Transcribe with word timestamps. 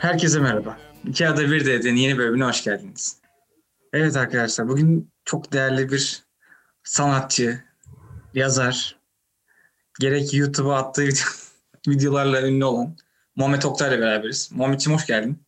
Herkese 0.00 0.40
merhaba. 0.40 0.78
İki 1.08 1.28
Ada 1.28 1.50
Bir 1.50 1.66
D'den 1.66 1.96
yeni 1.96 2.18
bölümüne 2.18 2.44
hoş 2.44 2.64
geldiniz. 2.64 3.16
Evet 3.92 4.16
arkadaşlar 4.16 4.68
bugün 4.68 5.10
çok 5.24 5.52
değerli 5.52 5.90
bir 5.90 6.24
sanatçı, 6.84 7.64
yazar, 8.34 8.96
gerek 10.00 10.34
YouTube'a 10.34 10.76
attığı 10.76 11.08
videolarla 11.88 12.42
ünlü 12.42 12.64
olan 12.64 12.96
Muhammed 13.36 13.62
Oktay'la 13.62 14.00
beraberiz. 14.00 14.50
Muhammedciğim 14.52 14.98
hoş 14.98 15.06
geldin. 15.06 15.42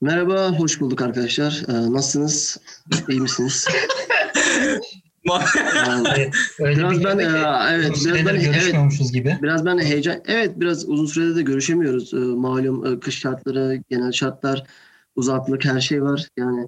Merhaba, 0.00 0.48
hoş 0.58 0.80
bulduk 0.80 1.02
arkadaşlar. 1.02 1.62
Ee, 1.68 1.92
nasılsınız? 1.92 2.58
İyi 3.08 3.20
misiniz? 3.20 3.66
Ee, 5.24 6.30
Öyle 6.58 6.76
Biraz 6.80 7.00
bir 7.00 7.04
ben, 7.04 7.18
e, 7.18 7.22
evet, 7.70 7.90
uzun 7.90 8.14
biraz 8.14 8.26
ben- 8.26 8.42
görüşmüyormuşuz 8.42 9.12
gibi. 9.12 9.38
biraz 9.42 9.66
ben 9.66 9.78
heyecan... 9.78 10.22
Evet, 10.26 10.60
biraz 10.60 10.88
uzun 10.88 11.06
sürede 11.06 11.36
de 11.36 11.42
görüşemiyoruz. 11.42 12.14
Ee, 12.14 12.16
malum 12.16 12.86
e, 12.86 13.00
kış 13.00 13.18
şartları, 13.18 13.82
genel 13.90 14.12
şartlar, 14.12 14.64
uzaklık, 15.16 15.64
her 15.64 15.80
şey 15.80 16.02
var. 16.02 16.28
Yani 16.38 16.66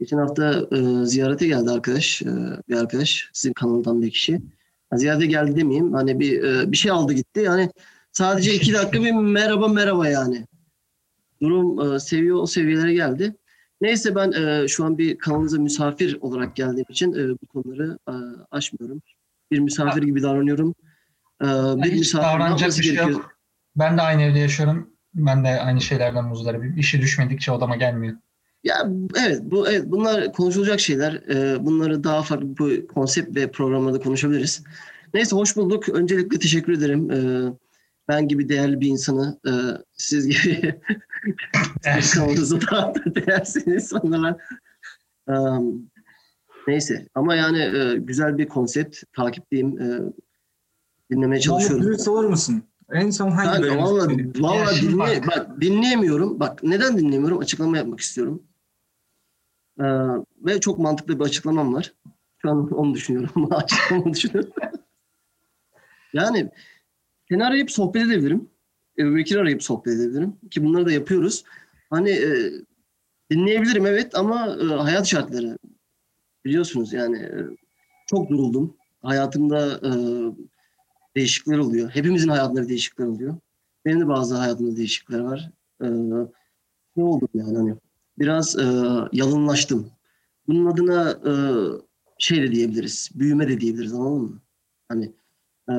geçen 0.00 0.18
hafta 0.18 0.66
e, 0.72 1.06
ziyarete 1.06 1.46
geldi 1.46 1.70
arkadaş, 1.70 2.22
e, 2.22 2.26
bir 2.68 2.76
arkadaş, 2.76 3.30
sizin 3.32 3.52
kanaldan 3.52 4.02
bir 4.02 4.10
kişi. 4.10 4.40
Ha, 4.90 4.96
Ziyarete 4.96 5.26
geldi 5.26 5.56
demeyeyim, 5.56 5.92
hani 5.92 6.20
bir 6.20 6.42
e, 6.42 6.72
bir 6.72 6.76
şey 6.76 6.90
aldı 6.90 7.12
gitti. 7.12 7.40
Yani 7.40 7.70
sadece 8.12 8.54
iki 8.54 8.72
dakika 8.72 9.04
bir 9.04 9.12
merhaba 9.12 9.68
merhaba 9.68 10.08
yani. 10.08 10.46
Durum 11.42 11.94
e, 11.94 12.00
seviye 12.00 12.34
o 12.34 12.46
seviyelere 12.46 12.92
geldi. 12.92 13.36
Neyse 13.80 14.14
ben 14.14 14.32
e, 14.32 14.68
şu 14.68 14.84
an 14.84 14.98
bir 14.98 15.18
kanalınıza 15.18 15.58
misafir 15.58 16.18
olarak 16.20 16.56
geldiğim 16.56 16.86
için 16.88 17.12
e, 17.12 17.28
bu 17.30 17.46
konuları 17.46 17.98
e, 18.08 18.12
aşmıyorum. 18.50 19.02
Bir 19.50 19.58
misafir 19.58 20.02
gibi 20.02 20.22
davranıyorum. 20.22 20.74
E, 21.42 21.46
bir 21.82 21.92
Hiç 21.92 22.14
davranacak 22.14 22.68
bir 22.68 22.74
şey 22.82 22.92
gerekiyor? 22.92 23.10
yok. 23.10 23.32
Ben 23.76 23.98
de 23.98 24.02
aynı 24.02 24.22
evde 24.22 24.38
yaşıyorum. 24.38 24.90
Ben 25.14 25.44
de 25.44 25.48
aynı 25.48 25.80
şeylerden 25.80 26.24
muzdaribim. 26.24 26.78
İşi 26.78 27.00
düşmedikçe 27.00 27.52
odama 27.52 27.76
gelmiyor. 27.76 28.16
Ya 28.64 28.90
evet 29.18 29.40
bu 29.42 29.68
evet 29.68 29.84
bunlar 29.86 30.32
konuşulacak 30.32 30.80
şeyler. 30.80 31.12
E, 31.12 31.64
bunları 31.66 32.04
daha 32.04 32.22
farklı 32.22 32.58
bu 32.58 32.86
konsept 32.86 33.36
ve 33.36 33.50
programlarda 33.50 34.00
konuşabiliriz. 34.00 34.62
Neyse 35.14 35.36
hoş 35.36 35.56
bulduk. 35.56 35.88
Öncelikle 35.88 36.38
teşekkür 36.38 36.72
ederim. 36.72 37.10
E, 37.10 37.18
ben 38.10 38.28
gibi 38.28 38.48
değerli 38.48 38.80
bir 38.80 38.88
insanı 38.88 39.40
e, 39.46 39.52
siz 39.92 40.26
gibi 40.26 40.80
kanalınızda 42.14 42.60
da 42.70 43.14
değersiz 43.14 43.66
insanlara 43.66 44.38
um, 45.26 45.90
neyse 46.68 47.08
ama 47.14 47.34
yani 47.34 47.58
e, 47.58 47.96
güzel 47.96 48.38
bir 48.38 48.48
konsept 48.48 49.02
takipteyim. 49.12 49.80
E, 49.80 50.00
dinlemeye 51.10 51.40
çalışıyorum. 51.40 51.86
dürüst 51.86 52.08
olur 52.08 52.24
musun? 52.24 52.62
En 52.92 53.10
son 53.10 53.30
hangi 53.30 53.62
Ben 53.62 53.78
valla, 53.78 54.06
valla 54.40 54.74
dinle, 54.74 55.26
bak. 55.26 55.60
dinleyemiyorum. 55.60 56.40
Bak 56.40 56.62
neden 56.62 56.98
dinleyemiyorum? 56.98 57.38
Açıklama 57.38 57.76
yapmak 57.76 58.00
istiyorum. 58.00 58.42
Ee, 59.80 59.84
ve 60.46 60.60
çok 60.60 60.78
mantıklı 60.78 61.18
bir 61.18 61.24
açıklamam 61.24 61.74
var. 61.74 61.92
Şu 62.38 62.50
an 62.50 62.70
onu 62.70 62.94
düşünüyorum. 62.94 63.52
Açıklamamı 63.52 64.14
düşünüyorum. 64.14 64.52
yani 66.12 66.50
seni 67.30 67.44
arayıp 67.44 67.70
sohbet 67.70 68.02
edebilirim. 68.02 68.48
Ebu 68.98 69.16
Bekir'i 69.16 69.40
arayıp 69.40 69.62
sohbet 69.62 69.94
edebilirim. 69.94 70.36
Ki 70.50 70.64
bunları 70.64 70.86
da 70.86 70.92
yapıyoruz. 70.92 71.44
Hani 71.90 72.10
e, 72.10 72.52
dinleyebilirim 73.30 73.86
evet 73.86 74.14
ama 74.14 74.56
e, 74.62 74.64
hayat 74.64 75.06
şartları 75.06 75.58
biliyorsunuz 76.44 76.92
yani 76.92 77.16
e, 77.18 77.38
çok 78.06 78.30
duruldum. 78.30 78.76
Hayatımda 79.02 79.80
e, 79.88 79.90
değişiklikler 81.16 81.58
oluyor. 81.58 81.90
Hepimizin 81.90 82.28
hayatında 82.28 82.68
değişiklikler 82.68 83.06
oluyor. 83.06 83.36
Benim 83.84 84.00
de 84.00 84.08
bazı 84.08 84.34
hayatımda 84.34 84.76
değişiklikler 84.76 85.20
var. 85.20 85.50
Ee, 85.82 85.86
ne 86.96 87.04
oldu 87.04 87.28
yani 87.34 87.56
hani 87.56 87.74
biraz 88.18 88.58
e, 88.58 88.64
yalınlaştım. 89.12 89.90
Bunun 90.46 90.66
adına 90.66 91.10
e, 91.10 91.32
şey 92.18 92.42
de 92.42 92.52
diyebiliriz, 92.52 93.10
büyüme 93.14 93.48
de 93.48 93.60
diyebiliriz 93.60 93.94
anladın 93.94 94.22
mı? 94.22 94.40
Hani 94.88 95.12
e, 95.70 95.74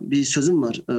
bir 0.00 0.24
sözüm 0.24 0.62
var 0.62 0.80
e, 0.90 0.94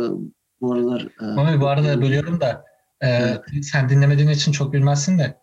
bu 0.62 0.74
aralar. 0.74 1.08
E, 1.22 1.26
Ama 1.26 1.62
bu 1.62 1.68
arada 1.68 2.02
bölüyorum 2.02 2.42
da 2.42 2.66
e, 3.04 3.38
sen 3.62 3.90
dinlemediğin 3.90 4.30
için 4.30 4.52
çok 4.52 4.74
bilmezsin 4.74 5.20
de 5.20 5.38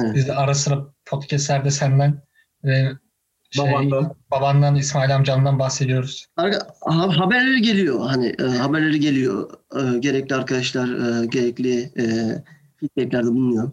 Evet. 0.00 0.14
biz 0.14 0.28
de 0.28 0.34
ara 0.34 0.54
sıra 0.54 0.86
podcastlerde 1.06 1.70
senden 1.70 2.22
ve 2.64 2.92
şey, 3.50 3.64
Babandan. 3.64 4.14
babandan 4.30 4.74
İsmail 4.74 5.16
amcandan 5.16 5.58
bahsediyoruz. 5.58 6.26
Arka- 6.36 6.66
ha- 6.80 7.18
haberleri 7.18 7.62
geliyor 7.62 8.00
hani 8.06 8.34
e, 8.38 8.42
haberleri 8.42 9.00
geliyor. 9.00 9.50
E, 9.76 9.98
gerekli 9.98 10.34
arkadaşlar 10.34 10.88
e, 11.22 11.26
gerekli 11.26 11.80
e, 11.80 12.04
feedbacklerde 12.80 13.26
bulunuyor. 13.28 13.70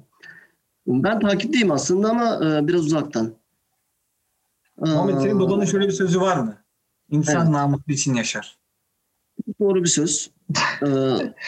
Ben 0.88 1.20
takipteyim 1.20 1.72
aslında 1.72 2.10
ama 2.10 2.36
e, 2.36 2.68
biraz 2.68 2.86
uzaktan. 2.86 3.34
Muhammed 4.78 5.18
senin 5.18 5.40
babanın 5.40 5.66
şöyle 5.66 5.88
bir 5.88 5.92
sözü 5.94 6.22
var 6.22 6.38
mı? 6.38 6.58
İnsan 7.10 7.42
Evet. 7.42 7.50
namusu 7.50 7.84
için 7.92 8.14
yaşar. 8.14 8.58
Doğru 9.60 9.84
bir 9.84 9.90
söz. 9.90 10.32
Ee, 10.82 10.88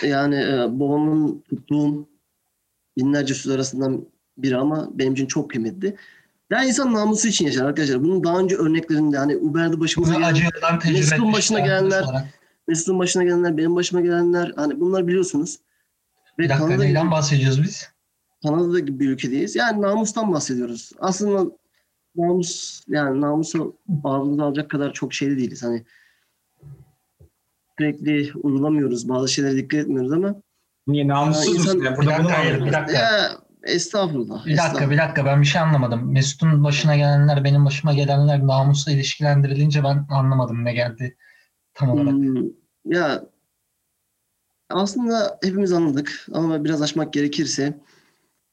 yani 0.08 0.36
e, 0.36 0.80
babamın 0.80 1.44
tuttuğum 1.50 2.10
binlerce 2.98 3.34
söz 3.34 3.52
arasından 3.52 4.06
biri 4.38 4.58
ama 4.58 4.90
benim 4.94 5.14
için 5.14 5.26
çok 5.26 5.50
kıymetli. 5.50 5.96
Yani 6.52 6.68
insan 6.68 6.94
namusu 6.94 7.28
için 7.28 7.46
yaşar 7.46 7.66
arkadaşlar. 7.66 8.04
Bunun 8.04 8.24
daha 8.24 8.40
önce 8.40 8.56
örneklerinde 8.56 9.18
hani 9.18 9.38
Uber'de 9.38 9.80
başımıza 9.80 10.14
Bunu 10.14 10.20
gelen, 10.20 10.32
acıdan 10.32 10.80
tecrübe 10.80 11.00
Mesut'un 11.00 11.34
başına 11.34 11.60
gelenler-. 11.60 12.06
Mesut'un 12.68 13.00
başına 13.00 13.24
gelenler, 13.24 13.58
benim 13.58 13.76
başıma 13.76 14.02
gelenler 14.02 14.54
hani 14.56 14.80
bunlar 14.80 15.08
biliyorsunuz. 15.08 15.60
Ve 16.40 16.44
Bir 16.44 16.50
dakika 16.50 16.66
Kanada, 16.68 16.84
neyden 16.84 17.12
bahsediyoruz 17.12 17.64
biz? 17.64 17.90
Kanada 18.44 18.80
gibi 18.80 19.00
bir 19.00 19.10
ülkedeyiz. 19.10 19.56
Yani 19.56 19.82
namustan 19.82 20.34
bahsediyoruz. 20.34 20.92
Aslında 21.00 21.52
namus 22.16 22.82
yani 22.88 23.22
namusu 23.22 23.76
ağzımıza 24.04 24.44
alacak 24.44 24.70
kadar 24.70 24.94
çok 24.94 25.14
şeyli 25.14 25.38
değiliz. 25.38 25.64
Hani 25.64 25.84
sürekli 27.80 28.32
uygulamıyoruz. 28.44 29.10
Bazı 29.10 29.28
şeylere 29.34 29.56
dikkat 29.56 29.80
etmiyoruz 29.80 30.12
ama 30.12 30.36
Niye 30.88 31.08
namussuz 31.08 31.48
musun? 31.48 31.62
insan- 31.64 31.82
Bir 31.82 31.98
burada 31.98 32.18
bunu 32.20 32.28
dakika, 32.30 32.38
hayır, 32.38 32.66
bir 32.66 32.74
dakika. 32.74 32.92
Ya 33.00 33.32
estağfurullah. 33.64 34.46
Bir 34.46 34.52
dakika, 34.52 34.66
estağfurullah. 34.68 34.92
bir 34.92 34.98
dakika. 34.98 35.26
Ben 35.26 35.42
bir 35.42 35.46
şey 35.48 35.62
anlamadım. 35.62 36.12
Mesut'un 36.12 36.64
başına 36.64 36.96
gelenler, 36.96 37.44
benim 37.44 37.66
başıma 37.66 37.94
gelenler 37.94 38.48
namusla 38.48 38.92
ilişkilendirilince 38.92 39.84
ben 39.84 40.06
anlamadım 40.10 40.66
ne 40.66 40.74
geldi 40.74 41.18
tam 41.74 41.90
olarak. 41.90 42.12
Hmm, 42.14 42.44
ya 42.86 43.26
aslında 44.70 45.40
hepimiz 45.44 45.74
anladık 45.74 46.26
ama 46.34 46.64
biraz 46.64 46.82
açmak 46.82 47.14
gerekirse 47.14 47.80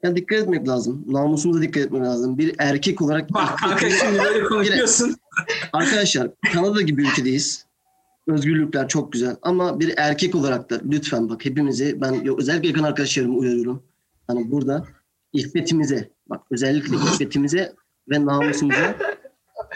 ya 0.02 0.16
dikkat 0.16 0.38
etmek 0.38 0.68
lazım. 0.68 1.04
Namusumuza 1.06 1.62
dikkat 1.62 1.82
etmek 1.82 2.02
lazım. 2.02 2.38
Bir 2.38 2.54
erkek 2.58 3.02
olarak 3.02 3.34
Bak 3.34 3.58
kanka 3.58 3.90
şimdi 3.90 4.18
böyle 4.18 4.44
konuşuyorsun. 4.44 5.16
arkadaşlar 5.72 6.30
Kanada 6.52 6.82
gibi 6.82 7.02
bir 7.02 7.08
ülkedeyiz. 7.08 7.66
Özgürlükler 8.26 8.88
çok 8.88 9.12
güzel 9.12 9.36
ama 9.42 9.80
bir 9.80 9.94
erkek 9.96 10.34
olarak 10.34 10.70
da 10.70 10.80
lütfen 10.90 11.28
bak 11.28 11.44
hepimizi 11.44 12.00
ben 12.00 12.38
özellikle 12.38 12.68
yakın 12.68 12.82
arkadaşlarımı 12.82 13.36
uyarıyorum. 13.36 13.82
Hani 14.26 14.50
burada 14.50 14.84
iffetimize 15.32 16.10
bak 16.26 16.40
özellikle 16.50 16.96
iffetimize 16.96 17.72
ve 18.10 18.24
namusumuza 18.26 18.96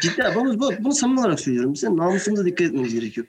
ciddi 0.01 0.23
bunu, 0.35 0.61
bunu, 0.61 0.71
bunu 0.81 0.93
samimi 0.93 1.21
olarak 1.21 1.41
söylüyorum. 1.41 1.77
Size 1.77 1.97
namusumuza 1.97 2.45
dikkat 2.45 2.67
etmemiz 2.67 2.95
gerekiyor. 2.95 3.27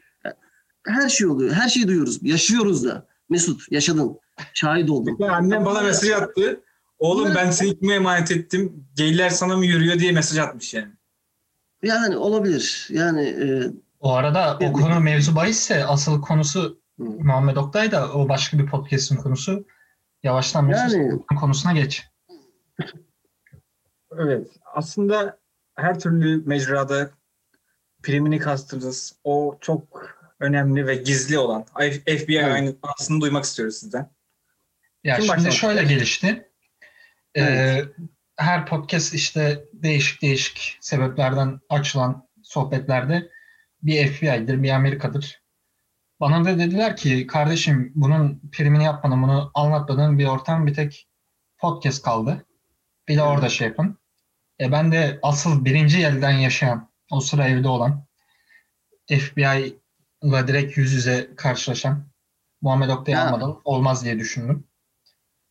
Her 0.88 1.10
şey 1.10 1.28
oluyor. 1.28 1.52
Her 1.52 1.70
şeyi 1.70 1.88
duyuyoruz. 1.88 2.20
Yaşıyoruz 2.22 2.86
da. 2.86 3.08
Mesut 3.30 3.72
yaşadın. 3.72 4.20
Şahit 4.54 4.90
oldum. 4.90 5.16
Ya 5.20 5.32
annem 5.32 5.66
bana 5.66 5.82
mesaj 5.82 6.10
attı. 6.10 6.62
Oğlum 7.02 7.36
ben 7.36 7.52
seni 7.52 7.80
kime 7.80 7.94
emanet 7.94 8.32
ettim? 8.32 8.86
Geyler 8.96 9.30
sana 9.30 9.58
mı 9.58 9.66
yürüyor 9.66 10.00
diye 10.00 10.12
mesaj 10.12 10.38
atmış 10.38 10.74
yani. 10.74 10.92
Yani 11.84 12.18
olabilir. 12.18 12.88
Yani 12.90 13.22
e, 13.22 13.72
O 14.00 14.14
arada 14.14 14.58
o 14.62 14.74
konu 14.74 15.00
mevzu 15.00 15.36
bahisse 15.36 15.86
asıl 15.86 16.22
konusu 16.22 16.82
Hı. 17.00 17.04
Muhammed 17.04 17.56
Oktay 17.56 17.92
da 17.92 18.14
o 18.14 18.30
başka 18.30 18.60
bir 18.60 18.66
podcast'in 18.66 19.16
konusu. 19.16 19.66
Yavaştan 20.24 20.68
Yani- 20.68 21.22
konusuna 21.40 21.74
geç. 21.74 22.04
Evet. 24.18 24.48
Aslında 24.74 25.40
her 25.76 26.00
türlü 26.00 26.44
mecrada 26.46 27.12
primini 28.04 28.40
kastırırız. 28.40 29.16
O 29.24 29.58
çok 29.62 29.84
önemli 30.40 30.88
ve 30.88 30.96
gizli 30.96 31.38
olan. 31.38 31.66
FBI 32.06 32.36
Evet. 32.36 32.54
aynı 32.54 32.76
aslında 32.84 33.22
duymak 33.22 33.44
istiyoruz 33.44 33.76
sizden. 33.76 34.10
Ya 35.04 35.16
Kim 35.16 35.36
şimdi 35.36 35.52
şöyle 35.52 35.96
ister? 35.96 36.51
Gelişti. 37.36 37.54
Ee, 37.54 37.74
Evet. 37.74 37.96
her 38.38 38.66
podcast 38.66 39.14
işte 39.14 39.66
değişik 39.74 40.22
değişik 40.22 40.78
sebeplerden 40.82 41.60
açılan 41.70 42.28
sohbetlerde 42.44 43.30
bir 43.84 44.08
FBI'dir, 44.08 44.64
bir 44.64 44.70
Amerika'dır. 44.70 45.42
Bana 46.20 46.46
da 46.46 46.60
dediler 46.60 46.96
ki 46.96 47.28
kardeşim 47.28 47.92
bunun 47.96 48.42
primini 48.52 48.84
yapmadan, 48.84 49.24
bunu 49.24 49.52
anlatmadığın 49.54 50.20
bir 50.20 50.26
ortam 50.26 50.68
bir 50.68 50.74
tek 50.74 51.08
podcast 51.58 52.04
kaldı. 52.04 52.46
Bir 53.08 53.18
de 53.18 53.22
orada 53.24 53.50
şey 53.50 53.68
yapın. 53.68 53.98
E 54.60 54.72
ben 54.72 54.92
de 54.92 55.20
asıl 55.24 55.66
birinci 55.66 56.00
elden 56.06 56.32
yaşayan, 56.32 56.90
o 57.12 57.20
sıra 57.20 57.48
evde 57.48 57.68
olan 57.68 58.06
FBI 59.10 59.80
Oktay'la 60.22 60.48
direkt 60.48 60.78
yüz 60.78 60.94
yüze 60.94 61.30
karşılaşan 61.38 62.08
Muhammed 62.62 62.90
Oktay'ı 62.90 63.22
almadan 63.22 63.62
olmaz 63.66 64.06
diye 64.06 64.20
düşündüm. 64.20 64.68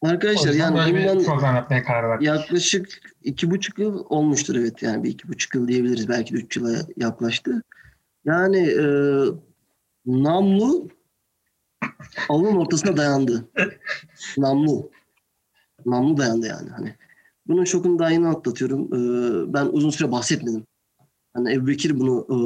Arkadaşlar 0.02 0.52
yani 0.52 0.76
bundan 0.76 1.24
program 1.24 1.56
yapmaya 1.56 1.84
karar 1.84 2.08
verdim. 2.08 2.26
yaklaşık 2.26 2.88
iki 3.22 3.50
buçuk 3.50 3.78
yıl 3.78 4.04
olmuştur 4.08 4.56
evet 4.56 4.82
yani 4.82 5.04
bir 5.04 5.10
iki 5.10 5.28
buçuk 5.28 5.54
yıl 5.54 5.68
diyebiliriz 5.68 6.08
belki 6.08 6.34
de 6.34 6.38
üç 6.38 6.56
yıla 6.56 6.78
yaklaştı. 6.96 7.62
Yani 8.24 8.58
e, 8.58 8.84
namlu 10.06 10.88
alın 12.28 12.56
ortasına 12.56 12.96
dayandı. 12.96 13.48
namlu. 14.38 14.90
Namlu 15.86 16.16
dayandı 16.16 16.46
yani 16.46 16.70
hani. 16.70 16.94
Bunun 17.46 17.64
şokunu 17.64 17.98
daha 17.98 18.10
yeni 18.10 18.28
atlatıyorum. 18.28 18.86
E, 18.94 18.98
ben 19.54 19.66
uzun 19.66 19.90
süre 19.90 20.12
bahsetmedim. 20.12 20.66
Hani 21.34 21.52
Ebu 21.52 21.66
Bekir 21.66 22.00
bunu 22.00 22.26
e, 22.28 22.36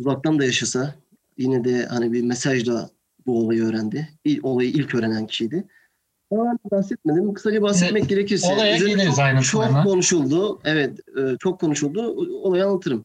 uzaktan 0.00 0.38
da 0.38 0.44
yaşasa 0.44 0.94
yine 1.36 1.64
de 1.64 1.86
hani 1.86 2.12
bir 2.12 2.24
mesajla 2.24 2.90
bu 3.26 3.38
olayı 3.40 3.64
öğrendi. 3.64 4.08
İl, 4.24 4.40
olayı 4.42 4.70
ilk 4.70 4.94
öğrenen 4.94 5.26
kişiydi. 5.26 5.68
Ben 6.32 6.58
bahsetmedim. 6.70 7.34
Kısaca 7.34 7.62
bahsetmek 7.62 8.08
gerekirse. 8.08 8.54
olaya 8.54 8.76
geliriz 8.76 9.04
çok, 9.06 9.18
ayrıntılarına. 9.18 9.82
çok 9.82 9.92
konuşuldu. 9.92 10.60
Evet, 10.64 10.98
e, 11.18 11.36
çok 11.40 11.60
konuşuldu. 11.60 12.02
Olayı 12.42 12.64
anlatırım. 12.66 13.04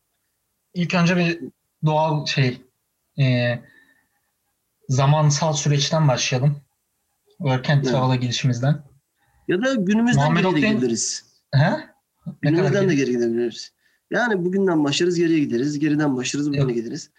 İlk 0.74 0.94
önce 0.94 1.18
bir 1.18 1.40
doğal 1.86 2.26
şey 2.26 2.62
e, 3.20 3.60
zamansal 4.90 5.54
süreçten 5.54 6.08
başlayalım. 6.08 6.56
Work 7.38 7.70
and 7.70 7.78
Evet. 7.84 7.92
Travel'a 7.92 8.16
girişimizden. 8.16 8.84
Ya 9.48 9.62
da 9.62 9.74
günümüzden 9.74 10.24
Muhammed 10.24 10.44
de 10.44 10.48
Oktay'ın- 10.48 10.72
gidebiliriz. 10.76 11.24
He? 11.54 11.60
Ne 11.60 11.72
kadar 11.72 12.38
Günümüzden 12.42 12.90
de 12.90 12.96
geri- 12.96 13.06
geri 13.06 13.12
gidebiliriz. 13.12 13.72
Yani 14.12 14.46
bugünden 14.46 14.84
başlarız 14.84 15.16
geriye 15.18 15.40
gideriz. 15.40 15.80
Geriden 15.80 16.18
başlarız 16.18 16.48
bugüne 16.50 16.62
Yok. 16.62 16.74
gideriz. 16.74 17.10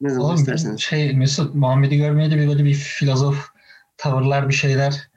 Ne 0.00 0.10
zaman 0.10 0.26
Oğlum 0.26 0.36
isterseniz. 0.36 0.80
şey 0.80 1.12
Mesut 1.12 1.54
Muhammed'i 1.54 1.96
görmeye 1.96 2.30
de 2.30 2.36
bir 2.36 2.48
böyle 2.48 2.64
bir 2.64 2.74
filozof 2.74 3.51
tavırlar 3.96 4.48
bir 4.48 4.54
şeyler 4.54 5.10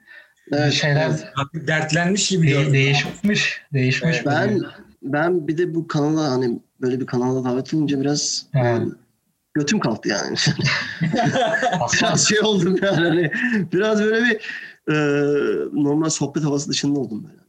Evet, 0.52 0.66
bir 0.66 0.72
şeyler 0.76 1.06
evet. 1.10 1.26
Dertlenmiş 1.66 2.28
gibi 2.28 2.50
de- 2.50 2.72
değişmiş 2.72 3.62
değişmiş. 3.72 4.16
Evet. 4.16 4.26
Ben 4.26 4.60
ben 5.02 5.48
bir 5.48 5.58
de 5.58 5.74
bu 5.74 5.88
kanala 5.88 6.30
hani 6.30 6.60
böyle 6.80 7.00
bir 7.00 7.06
kanala 7.06 7.44
davet 7.44 7.74
olunca 7.74 8.00
biraz 8.00 8.46
götüm 9.54 9.80
kalktı 9.80 10.08
yani. 10.08 10.36
Biraz 12.00 12.28
şey 12.28 12.40
oldum 12.40 12.76
yani. 12.82 13.08
Hani, 13.08 13.30
biraz 13.72 14.00
böyle 14.02 14.24
bir 14.24 14.40
e, 14.92 14.94
normal 15.72 16.08
sohbet 16.08 16.44
havası 16.44 16.70
dışında 16.70 17.00
oldum 17.00 17.24
böyle. 17.24 17.46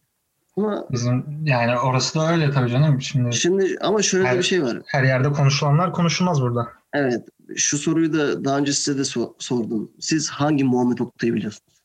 Ama 0.57 0.85
bizim 0.91 1.25
yani 1.45 1.79
orası 1.79 2.19
da 2.19 2.31
öyle 2.31 2.51
tabii 2.51 2.69
canım. 2.71 3.01
Şimdi 3.01 3.35
şimdi 3.35 3.77
ama 3.81 4.01
şöyle 4.01 4.23
de 4.25 4.29
Evet. 4.29 4.37
bir 4.39 4.43
şey 4.47 4.63
var. 4.63 4.77
her 4.87 5.03
yerde 5.03 5.31
konuşulanlar 5.31 5.93
konuşulmaz 5.93 6.41
burada. 6.41 6.67
Evet. 6.93 7.23
Şu 7.55 7.77
soruyu 7.77 8.13
da 8.13 8.45
daha 8.45 8.57
önce 8.57 8.73
size 8.73 8.97
de 8.97 9.01
so- 9.01 9.33
sordum. 9.39 9.91
Siz 9.99 10.29
hangi 10.29 10.63
Muhammed 10.63 10.97
Oktay'ı 10.99 11.33
biliyorsunuz? 11.33 11.77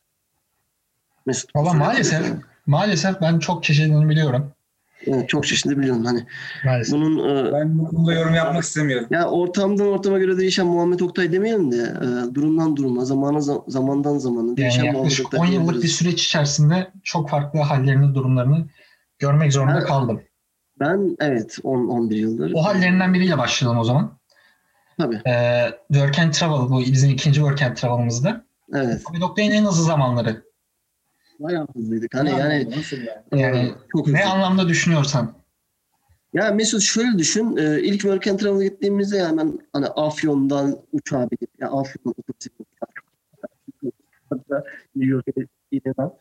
Mesut. 1.25 1.55
Valla 1.55 1.73
maalesef 1.73 2.25
maalesef 2.67 3.21
ben 3.21 3.39
çok 3.39 3.63
çeşidini 3.63 4.09
biliyorum. 4.09 4.51
Evet, 5.07 5.29
çok 5.29 5.47
çeşitli 5.47 5.79
biliyorum. 5.79 6.05
Hani 6.05 6.25
Maalesef. 6.65 6.93
bunun 6.93 7.29
e, 7.47 7.53
Ben 7.53 7.79
bu 7.79 7.85
konuda 7.87 8.13
yorum 8.13 8.33
yapmak 8.33 8.63
istemiyorum. 8.63 9.07
ya 9.11 9.25
ortamdan 9.29 9.87
ortama 9.87 10.19
göre 10.19 10.37
değişen 10.37 10.67
Muhammed 10.67 10.99
Oktay 10.99 11.31
demeyelim 11.31 11.71
de 11.71 11.77
e, 11.77 12.35
durumdan 12.35 12.75
duruma, 12.75 13.05
zamana 13.05 13.37
za- 13.37 13.71
zamandan 13.71 14.17
zamana 14.17 14.57
değişen 14.57 14.77
Yani 14.77 14.85
Muhammed 14.91 14.99
yaklaşık 15.03 15.25
Oktay 15.25 15.39
10 15.39 15.45
yıllık 15.45 15.59
bir 15.67 15.71
diyebiliriz. 15.73 15.95
süreç 15.95 16.23
içerisinde 16.25 16.91
çok 17.03 17.29
farklı 17.29 17.59
hallerini, 17.59 18.15
durumlarını 18.15 18.65
görmek 19.19 19.53
zorunda 19.53 19.73
Ha. 19.75 19.83
kaldım. 19.83 20.21
Ben 20.79 21.15
evet 21.19 21.57
10 21.63 21.87
11 21.87 22.15
yıldır. 22.15 22.51
O 22.55 22.65
hallerinden 22.65 23.13
biriyle 23.13 23.37
başlayalım 23.37 23.79
o 23.79 23.83
zaman. 23.83 24.17
Tabii. 24.97 25.21
Ee, 25.27 25.71
Work 25.87 26.19
and 26.19 26.31
Travel 26.33 26.69
bu 26.69 26.79
bizim 26.81 27.09
ikinci 27.09 27.35
Work 27.39 27.61
and 27.61 27.75
Travel'ımızda. 27.75 28.45
Evet. 28.73 29.01
Abi 29.11 29.25
Oktay'ın 29.25 29.51
en 29.51 29.65
hızlı 29.65 29.83
zamanları. 29.83 30.43
Bayağı 31.39 31.67
hızlıydık. 31.75 32.15
Hani 32.15 32.29
yani 32.29 32.69
Nasıl 32.77 32.97
yani? 32.97 33.41
Yani 33.41 33.71
çok 33.91 34.07
hızlı. 34.07 34.17
ne 34.17 34.25
anlamda 34.25 34.67
düşünüyorsan. 34.67 35.33
Ya 36.33 36.51
Mesut 36.51 36.81
şöyle 36.81 37.17
düşün. 37.17 37.57
e, 37.57 37.81
ilk 37.81 38.01
Work 38.01 38.27
and 38.27 38.39
Travel'a 38.39 38.63
gittiğimizde 38.63 39.25
hemen 39.25 39.59
hani 39.73 39.87
Afyon'dan 39.87 40.77
uçağa 40.91 41.27
binip 41.31 41.49
ya 41.59 41.67
Afyon'dan 41.67 42.13
otobüse 42.17 42.49
binip 42.59 42.69
hatta 44.29 44.63
New 44.95 45.11
York'a 45.13 45.31
ben. 45.35 46.11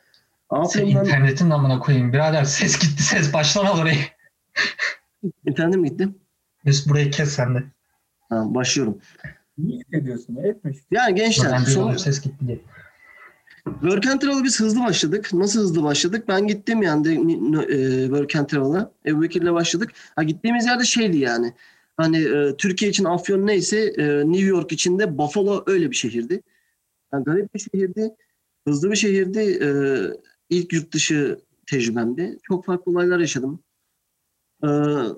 Sen 0.51 0.57
Afyon'dan 0.57 1.05
internetin 1.07 1.51
amına 1.51 1.79
koyayım. 1.79 2.13
Birader 2.13 2.45
ses 2.45 2.79
gitti 2.79 3.03
ses. 3.03 3.33
Baştan 3.35 3.67
al 3.67 3.81
orayı. 3.81 3.99
internetim 5.47 5.81
mi 5.81 5.89
gitti? 5.91 6.09
Mesut 6.65 6.89
burayı 6.89 7.11
kes 7.11 7.29
sen 7.33 7.55
de. 7.55 7.63
Tamam 8.33 8.55
başlıyorum. 8.55 8.99
Niye 9.59 9.79
hissediyorsun? 9.79 10.37
Etmiş. 10.37 10.79
Yani 10.91 11.15
gençler 11.15 11.51
Buradan 11.51 11.65
son, 11.65 11.83
duyulur 11.85 11.99
ses 11.99 12.21
gitti 12.21 12.47
diye. 12.47 12.61
Work 13.65 14.07
and 14.07 14.21
Travel'a 14.21 14.45
biz 14.45 14.61
hızlı 14.61 14.81
başladık. 14.81 15.31
Nasıl 15.33 15.61
hızlı 15.61 15.83
başladık? 15.83 16.25
Ben 16.29 16.47
gittim 16.47 16.83
yani 16.83 17.05
de, 17.05 17.13
e, 17.13 18.05
Work 18.05 18.37
and 18.37 18.47
Travel'a. 18.47 18.93
Ebu 19.07 19.23
Bekir'le 19.23 19.53
başladık. 19.53 19.91
Ha, 20.17 20.23
gittiğimiz 20.23 20.67
yerde 20.67 20.85
şeydi 20.85 21.19
yani. 21.19 21.53
Hani 21.97 22.19
e, 22.19 22.57
Türkiye 22.57 22.91
için 22.91 23.05
Afyon 23.05 23.47
neyse 23.47 23.93
e, 23.99 24.05
New 24.05 24.47
York 24.47 24.73
için 24.73 24.99
de 24.99 25.19
Buffalo 25.19 25.65
öyle 25.67 25.91
bir 25.91 25.97
şehirdi. 25.97 26.43
Yani 27.13 27.25
garip 27.25 27.55
bir 27.55 27.61
şehirdi. 27.61 28.11
Hızlı 28.69 28.91
bir 28.91 28.97
şehirdi. 28.97 29.39
E, 29.39 29.69
ilk 30.51 30.73
yurt 30.73 30.93
dışı 30.93 31.39
tecrübemdi. 31.67 32.39
Çok 32.43 32.65
farklı 32.65 32.93
olaylar 32.93 33.19
yaşadım. 33.19 33.63
E, 34.63 34.67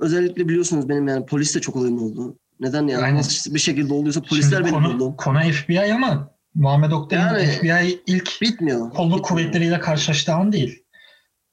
özellikle 0.01 0.49
biliyorsunuz 0.49 0.89
benim 0.89 1.09
yani 1.09 1.27
polisle 1.27 1.61
çok 1.61 1.77
olayım 1.77 2.03
oldu. 2.03 2.39
Neden 2.61 2.87
yani? 2.87 3.15
Nasıl 3.15 3.55
bir 3.55 3.59
şekilde 3.59 3.95
olduysa 3.95 4.23
polisler 4.23 4.61
benim 4.65 4.75
konu, 4.75 4.95
buldu. 4.95 5.15
konu 5.17 5.39
FBI 5.41 5.95
ama 5.95 6.31
Muhammed 6.55 6.91
Oktay'ın 6.91 7.23
Yani- 7.27 7.47
FBI 7.47 8.01
ilk 8.06 8.39
Bitmiyor. 8.43 8.79
kolluk 8.79 8.95
Bitmiyor. 8.97 9.23
kuvvetleriyle 9.23 9.81
karşılaştığı 9.81 10.35
an 10.35 10.53
değil. 10.53 10.83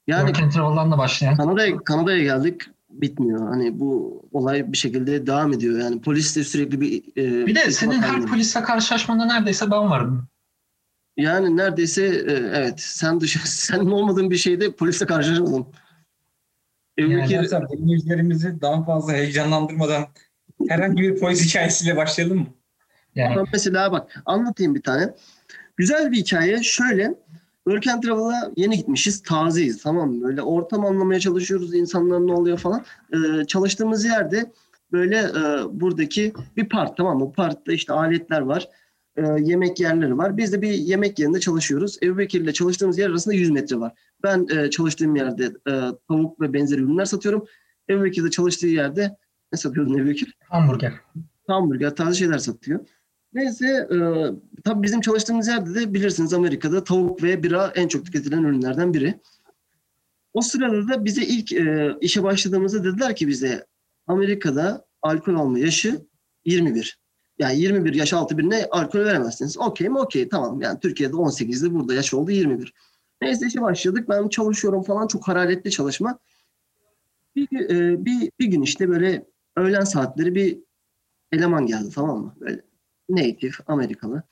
Yani 0.06 0.26
Work 0.26 0.42
and 0.42 0.52
Travel'dan 0.52 0.92
da 0.92 0.98
başlayan. 0.98 1.36
Kanada'ya 1.36 1.76
Kanada'ya 1.78 2.22
geldik 2.22 2.62
bitmiyor. 2.90 3.48
Hani 3.48 3.80
bu 3.80 4.22
olay 4.32 4.72
bir 4.72 4.76
şekilde 4.78 5.26
devam 5.26 5.52
ediyor. 5.52 5.78
Yani 5.80 6.00
polis 6.00 6.36
de 6.36 6.44
sürekli 6.44 6.80
bir 6.80 7.02
e, 7.16 7.46
Bir 7.46 7.54
de 7.54 7.70
senin 7.70 8.02
her 8.02 8.08
halinde. 8.08 8.26
polisle 8.26 8.62
karşılaşmanda 8.62 9.24
neredeyse 9.24 9.70
ben 9.70 9.90
varım. 9.90 10.28
yani 11.16 11.56
neredeyse 11.56 12.06
e, 12.06 12.32
evet 12.32 12.80
sen 12.80 13.20
dışı 13.20 13.38
senin 13.66 13.90
olmadığın 13.90 14.30
bir 14.30 14.36
şeyde 14.36 14.72
polisle 14.72 15.06
karşılaşmadın. 15.06 15.66
Ebu 16.98 17.10
Yani 17.10 17.28
dinleyicilerimizi 17.72 18.60
daha 18.60 18.84
fazla 18.84 19.12
heyecanlandırmadan 19.12 20.06
herhangi 20.68 21.02
bir 21.02 21.20
polis 21.20 21.46
hikayesiyle 21.48 21.96
başlayalım 21.96 22.38
mı? 22.38 22.46
Yani 23.14 23.32
Ama 23.32 23.44
mesela 23.52 23.92
bak 23.92 24.22
anlatayım 24.26 24.74
bir 24.74 24.82
tane. 24.82 25.14
Güzel 25.76 26.12
bir 26.12 26.16
hikaye. 26.16 26.62
Şöyle 26.62 27.14
Work 27.64 27.86
and 27.86 28.02
Travel'a 28.02 28.52
yeni 28.56 28.76
gitmişiz. 28.76 29.22
Tazeyiz 29.22 29.82
tamam 29.82 30.12
mı? 30.12 30.22
Böyle 30.24 30.42
ortam 30.42 30.84
anlamaya 30.86 31.20
çalışıyoruz. 31.20 31.74
insanlar 31.74 32.26
ne 32.26 32.32
oluyor 32.32 32.58
falan. 32.58 32.84
Ee, 33.14 33.44
çalıştığımız 33.44 34.04
yerde 34.04 34.52
böyle 34.92 35.16
e, 35.18 35.40
buradaki 35.80 36.32
bir 36.56 36.68
park 36.68 36.96
tamam 36.96 37.18
mı? 37.18 37.32
Parkta 37.32 37.72
işte 37.72 37.92
aletler 37.92 38.40
var. 38.40 38.68
e, 39.16 39.22
yemek 39.40 39.80
yerleri 39.80 40.18
var. 40.18 40.36
Biz 40.36 40.52
de 40.52 40.62
bir 40.62 40.70
yemek 40.70 41.18
yerinde 41.18 41.40
çalışıyoruz. 41.40 41.98
Ebu 42.02 42.18
Bekir 42.18 42.40
ile 42.40 42.52
çalıştığımız 42.52 42.98
yer 42.98 43.10
arasında 43.10 43.34
100 43.34 43.50
metre 43.50 43.80
var. 43.80 43.92
Ben 44.22 44.46
e, 44.56 44.70
çalıştığım 44.70 45.16
yerde 45.16 45.44
e, 45.44 45.72
tavuk 46.08 46.40
ve 46.40 46.52
benzeri 46.52 46.80
ürünler 46.80 47.04
satıyorum. 47.04 47.46
Ebu 47.90 48.04
Bekir 48.04 48.24
de 48.24 48.30
çalıştığı 48.30 48.66
yerde 48.66 49.16
ne 49.52 49.58
satıyordun 49.58 49.98
Ebu 49.98 50.08
Bekir? 50.08 50.36
hamburger. 50.48 50.92
hamburger 51.46 51.96
tarzı 51.96 52.16
şeyler 52.16 52.38
satıyor. 52.38 52.80
Neyse 53.32 53.66
e, 53.66 53.96
tabii 54.64 54.82
bizim 54.82 55.00
çalıştığımız 55.00 55.48
yerde 55.48 55.74
de 55.74 55.94
bilirsiniz 55.94 56.34
Amerika'da 56.34 56.84
tavuk 56.84 57.22
ve 57.22 57.42
bira 57.42 57.72
en 57.74 57.88
çok 57.88 58.04
tüketilen 58.04 58.42
ürünlerden 58.42 58.94
biri. 58.94 59.20
O 60.34 60.40
sırada 60.40 60.88
da 60.88 61.04
bize 61.04 61.22
ilk 61.22 61.52
e, 61.52 61.96
işe 62.00 62.22
başladığımızda 62.22 62.84
dediler 62.84 63.16
ki 63.16 63.28
bize 63.28 63.66
Amerika'da 64.06 64.86
alkol 65.02 65.34
alma 65.34 65.58
yaşı 65.58 66.06
21. 66.44 66.98
Yani 67.38 67.60
21 67.60 67.94
yaş 67.94 68.12
altı 68.12 68.38
birine 68.38 68.66
alkol 68.70 68.98
veremezsiniz. 68.98 69.58
Okey 69.58 69.88
mi? 69.88 69.98
Okey 69.98 70.28
tamam. 70.28 70.60
Yani 70.60 70.80
Türkiye'de 70.80 71.12
18'de 71.12 71.74
burada 71.74 71.94
yaş 71.94 72.14
oldu 72.14 72.30
21. 72.30 72.74
Neyse 73.22 73.46
işe 73.46 73.62
başladık. 73.62 74.08
Ben 74.08 74.28
çalışıyorum 74.28 74.82
falan 74.82 75.06
çok 75.06 75.28
hararetli 75.28 75.70
çalışma. 75.70 76.18
Bir, 77.36 77.70
e, 77.70 78.04
bir, 78.04 78.30
bir 78.40 78.46
gün 78.46 78.62
işte 78.62 78.88
böyle 78.88 79.26
öğlen 79.56 79.84
saatleri 79.84 80.34
bir 80.34 80.58
eleman 81.32 81.66
geldi 81.66 81.90
tamam 81.94 82.18
mı? 82.18 82.34
Böyle 82.40 82.60
native 83.08 83.52
Amerikalı. 83.66 84.22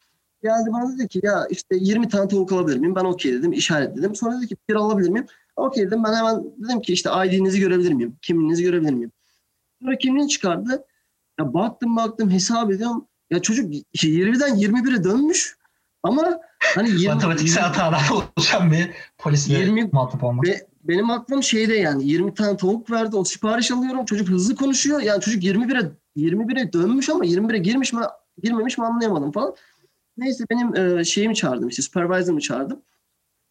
Geldi 0.42 0.72
bana 0.72 0.98
dedi 0.98 1.08
ki 1.08 1.20
ya 1.22 1.46
işte 1.50 1.76
20 1.80 2.08
tane 2.08 2.28
tavuk 2.28 2.52
alabilir 2.52 2.76
miyim? 2.76 2.94
Ben 2.94 3.04
okey 3.04 3.32
dedim 3.32 3.52
işaretledim. 3.52 4.14
Sonra 4.14 4.38
dedi 4.38 4.48
ki 4.48 4.56
bir 4.68 4.74
alabilir 4.74 5.08
miyim? 5.08 5.26
Okey 5.56 5.86
dedim 5.86 6.04
ben 6.04 6.14
hemen 6.14 6.44
dedim 6.58 6.80
ki 6.80 6.92
işte 6.92 7.10
ID'nizi 7.26 7.60
görebilir 7.60 7.92
miyim? 7.92 8.16
Kimliğinizi 8.22 8.62
görebilir 8.62 8.92
miyim? 8.92 9.12
Sonra 9.82 9.98
kimliğini 9.98 10.28
çıkardı. 10.28 10.84
Ya 11.40 11.54
baktım 11.54 11.96
baktım 11.96 12.30
hesap 12.30 12.70
ediyorum. 12.70 13.06
Ya 13.30 13.42
çocuk 13.42 13.74
20'den 13.94 14.56
21'e 14.56 15.04
dönmüş. 15.04 15.56
Ama 16.02 16.40
hani 16.74 16.90
20, 16.90 17.14
Matematiksel 17.14 17.62
hatadan 17.62 18.00
oluşan 18.36 18.72
bir 18.72 18.90
polisle 19.18 19.58
20 19.58 19.84
muhatap 19.92 20.24
olmak. 20.24 20.46
Benim 20.84 21.10
aklım 21.10 21.42
şeyde 21.42 21.74
yani 21.74 22.06
20 22.08 22.34
tane 22.34 22.56
tavuk 22.56 22.90
verdi. 22.90 23.16
O 23.16 23.24
sipariş 23.24 23.70
alıyorum. 23.70 24.04
Çocuk 24.04 24.28
hızlı 24.28 24.56
konuşuyor. 24.56 25.00
Yani 25.00 25.20
çocuk 25.20 25.44
21'e 25.44 25.92
21'e 26.16 26.72
dönmüş 26.72 27.10
ama 27.10 27.24
21'e 27.24 27.58
girmiş 27.58 27.92
mi 27.92 28.00
girmemiş 28.42 28.78
mi 28.78 28.84
anlayamadım 28.84 29.32
falan. 29.32 29.54
Neyse 30.16 30.44
benim 30.50 30.76
e, 30.76 31.04
şeyimi 31.04 31.34
çağırdım 31.34 31.68
işte 31.68 31.82
supervisor'ımı 31.82 32.40
çağırdım. 32.40 32.82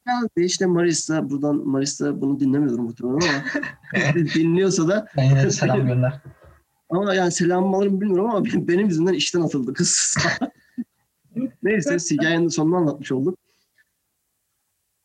Geldi 0.06 0.46
işte 0.46 0.66
Marisa 0.66 1.30
buradan 1.30 1.56
Marisa 1.56 2.22
bunu 2.22 2.40
dinlemiyorum 2.40 2.86
muhtemelen 2.86 3.16
ama 3.16 3.44
dinliyorsa 4.36 4.88
da 4.88 5.08
Ben 5.18 5.24
yine 5.24 5.52
selam 5.52 5.88
gönder. 5.88 6.22
ama 6.90 7.14
yani 7.14 7.32
selam 7.32 7.74
alırım 7.74 8.02
bilmiyorum 8.02 8.30
ama 8.30 8.46
benim, 8.46 8.86
yüzümden 8.86 9.14
işten 9.14 9.42
atıldı 9.42 9.74
kız. 9.74 10.18
Neyse 11.64 11.98
hikayenin 12.12 12.48
sonunu 12.48 12.76
anlatmış 12.76 13.12
olduk. 13.12 13.38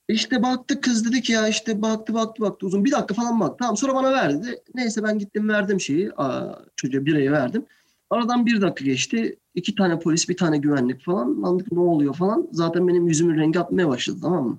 İşte 0.08 0.42
baktık 0.42 0.82
kız 0.84 1.04
dedi 1.04 1.22
ki 1.22 1.32
ya 1.32 1.48
işte 1.48 1.82
baktı 1.82 2.14
baktı 2.14 2.42
baktı 2.42 2.66
uzun 2.66 2.84
bir 2.84 2.90
dakika 2.92 3.14
falan 3.14 3.40
baktı. 3.40 3.56
Tamam 3.58 3.76
sonra 3.76 3.94
bana 3.94 4.12
verdi. 4.12 4.62
Neyse 4.74 5.02
ben 5.02 5.18
gittim 5.18 5.48
verdim 5.48 5.80
şeyi 5.80 6.12
aa, 6.16 6.52
çocuğa 6.76 7.04
birayı 7.06 7.32
verdim. 7.32 7.66
Aradan 8.10 8.46
bir 8.46 8.60
dakika 8.60 8.84
geçti. 8.84 9.38
iki 9.54 9.74
tane 9.74 9.98
polis 9.98 10.28
bir 10.28 10.36
tane 10.36 10.58
güvenlik 10.58 11.04
falan. 11.04 11.42
Anladık 11.42 11.72
ne 11.72 11.80
oluyor 11.80 12.14
falan. 12.14 12.48
Zaten 12.52 12.88
benim 12.88 13.08
yüzümün 13.08 13.38
rengi 13.38 13.60
atmaya 13.60 13.88
başladı 13.88 14.18
tamam 14.22 14.48
mı? 14.48 14.58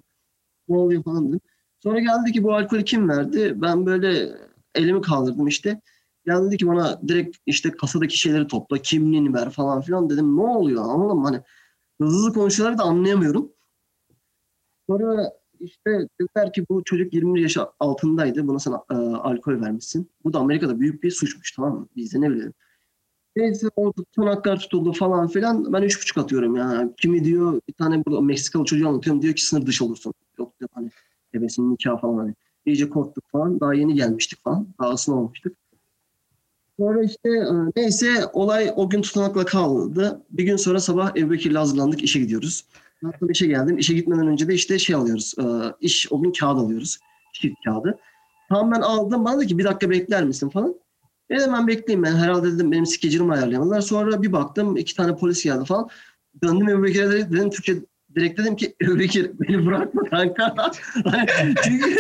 Ne 0.70 0.78
oluyor 0.78 1.04
falan 1.04 1.30
dedim. 1.30 1.40
Sonra 1.80 2.00
geldi 2.00 2.32
ki 2.32 2.44
bu 2.44 2.54
alkolü 2.54 2.84
kim 2.84 3.10
verdi? 3.10 3.54
Ben 3.56 3.86
böyle 3.86 4.30
elimi 4.76 5.02
kaldırdım 5.02 5.48
işte. 5.48 5.82
Geldi 6.26 6.48
dedi 6.48 6.58
ki 6.58 6.68
bana 6.68 7.02
direkt 7.08 7.38
işte 7.46 7.72
kasadaki 7.72 8.20
şeyleri 8.20 8.48
topla, 8.48 8.78
kimliğini 8.78 9.34
ver 9.34 9.50
falan 9.50 9.82
filan 9.82 10.10
dedim. 10.10 10.38
Ne 10.38 10.42
oluyor 10.42 10.96
mı? 10.96 11.24
Hani 11.26 11.42
hızlı 12.02 12.34
konuşuyorlar 12.34 12.78
da 12.78 12.84
anlayamıyorum. 12.84 13.55
Sonra 14.90 15.32
işte 15.60 16.08
dediler 16.22 16.54
ki 16.54 16.66
bu 16.70 16.84
çocuk 16.84 17.14
20 17.14 17.42
yaş 17.42 17.58
altındaydı. 17.80 18.48
Buna 18.48 18.60
sen 18.60 18.72
e, 18.72 18.96
alkol 18.96 19.62
vermişsin. 19.62 20.10
Bu 20.24 20.34
da 20.34 20.40
Amerika'da 20.40 20.80
büyük 20.80 21.04
bir 21.04 21.12
suçmuş 21.12 21.52
tamam 21.52 21.80
mı? 21.80 21.88
Biz 21.96 22.14
de 22.14 22.22
ne 22.22 22.30
bilelim. 22.30 22.54
Neyse 23.36 23.68
o 23.76 23.92
tutanaklar 23.92 24.60
tutuldu 24.60 24.94
falan 24.94 25.28
filan. 25.28 25.74
Ben 25.74 25.82
üç 25.82 26.02
buçuk 26.02 26.18
atıyorum 26.18 26.56
yani. 26.56 26.92
Kimi 27.02 27.24
diyor 27.24 27.62
bir 27.68 27.74
tane 27.74 28.06
burada 28.06 28.22
Meksikalı 28.22 28.66
çocuğu 28.66 28.88
anlatıyorum. 28.88 29.22
Diyor 29.22 29.34
ki 29.34 29.46
sınır 29.46 29.66
dışı 29.66 29.86
olursun. 29.86 30.14
Yok 30.40 30.60
diyor 30.60 30.70
hani 30.74 30.90
bebesinin 31.34 31.72
nikahı 31.72 31.98
falan 31.98 32.18
hani. 32.18 32.34
İyice 32.66 32.90
korktuk 32.90 33.24
falan. 33.32 33.60
Daha 33.60 33.74
yeni 33.74 33.94
gelmiştik 33.94 34.44
falan. 34.44 34.68
Daha 34.80 34.94
ısınamamıştık. 34.94 35.58
Sonra 36.80 37.04
işte 37.04 37.30
e, 37.30 37.54
neyse 37.76 38.26
olay 38.34 38.74
o 38.76 38.90
gün 38.90 39.02
tutanakla 39.02 39.46
kaldı. 39.46 40.22
Bir 40.30 40.44
gün 40.44 40.56
sonra 40.56 40.80
sabah 40.80 41.16
Ebu 41.16 41.32
Bekir'le 41.32 41.56
hazırlandık 41.56 42.04
işe 42.04 42.20
gidiyoruz. 42.20 42.66
Hatta 43.06 43.32
işe 43.32 43.48
geldim. 43.48 43.78
İşe 43.78 43.94
gitmeden 43.94 44.28
önce 44.28 44.48
de 44.48 44.54
işte 44.54 44.80
şey 44.80 44.96
alıyoruz. 44.96 45.34
E, 45.40 45.44
iş 45.82 46.12
o 46.12 46.22
gün 46.22 46.32
kağıt 46.32 46.60
alıyoruz. 46.60 47.00
Şirk 47.34 47.54
kağıdı. 47.66 48.00
Tamam 48.50 48.72
ben 48.72 48.82
aldım. 48.82 49.26
Bana 49.26 49.38
dedi 49.38 49.48
ki 49.48 49.58
bir 49.58 49.64
dakika 49.64 49.90
bekler 49.90 50.24
misin 50.24 50.50
falan. 50.50 50.76
Ben 51.30 51.68
bekleyeyim 51.68 52.04
ben 52.04 52.16
herhalde 52.16 52.54
dedim 52.54 52.72
benim 52.72 52.86
skecimi 52.86 53.34
ayarlayamadılar. 53.34 53.82
Sonra 53.82 54.22
bir 54.22 54.32
baktım 54.32 54.78
iki 54.78 54.96
tane 54.96 55.16
polis 55.16 55.44
geldi 55.44 55.66
falan. 55.66 55.90
Döndüm 56.44 56.70
Ebu 56.70 56.84
Bekir'e 56.84 57.12
dedim, 57.12 57.50
Türkçe 57.50 57.76
direkt 58.16 58.40
dedim 58.40 58.56
ki 58.56 58.76
Ebu 58.82 59.00
Bekir 59.00 59.32
beni 59.40 59.66
bırakma 59.66 60.04
kanka. 60.04 60.56
Çünkü 61.64 61.96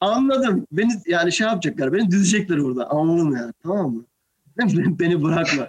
anladım. 0.00 0.66
Beni 0.72 0.92
yani 1.06 1.32
şey 1.32 1.46
yapacaklar. 1.46 1.92
Beni 1.92 2.10
düzecekler 2.10 2.58
orada. 2.58 2.90
Anladım 2.90 3.36
yani. 3.36 3.52
Tamam 3.62 3.94
mı? 3.94 4.04
Beni 4.98 5.22
bırakma. 5.22 5.68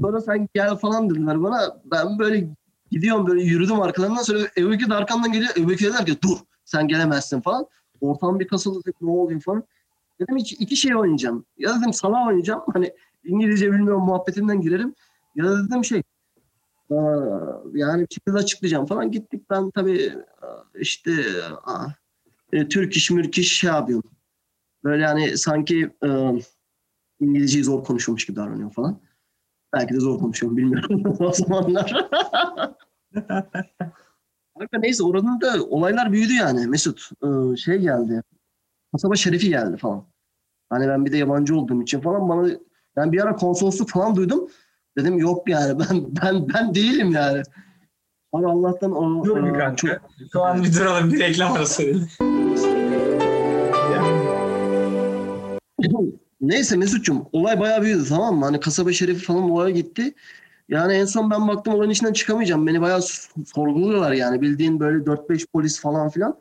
Sonra 0.00 0.20
sen 0.20 0.48
gel 0.54 0.76
falan 0.76 1.10
dediler 1.10 1.42
bana. 1.42 1.76
Ben 1.84 2.18
böyle 2.18 2.48
gidiyorum 2.92 3.26
böyle 3.26 3.42
yürüdüm 3.42 3.80
arkalarından 3.80 4.22
sonra 4.22 4.38
Ebu 4.56 4.90
de 4.90 4.94
arkamdan 4.94 5.32
geliyor. 5.32 5.50
Ebu 5.56 5.70
Bekir 5.70 5.92
der 5.92 6.06
ki 6.06 6.22
dur 6.22 6.38
sen 6.64 6.88
gelemezsin 6.88 7.40
falan. 7.40 7.66
Ortam 8.00 8.40
bir 8.40 8.48
kasıldı. 8.48 8.92
Ne 9.00 9.10
oluyor 9.10 9.40
falan. 9.40 9.64
Dedim 10.20 10.36
iki, 10.36 10.54
iki 10.54 10.76
şey 10.76 10.96
oynayacağım. 10.96 11.44
Ya 11.58 11.80
dedim 11.80 11.92
sana 11.92 12.26
oynayacağım. 12.26 12.62
Hani 12.72 12.92
İngilizce 13.24 13.72
bilmiyorum 13.72 14.04
muhabbetinden 14.04 14.60
girerim. 14.60 14.94
Ya 15.36 15.44
da 15.44 15.68
dedim 15.68 15.84
şey 15.84 16.02
yani 17.74 18.06
bir 18.10 18.14
şekilde 18.14 18.36
açıklayacağım 18.38 18.86
falan. 18.86 19.10
Gittik 19.10 19.50
ben 19.50 19.70
tabii 19.70 20.12
işte 20.74 21.12
e, 22.52 22.68
Türk 22.68 22.96
iş 22.96 23.10
mürk 23.10 23.38
iş 23.38 23.56
şey 23.56 23.70
yapıyorum. 23.70 24.10
Böyle 24.84 25.02
yani 25.02 25.38
sanki 25.38 25.90
e, 26.04 26.08
İngilizceyi 27.20 27.64
zor 27.64 27.84
konuşuyormuş 27.84 28.26
gibi 28.26 28.36
davranıyor 28.36 28.72
falan. 28.72 29.00
Belki 29.72 29.94
de 29.94 30.00
zor 30.00 30.18
konuşuyorum 30.18 30.56
bilmiyorum 30.56 31.16
o 31.20 31.32
zamanlar. 31.32 32.08
Kanka 34.58 34.78
neyse 34.78 35.02
oranın 35.02 35.40
da 35.40 35.64
olaylar 35.64 36.12
büyüdü 36.12 36.32
yani 36.32 36.66
Mesut. 36.66 37.10
Ee, 37.24 37.56
şey 37.56 37.78
geldi. 37.78 38.22
Kasaba 38.92 39.14
şerifi 39.14 39.48
geldi 39.48 39.76
falan. 39.76 40.04
Hani 40.70 40.88
ben 40.88 41.04
bir 41.04 41.12
de 41.12 41.16
yabancı 41.16 41.56
olduğum 41.56 41.82
için 41.82 42.00
falan 42.00 42.28
bana 42.28 42.48
ben 42.96 43.12
bir 43.12 43.22
ara 43.22 43.36
konsolosluk 43.36 43.90
falan 43.90 44.16
duydum. 44.16 44.48
Dedim 44.98 45.18
yok 45.18 45.48
yani 45.48 45.78
ben 45.90 46.06
ben 46.22 46.48
ben 46.54 46.74
değilim 46.74 47.12
yani. 47.12 47.42
Ama 48.32 48.50
Allah'tan 48.50 48.92
o 48.92 49.24
Dur 49.24 49.44
bir 49.44 49.48
e, 49.48 49.52
kanka. 49.52 49.76
çok 49.76 49.90
Şu 50.32 50.42
an 50.42 50.64
bir 50.64 50.74
duralım 50.74 51.12
bir 51.12 51.20
reklam 51.20 51.52
arası. 51.52 51.94
Neyse 56.40 56.76
Mesut'cum 56.76 57.28
olay 57.32 57.60
bayağı 57.60 57.82
büyüdü 57.82 58.04
tamam 58.08 58.36
mı? 58.36 58.44
Hani 58.44 58.60
kasaba 58.60 58.92
şerifi 58.92 59.24
falan 59.24 59.50
olaya 59.50 59.70
gitti. 59.70 60.14
Yani 60.72 60.92
en 60.92 61.04
son 61.04 61.30
ben 61.30 61.48
baktım 61.48 61.74
olayın 61.74 61.90
içinden 61.90 62.12
çıkamayacağım. 62.12 62.66
Beni 62.66 62.80
bayağı 62.80 63.02
sorguluyorlar 63.46 64.12
yani. 64.12 64.40
Bildiğin 64.40 64.80
böyle 64.80 65.04
4-5 65.04 65.46
polis 65.52 65.80
falan 65.80 66.08
filan. 66.08 66.38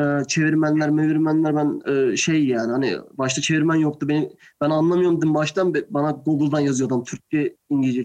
Ee, 0.00 0.02
çevirmenler, 0.28 0.90
mevirmenler 0.90 1.56
ben 1.56 1.80
e, 1.92 2.16
şey 2.16 2.46
yani 2.46 2.72
hani 2.72 2.96
başta 3.12 3.40
çevirmen 3.40 3.74
yoktu. 3.74 4.08
Beni, 4.08 4.32
ben 4.60 4.70
anlamıyorum 4.70 5.16
dedim 5.16 5.34
baştan 5.34 5.74
bana 5.90 6.10
Google'dan 6.10 6.60
yazıyor 6.60 6.90
adam 6.90 7.04
Türkçe, 7.04 7.56
İngilizce 7.70 8.04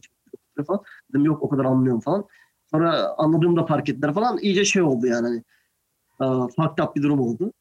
falan. 0.67 0.81
Dedim 1.09 1.25
yok 1.25 1.43
o 1.43 1.50
kadar 1.50 1.65
anlıyorum 1.65 2.01
falan. 2.01 2.25
Sonra 2.71 3.07
anladığımda 3.17 3.65
fark 3.65 3.89
ettiler 3.89 4.13
falan. 4.13 4.38
İyice 4.38 4.65
şey 4.65 4.81
oldu 4.81 5.07
yani 5.07 5.27
hani. 5.27 5.43
E, 6.21 6.47
fucked 6.55 6.83
up 6.83 6.95
bir 6.95 7.03
durum 7.03 7.19
oldu. 7.19 7.53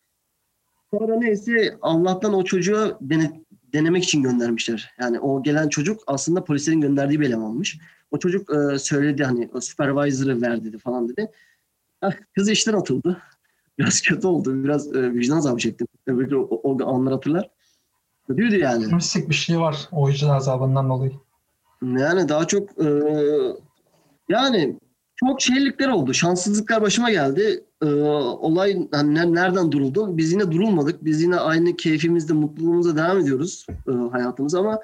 Sonra 0.90 1.16
neyse 1.18 1.78
Allah'tan 1.82 2.34
o 2.34 2.44
çocuğu 2.44 2.98
dene- 3.00 3.44
denemek 3.72 4.04
için 4.04 4.22
göndermişler. 4.22 4.94
Yani 5.00 5.20
o 5.20 5.42
gelen 5.42 5.68
çocuk 5.68 6.00
aslında 6.06 6.44
polislerin 6.44 6.80
gönderdiği 6.80 7.20
bir 7.20 7.26
elemanmış. 7.26 7.78
O 8.10 8.18
çocuk 8.18 8.50
e, 8.54 8.78
söyledi 8.78 9.25
hani 9.25 9.50
o 9.54 9.60
supervisor'ı 9.60 10.42
ver 10.42 10.64
dedi 10.64 10.78
falan 10.78 11.08
dedi. 11.08 11.30
Ah, 12.02 12.12
kız 12.34 12.50
işten 12.50 12.72
atıldı. 12.72 13.22
Biraz 13.78 14.00
kötü 14.00 14.26
oldu. 14.26 14.64
Biraz 14.64 14.96
e, 14.96 15.14
vicdan 15.14 15.36
azabı 15.36 15.58
çektim. 15.58 15.86
Öbür 16.06 16.32
o, 16.32 16.42
o 16.42 16.94
anlar 16.94 17.12
hatırlar. 17.12 17.50
Kötüydü 18.26 18.56
yani. 18.56 18.94
Mistik 18.94 19.28
bir 19.28 19.34
şey 19.34 19.60
var 19.60 19.88
o 19.92 20.08
vicdan 20.08 20.28
azabından 20.28 20.88
dolayı. 20.88 21.12
Yani 21.82 22.28
daha 22.28 22.46
çok 22.46 22.84
e, 22.84 22.86
yani 24.28 24.78
çok 25.16 25.40
şeylikler 25.40 25.88
oldu. 25.88 26.14
Şanssızlıklar 26.14 26.82
başıma 26.82 27.10
geldi. 27.10 27.64
E, 27.82 27.86
olay 27.86 28.88
hani 28.92 29.14
ne- 29.14 29.34
nereden 29.34 29.72
duruldu? 29.72 30.16
Biz 30.16 30.32
yine 30.32 30.52
durulmadık. 30.52 31.04
Biz 31.04 31.22
yine 31.22 31.36
aynı 31.36 31.76
keyfimizde, 31.76 32.32
mutluluğumuza 32.32 32.96
devam 32.96 33.18
ediyoruz 33.18 33.66
e, 33.88 33.92
hayatımıza 34.12 34.60
ama 34.60 34.80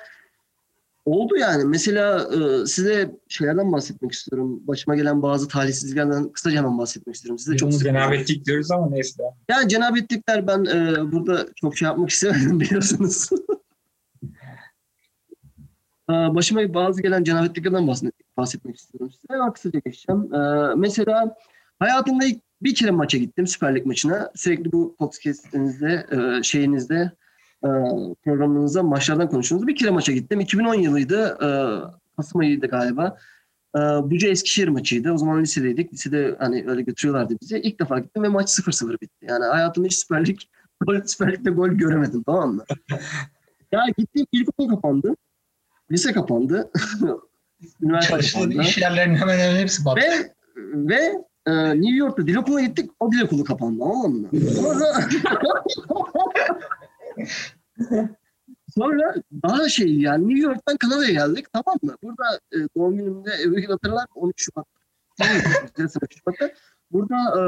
oldu 1.04 1.36
yani. 1.36 1.64
Mesela 1.64 2.28
e, 2.34 2.66
size 2.66 3.10
şeylerden 3.28 3.72
bahsetmek 3.72 4.12
istiyorum. 4.12 4.62
Başıma 4.66 4.96
gelen 4.96 5.22
bazı 5.22 5.48
talihsizliklerden 5.48 6.32
kısaca 6.32 6.58
hemen 6.58 6.78
bahsetmek 6.78 7.16
istiyorum. 7.16 7.38
Size 7.38 7.52
Biz 7.52 7.58
çok 7.60 7.72
cenabetlik 7.72 8.44
diyoruz 8.46 8.70
ama 8.70 8.88
neyse. 8.90 9.22
yani 9.48 9.68
cenabetlikler 9.68 10.46
ben 10.46 10.64
e, 10.64 11.12
burada 11.12 11.46
çok 11.56 11.76
şey 11.76 11.86
yapmak 11.86 12.10
istemedim 12.10 12.60
biliyorsunuz. 12.60 13.28
E, 16.10 16.12
Başıma 16.12 16.74
bazı 16.74 17.02
gelen 17.02 17.24
cenabetliklerden 17.24 17.86
bahset, 17.86 18.14
bahsetmek 18.36 18.76
istiyorum 18.76 19.10
size. 19.10 19.40
Ama 19.40 19.52
kısaca 19.52 19.78
geçeceğim. 19.84 20.34
E, 20.34 20.38
mesela 20.76 21.36
hayatımda 21.78 22.24
ilk 22.24 22.40
bir 22.62 22.74
kere 22.74 22.90
maça 22.90 23.18
gittim 23.18 23.46
Süper 23.46 23.74
Lig 23.74 23.86
maçına. 23.86 24.30
Sürekli 24.34 24.72
bu 24.72 24.96
podcastinizde, 24.98 26.06
e, 26.12 26.42
şeyinizde, 26.42 27.12
e, 27.64 28.80
maçlardan 28.82 29.28
konuşuyorsunuz. 29.28 29.66
Bir 29.66 29.76
kere 29.76 29.90
maça 29.90 30.12
gittim. 30.12 30.40
2010 30.40 30.74
yılıydı. 30.74 31.38
E, 31.42 31.48
Kasım 32.16 32.40
ayıydı 32.40 32.66
galiba. 32.66 33.16
E, 33.76 33.78
Buca 33.78 34.28
Eskişehir 34.28 34.68
maçıydı. 34.68 35.12
O 35.12 35.18
zaman 35.18 35.42
lisedeydik. 35.42 35.92
Lisede 35.92 36.36
hani 36.38 36.64
öyle 36.68 36.82
götürüyorlardı 36.82 37.36
bizi. 37.42 37.58
İlk 37.58 37.80
defa 37.80 37.98
gittim 37.98 38.22
ve 38.22 38.28
maç 38.28 38.58
0-0 38.58 39.00
bitti. 39.00 39.26
Yani 39.28 39.44
hayatımda 39.44 39.86
hiç 39.86 39.98
Süper 39.98 40.26
Lig, 40.26 40.38
gol, 40.86 41.00
Süper 41.06 41.32
Lig'de 41.32 41.50
gol 41.50 41.68
göremedim 41.68 42.22
tamam 42.22 42.54
mı? 42.54 42.64
ya 43.72 43.80
gittim 43.98 44.26
ilkokul 44.32 44.68
kapandı. 44.68 45.16
Lise 45.90 46.12
kapandı. 46.12 46.70
Üniversite 47.82 48.18
kapandı. 48.40 48.62
iş 48.62 48.78
yerlerinin 48.78 49.16
hemen 49.16 49.38
hemen 49.38 49.60
hepsi 49.60 49.84
battı. 49.84 50.00
Ve 50.00 50.32
ve 50.56 51.24
e, 51.46 51.80
New 51.80 51.96
York'ta 51.96 52.26
dil 52.26 52.36
okuluna 52.36 52.60
gittik. 52.60 52.90
O 53.00 53.12
dil 53.12 53.20
okulu 53.20 53.44
kapandı. 53.44 53.84
Anladın 53.84 54.20
mı? 54.20 54.28
Sonra, 54.40 54.84
sonra 58.74 59.14
daha 59.42 59.68
şey 59.68 60.00
yani 60.00 60.28
New 60.28 60.48
York'tan 60.48 60.76
Kanada'ya 60.76 61.12
geldik. 61.12 61.46
Tamam 61.52 61.78
mı? 61.82 61.96
Burada 62.02 62.40
e, 62.52 62.56
doğum 62.76 62.96
günümde 62.96 63.30
evvel 63.30 63.66
hatırlar 63.66 64.06
13 64.14 64.42
Şubat. 64.42 64.66
Tamam 65.18 65.36
mı? 65.36 65.42
Güzel 65.74 65.88
sene 65.88 66.08
Şubat'ta. 66.10 66.50
Burada 66.90 67.16
e, 67.38 67.42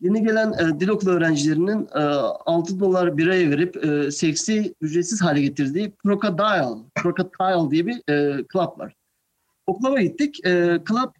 yeni 0.00 0.24
gelen 0.24 0.52
e, 0.52 0.80
dil 0.80 0.88
okulu 0.88 1.10
öğrencilerinin 1.10 1.88
e, 1.94 1.98
6 1.98 2.80
dolar 2.80 3.16
biraya 3.18 3.50
verip 3.50 3.84
e, 3.84 4.10
seksi 4.10 4.74
ücretsiz 4.80 5.22
hale 5.22 5.40
getirdiği 5.40 5.92
Crocodile, 6.02 6.82
Crocodile 7.02 7.70
diye 7.70 7.86
bir 7.86 8.12
e, 8.12 8.44
club 8.52 8.78
var. 8.78 8.96
O 9.66 9.80
club'a 9.80 10.00
gittik. 10.00 10.46
E, 10.46 10.80
club 10.88 11.10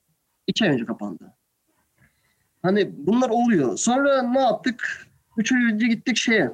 iki 0.47 0.65
ay 0.65 0.71
önce 0.71 0.87
kapandı. 0.87 1.33
Hani 2.63 2.91
bunlar 3.07 3.31
oluyor. 3.31 3.77
Sonra 3.77 4.23
ne 4.23 4.41
yaptık? 4.41 5.07
Üç 5.37 5.53
ay 5.53 5.65
önce 5.65 5.87
gittik 5.87 6.17
şeye. 6.17 6.51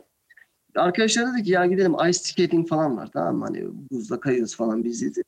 Arkadaşlar 0.75 1.32
dedik 1.32 1.46
ki 1.46 1.52
ya 1.52 1.66
gidelim 1.66 1.94
ice 2.08 2.12
skating 2.12 2.68
falan 2.68 2.96
var 2.96 3.10
tamam 3.12 3.37
mı? 3.37 3.44
Hani 3.44 3.64
buzda 3.90 4.20
kayıyoruz 4.20 4.56
falan 4.56 4.84
biz 4.84 5.02
de. 5.02 5.22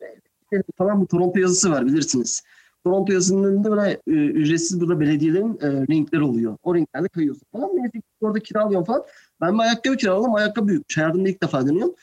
Gidelim 0.51 0.65
Falan 0.79 1.01
bu 1.01 1.07
Toronto 1.07 1.39
yazısı 1.39 1.71
var 1.71 1.87
bilirsiniz. 1.87 2.43
Toronto 2.85 3.13
yazısının 3.13 3.45
önünde 3.45 3.71
böyle 3.71 3.91
e, 4.07 4.11
ücretsiz 4.11 4.81
burada 4.81 5.01
belediyelerin 5.01 5.59
e, 5.63 5.69
ringleri 5.71 6.23
oluyor. 6.23 6.57
O 6.63 6.75
ringlerde 6.75 7.09
kayıyorsun 7.09 7.47
falan. 7.53 7.71
Neyse 7.77 8.03
orada 8.21 8.41
kiralıyorum 8.41 8.85
falan. 8.85 9.05
Ben 9.41 9.55
bir 9.55 9.59
ayakkabı 9.59 9.97
kiraladım. 9.97 10.35
Ayakkabı 10.35 10.69
büyükmüş. 10.69 10.99
Hayatımda 10.99 11.29
ilk 11.29 11.43
defa 11.43 11.67
deniyorum. 11.67 11.95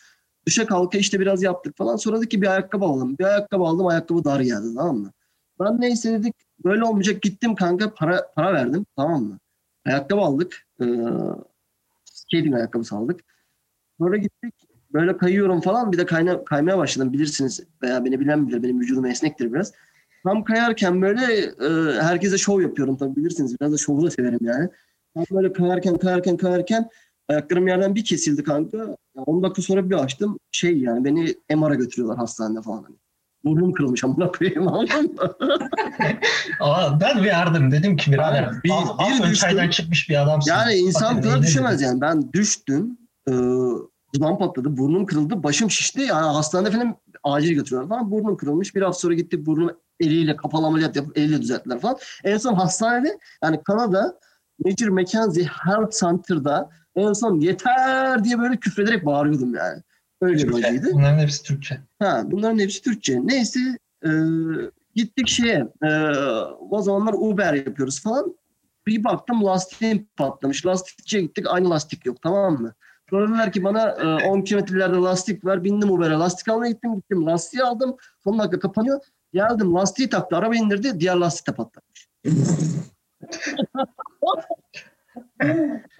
Düşe 0.48 0.66
kalka 0.66 0.98
işte 0.98 1.20
biraz 1.20 1.44
yaptık 1.44 1.78
falan. 1.78 1.96
Sonra 1.96 2.18
dedik 2.18 2.32
ki 2.32 2.42
bir 2.42 2.48
ayakkabı 2.48 2.86
alalım. 2.86 3.18
Bir 3.18 3.24
ayakkabı 3.24 3.64
aldım. 3.64 3.88
Ayakkabı 3.88 4.24
dar 4.24 4.40
geldi 4.40 4.68
tamam 4.76 4.98
mı? 4.98 5.12
Ben 5.60 5.82
neyse 5.82 6.12
dedik 6.12 6.36
böyle 6.64 6.84
olmayacak. 6.84 7.22
Gittim 7.22 7.56
kanka 7.56 7.94
para 7.94 8.32
para 8.36 8.54
verdim 8.54 8.86
tamam 8.96 9.24
mı? 9.24 9.40
Ayakkabı 9.86 10.22
aldık. 10.22 10.66
Ee, 10.82 10.86
skating 12.28 12.56
ayakkabısı 12.56 12.96
aldık. 12.96 13.22
Sonra 13.98 14.18
gittik. 14.18 14.54
Böyle 14.94 15.18
kayıyorum 15.18 15.62
falan. 15.62 15.92
Bir 15.92 15.98
de 15.98 16.06
kayna, 16.06 16.46
kaymaya 16.46 16.78
başladım 16.78 17.14
bilirsiniz. 17.14 17.64
Veya 17.84 18.06
beni 18.06 18.20
bilen 18.20 18.48
bilir. 18.48 18.64
Benim 18.64 18.80
vücudum 18.80 19.06
esnektir 19.06 19.54
biraz. 19.54 19.74
Tam 20.24 20.44
kayarken 20.44 21.02
böyle 21.02 21.22
e, 21.44 22.02
herkese 22.02 22.38
şov 22.38 22.62
yapıyorum 22.62 22.98
tabii 22.98 23.16
bilirsiniz. 23.16 23.60
Biraz 23.62 23.74
da 23.74 23.78
şovu 23.78 24.06
da 24.06 24.12
severim 24.12 24.40
yani. 24.42 24.70
Tam 25.14 25.26
böyle 25.32 25.54
kayarken 25.54 25.98
kayarken 25.98 26.38
kayarken 26.38 26.90
ayaklarım 27.28 27.68
yerden 27.68 27.96
bir 27.96 28.06
kesildi 28.06 28.44
kanka. 28.44 28.78
Ya 29.16 29.24
10 29.26 29.44
dakika 29.44 29.62
sonra 29.62 29.90
bir 29.90 29.96
açtım. 29.96 30.40
Şey 30.52 30.78
yani 30.78 31.06
beni 31.06 31.36
MR'a 31.56 31.76
götürüyorlar 31.76 32.18
hastanede 32.18 32.62
falan. 32.62 32.84
Hani. 32.84 32.96
Burnum 33.48 33.74
kırılmış 33.74 34.04
amına 34.04 34.32
koyayım 34.32 34.68
anladın 34.68 35.14
mı? 35.16 35.36
Aa, 36.60 37.00
ben 37.02 37.18
uyardım. 37.18 37.72
Dedim 37.72 37.98
ki 37.98 38.12
birader 38.12 38.44
Yani 38.44 38.58
bir- 38.64 38.72
az 38.72 39.10
bir 39.10 39.14
önce 39.14 39.32
düştüm. 39.32 39.50
çaydan 39.50 39.70
çıkmış 39.70 40.10
bir 40.10 40.22
adamsın. 40.24 40.52
Yani 40.52 40.74
insan 40.74 41.14
bu 41.14 41.18
Bak, 41.18 41.24
kadar 41.24 41.34
neyine 41.36 41.48
düşemez 41.48 41.82
yani. 41.82 42.02
Ben 42.02 42.34
düştüm. 42.34 42.98
E, 43.28 43.32
dudağım 44.16 44.38
patladı. 44.40 44.78
Burnum 44.78 45.06
kırıldı. 45.06 45.44
Başım 45.44 45.72
şişti. 45.72 46.02
Yani 46.02 46.26
hastanede 46.26 46.72
falan 46.72 46.96
acil 47.24 47.54
götürüyorlar 47.54 47.90
falan. 47.90 48.12
Burnum 48.12 48.38
kırılmış. 48.38 48.76
Bir 48.76 48.82
hafta 48.82 49.00
sonra 49.00 49.14
gittik 49.14 49.46
burnum 49.46 49.72
eliyle 50.00 50.36
kapalı 50.36 50.66
ameliyat 50.66 50.96
yapıp 50.96 51.18
eliyle 51.18 51.42
düzelttiler 51.42 51.80
falan. 51.80 51.98
En 52.24 52.38
son 52.38 52.54
hastanede 52.54 53.18
yani 53.44 53.64
Kanada 53.64 54.20
Major 54.66 54.88
Mackenzie 54.88 55.44
Health 55.44 56.00
Center'da 56.00 56.70
en 56.96 57.14
son 57.14 57.40
yeter 57.40 58.24
diye 58.24 58.40
böyle 58.40 58.58
küfrederek 58.58 59.06
bağırıyordum 59.06 59.56
yani. 59.56 59.82
Öyle 60.22 60.38
bir 60.38 60.52
Türkçe. 60.52 60.68
acıydı. 60.68 60.90
Bunların 60.94 61.20
hepsi 61.20 61.44
Türkçe. 61.44 61.80
Ha, 62.00 62.22
bunların 62.26 62.60
hepsi 62.60 62.82
Türkçe. 62.82 63.20
Neyse 63.24 63.60
e, 64.06 64.10
gittik 64.96 65.28
şeye 65.28 65.68
e, 65.84 65.90
o 66.70 66.82
zamanlar 66.82 67.16
Uber 67.18 67.54
yapıyoruz 67.54 68.02
falan. 68.04 68.36
Bir 68.88 69.04
baktım 69.04 69.46
lastiğim 69.46 70.08
patlamış. 70.18 70.66
Lastikçiye 70.66 71.24
gittik 71.24 71.46
aynı 71.50 71.70
lastik 71.70 72.06
yok 72.06 72.22
tamam 72.22 72.62
mı? 72.62 72.74
Sonra 73.10 73.28
dediler 73.28 73.52
ki 73.52 73.64
bana 73.64 73.90
e, 73.90 74.28
10 74.28 74.42
kilometrelerde 74.42 74.96
lastik 74.96 75.46
var. 75.46 75.64
Bindim 75.64 75.92
Uber'e 75.92 76.14
lastik 76.14 76.48
almaya 76.48 76.72
gittim. 76.72 76.96
Gittim 76.96 77.26
lastiği 77.26 77.64
aldım. 77.64 77.98
Son 78.24 78.40
dakika 78.40 78.60
kapanıyor. 78.60 79.00
Geldim 79.34 79.74
lastiği 79.74 80.10
taktı. 80.10 80.38
Araba 80.38 80.56
indirdi. 80.56 81.00
Diğer 81.00 81.16
lastik 81.16 81.48
de 81.48 81.52
patlamış. 81.52 82.08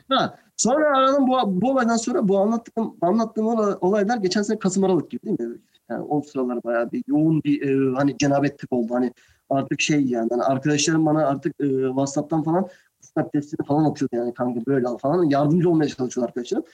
ha, 0.10 0.40
sonra 0.58 0.98
aradım 0.98 1.28
bu, 1.28 1.62
bu 1.62 1.72
olaydan 1.72 1.98
sonra 1.98 2.28
bu 2.28 2.40
anlattığım, 2.40 2.96
anlattığım 3.02 3.48
olay- 3.48 3.78
olaylar 3.82 4.18
geçen 4.18 4.42
sene 4.42 4.60
Kasım 4.60 4.84
Aralık 4.84 5.12
gibi 5.12 5.26
değil 5.26 5.50
mi? 5.50 5.58
Yani 5.90 6.04
o 6.04 6.22
sıralar 6.22 6.64
bayağı 6.64 6.92
bir 6.92 7.04
yoğun 7.08 7.44
bir 7.44 7.62
e, 7.62 7.96
hani 7.96 8.18
cenabetlik 8.18 8.74
oldu. 8.74 8.94
Hani 8.94 9.14
artık 9.50 9.82
şey 9.82 10.06
yani 10.06 10.30
hani 10.32 10.44
arkadaşlarım 10.44 11.06
bana 11.06 11.28
artık 11.28 11.56
e, 11.60 11.68
WhatsApp'tan 11.88 12.44
falan 12.44 12.68
Snap 13.02 13.34
testini 13.34 13.66
falan 13.68 13.92
atıyordu 13.92 14.16
yani 14.16 14.34
kanka 14.34 14.60
böyle 14.68 14.88
al 14.88 14.98
falan. 14.98 15.24
Yardımcı 15.24 15.70
olmaya 15.70 15.88
çalışıyor 15.90 16.28
arkadaşlarım. 16.28 16.66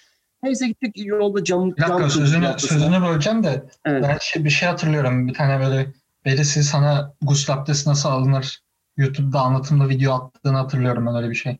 Neyse 0.43 0.67
gittik 0.67 1.06
yolda 1.06 1.43
cam... 1.43 1.72
Bir 1.72 1.82
dakika 1.82 2.00
cam 2.00 2.10
sözünü, 2.10 2.48
sözünü 2.58 3.02
böleceğim 3.02 3.43
de 3.43 3.63
Evet. 3.86 4.04
ben 4.04 4.17
şey, 4.22 4.43
bir 4.43 4.50
şey 4.50 4.69
hatırlıyorum. 4.69 5.28
Bir 5.28 5.34
tane 5.34 5.60
böyle 5.65 5.93
birisi 6.26 6.63
sana 6.63 7.13
gusül 7.22 7.54
abdesti 7.54 7.89
nasıl 7.89 8.10
alınır 8.10 8.63
YouTube'da 8.98 9.39
anlatımlı 9.39 9.89
video 9.89 10.13
attığını 10.13 10.58
hatırlıyorum 10.58 11.06
ben 11.06 11.15
öyle 11.15 11.30
bir 11.30 11.36
şey. 11.36 11.58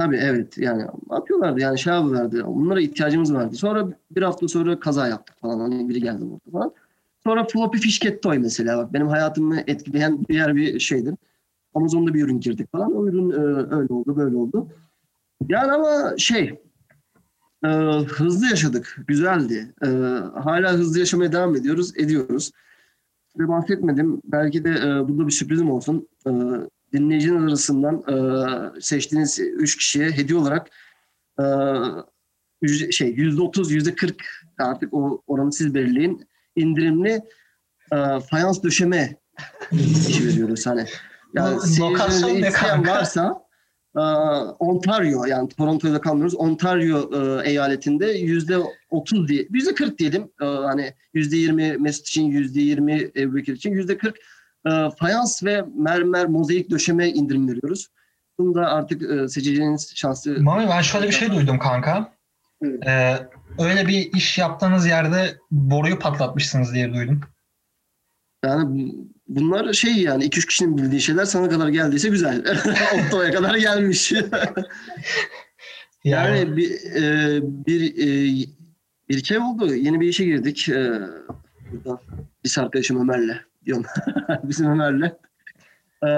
Tabii 0.00 0.16
evet 0.16 0.58
yani 0.58 0.86
atıyorlardı 1.10 1.60
yani 1.60 1.78
şey 1.78 1.94
yapıyorlardı. 1.94 2.44
Onlara 2.44 2.80
ihtiyacımız 2.80 3.34
vardı. 3.34 3.56
Sonra 3.56 3.88
bir 4.10 4.22
hafta 4.22 4.48
sonra 4.48 4.80
kaza 4.80 5.08
yaptık 5.08 5.36
falan. 5.40 5.60
Hani 5.60 5.88
biri 5.88 6.00
geldi 6.00 6.20
burada 6.20 6.50
falan. 6.52 6.72
Sonra 7.24 7.44
floppy 7.44 7.78
fish 7.78 8.00
toy 8.22 8.38
mesela 8.38 8.78
bak 8.78 8.92
benim 8.92 9.08
hayatımı 9.08 9.60
etkileyen 9.66 10.24
diğer 10.28 10.56
bir 10.56 10.80
şeydir. 10.80 11.14
Amazon'da 11.74 12.14
bir 12.14 12.24
ürün 12.24 12.40
girdik 12.40 12.72
falan. 12.72 12.96
O 12.96 13.06
ürün 13.06 13.30
e, 13.30 13.34
öyle 13.76 13.92
oldu 13.92 14.16
böyle 14.16 14.36
oldu. 14.36 14.68
Yani 15.48 15.72
ama 15.72 16.14
şey 16.16 16.60
e, 17.64 17.68
hızlı 18.08 18.46
yaşadık. 18.46 18.96
Güzeldi. 19.08 19.74
E, 19.82 19.86
hala 20.40 20.72
hızlı 20.72 20.98
yaşamaya 20.98 21.32
devam 21.32 21.56
ediyoruz. 21.56 21.92
Ediyoruz. 21.96 22.50
Ve 23.38 23.48
bahsetmedim. 23.48 24.20
Belki 24.24 24.64
de 24.64 24.70
e, 24.70 25.08
burada 25.08 25.26
bir 25.26 25.32
sürprizim 25.32 25.70
olsun. 25.70 26.08
E, 26.26 26.30
dinleyicinin 26.92 27.48
arasından 27.48 27.94
e, 27.96 28.80
seçtiğiniz 28.80 29.38
üç 29.38 29.76
kişiye 29.76 30.10
hediye 30.10 30.38
olarak 30.38 30.70
e, 31.40 31.44
yüzde, 32.62 32.92
şey 32.92 33.08
yüzde 33.08 33.42
otuz, 33.42 33.70
yüzde 33.70 33.94
kırk 33.94 34.24
artık 34.58 34.94
o 34.94 35.22
oranı 35.26 35.52
siz 35.52 35.74
belirleyin. 35.74 36.28
indirimli 36.56 37.20
e, 37.92 37.96
fayans 38.30 38.62
döşeme 38.62 39.16
işi 40.08 40.28
veriyoruz 40.28 40.66
hani. 40.66 40.84
Yani 41.34 41.60
seyircilerinde 41.60 42.48
isteyen 42.48 42.86
varsa 42.86 43.42
e, 43.96 44.00
Ontario 44.58 45.24
yani 45.24 45.48
Toronto'da 45.48 46.00
kalmıyoruz. 46.00 46.34
Ontario 46.34 47.10
e, 47.12 47.48
eyaletinde 47.50 48.06
yüzde 48.06 48.56
otuz 48.90 49.28
diye, 49.28 49.46
yüzde 49.50 49.74
kırk 49.74 49.98
diyelim. 49.98 50.22
E, 50.40 50.44
hani 50.44 50.94
yüzde 51.14 51.36
yirmi 51.36 51.76
Mesut 51.78 52.06
için, 52.06 52.24
yüzde 52.24 52.60
yirmi 52.60 53.10
Ebu 53.16 53.34
Bekir 53.34 53.52
için, 53.52 53.72
yüzde 53.72 53.98
kırk 53.98 54.16
e, 54.66 54.70
fayans 54.98 55.44
ve 55.44 55.64
mermer 55.76 56.26
mozaik 56.26 56.70
döşeme 56.70 57.08
indirim 57.08 57.48
veriyoruz. 57.48 57.88
Bunu 58.38 58.54
da 58.54 58.66
artık 58.66 59.02
e, 59.02 59.28
seçeceğiniz 59.28 59.92
şanslı. 59.94 60.42
Mami 60.42 60.68
ben 60.68 60.82
şöyle 60.82 61.06
bir 61.06 61.12
şey 61.12 61.32
duydum 61.32 61.58
kanka. 61.58 62.12
Evet. 62.62 62.86
Ee, 62.86 63.28
öyle 63.58 63.86
bir 63.86 64.12
iş 64.12 64.38
yaptığınız 64.38 64.86
yerde 64.86 65.38
boruyu 65.50 65.98
patlatmışsınız 65.98 66.74
diye 66.74 66.94
duydum. 66.94 67.20
Yani 68.44 68.64
bu- 68.68 69.08
bunlar 69.28 69.72
şey 69.72 69.92
yani 69.92 70.24
iki 70.24 70.38
üç 70.38 70.46
kişinin 70.46 70.78
bildiği 70.78 71.00
şeyler 71.00 71.24
sana 71.24 71.48
kadar 71.48 71.68
geldiyse 71.68 72.08
güzel. 72.08 72.44
Ortaya 72.94 73.32
kadar 73.32 73.54
gelmiş. 73.54 74.12
Yani, 76.04 76.38
yani 76.38 76.56
bir, 76.56 76.70
e, 76.94 77.40
bir, 77.42 77.94
e, 77.94 78.46
bir 79.08 79.32
ay 79.32 79.38
oldu. 79.38 79.74
Yeni 79.74 80.00
bir 80.00 80.08
işe 80.08 80.24
girdik. 80.24 80.68
E, 80.68 81.00
burada 81.72 82.00
biz 82.44 82.58
arkadaşım 82.58 83.00
Ömer'le 83.00 83.49
diyorum. 83.66 83.84
Bizim 84.44 84.66
Ömer'le. 84.70 85.12
E, 86.02 86.08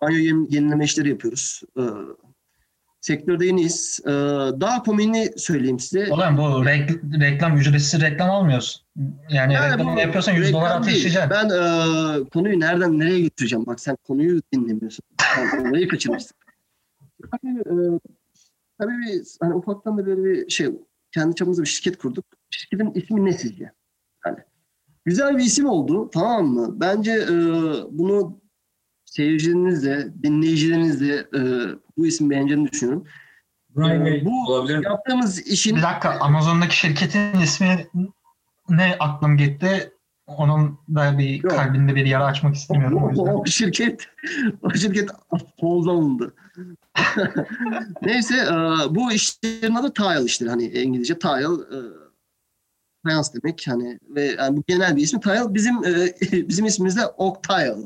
banyo 0.00 0.16
yeni- 0.18 0.54
yenileme 0.54 0.84
işleri 0.84 1.08
yapıyoruz. 1.08 1.62
E, 1.78 1.82
sektörde 3.00 3.46
yeniyiz. 3.46 4.00
E, 4.04 4.10
daha 4.60 4.82
komiğini 4.82 5.30
söyleyeyim 5.36 5.78
size. 5.78 6.12
Ulan 6.12 6.38
bu 6.38 6.42
rek- 6.42 7.20
reklam 7.20 7.56
ücretsiz 7.56 8.00
reklam 8.00 8.30
almıyorsun. 8.30 8.82
Yani, 9.30 9.54
Yani 9.54 9.72
reklam 9.72 9.96
bu 9.96 10.00
yapıyorsan 10.00 10.32
100 10.32 10.52
dolar 10.52 10.70
ateşleyeceksin. 10.70 11.30
Ben 11.30 11.44
e, 11.46 12.24
konuyu 12.28 12.60
nereden 12.60 12.98
nereye 12.98 13.20
getireceğim? 13.20 13.66
Bak 13.66 13.80
sen 13.80 13.96
konuyu 14.06 14.42
dinlemiyorsun. 14.54 15.04
Sen 15.50 15.64
olayı 15.70 15.88
kaçırmışsın. 15.88 16.36
Tabii, 17.30 17.58
e, 17.60 17.74
tabii 18.78 18.92
bir, 18.98 19.22
hani 19.40 19.54
ufaktan 19.54 19.98
da 19.98 20.06
böyle 20.06 20.24
bir 20.24 20.50
şey 20.50 20.68
kendi 21.12 21.34
çapımızda 21.34 21.62
bir 21.62 21.68
şirket 21.68 21.98
kurduk. 21.98 22.24
Şirketin 22.50 22.92
ismi 22.94 23.24
ne 23.24 23.32
sizce? 23.32 23.72
Güzel 25.04 25.38
bir 25.38 25.44
isim 25.44 25.66
oldu 25.66 26.10
tamam 26.10 26.46
mı? 26.46 26.80
Bence 26.80 27.12
e, 27.12 27.34
bunu 27.90 28.40
seyircilerinizle, 29.04 30.22
dinleyicilerinizle 30.22 31.14
e, 31.14 31.40
bu 31.98 32.06
ismi 32.06 32.30
beğeneceğini 32.30 32.72
düşünüyorum. 32.72 33.04
Brian 33.76 34.00
E, 34.00 34.04
Bey 34.04 34.24
bu 34.24 34.46
olabilir 34.46 34.84
yaptığımız 34.84 35.46
işin 35.46 35.76
Bir 35.76 35.82
dakika 35.82 36.18
Amazon'daki 36.20 36.76
şirketin 36.76 37.40
ismi 37.40 37.86
ne 38.68 38.96
aklım 39.00 39.36
gitti. 39.36 39.92
Onun 40.26 40.78
da 40.94 41.18
bir 41.18 41.42
Yok. 41.44 41.52
kalbinde 41.52 41.94
bir 41.94 42.06
yara 42.06 42.24
açmak 42.24 42.54
istemiyorum. 42.54 43.04
o 43.04 43.10
yüzden. 43.10 43.22
O, 43.22 43.40
o 43.40 43.46
şirket 43.46 44.06
o 44.62 44.70
şirket 44.70 45.10
hold 45.60 45.86
alındı. 45.86 46.34
Neyse 48.02 48.34
e, 48.36 48.54
bu 48.94 49.12
işlerin 49.12 49.74
adı 49.74 49.92
tile 49.92 50.24
işleri 50.24 50.50
hani 50.50 50.64
İngilizce 50.64 51.18
tile 51.18 51.44
e, 51.44 51.78
fayans 53.02 53.34
demek 53.34 53.64
hani 53.68 53.98
ve 54.08 54.24
yani 54.24 54.56
bu 54.56 54.64
genel 54.66 54.96
bir 54.96 55.02
ismi 55.02 55.20
tile 55.20 55.54
bizim 55.54 55.84
e, 55.84 56.14
bizim 56.48 56.66
ismimiz 56.66 56.96
de 56.96 57.06
oak 57.06 57.42
tile. 57.42 57.76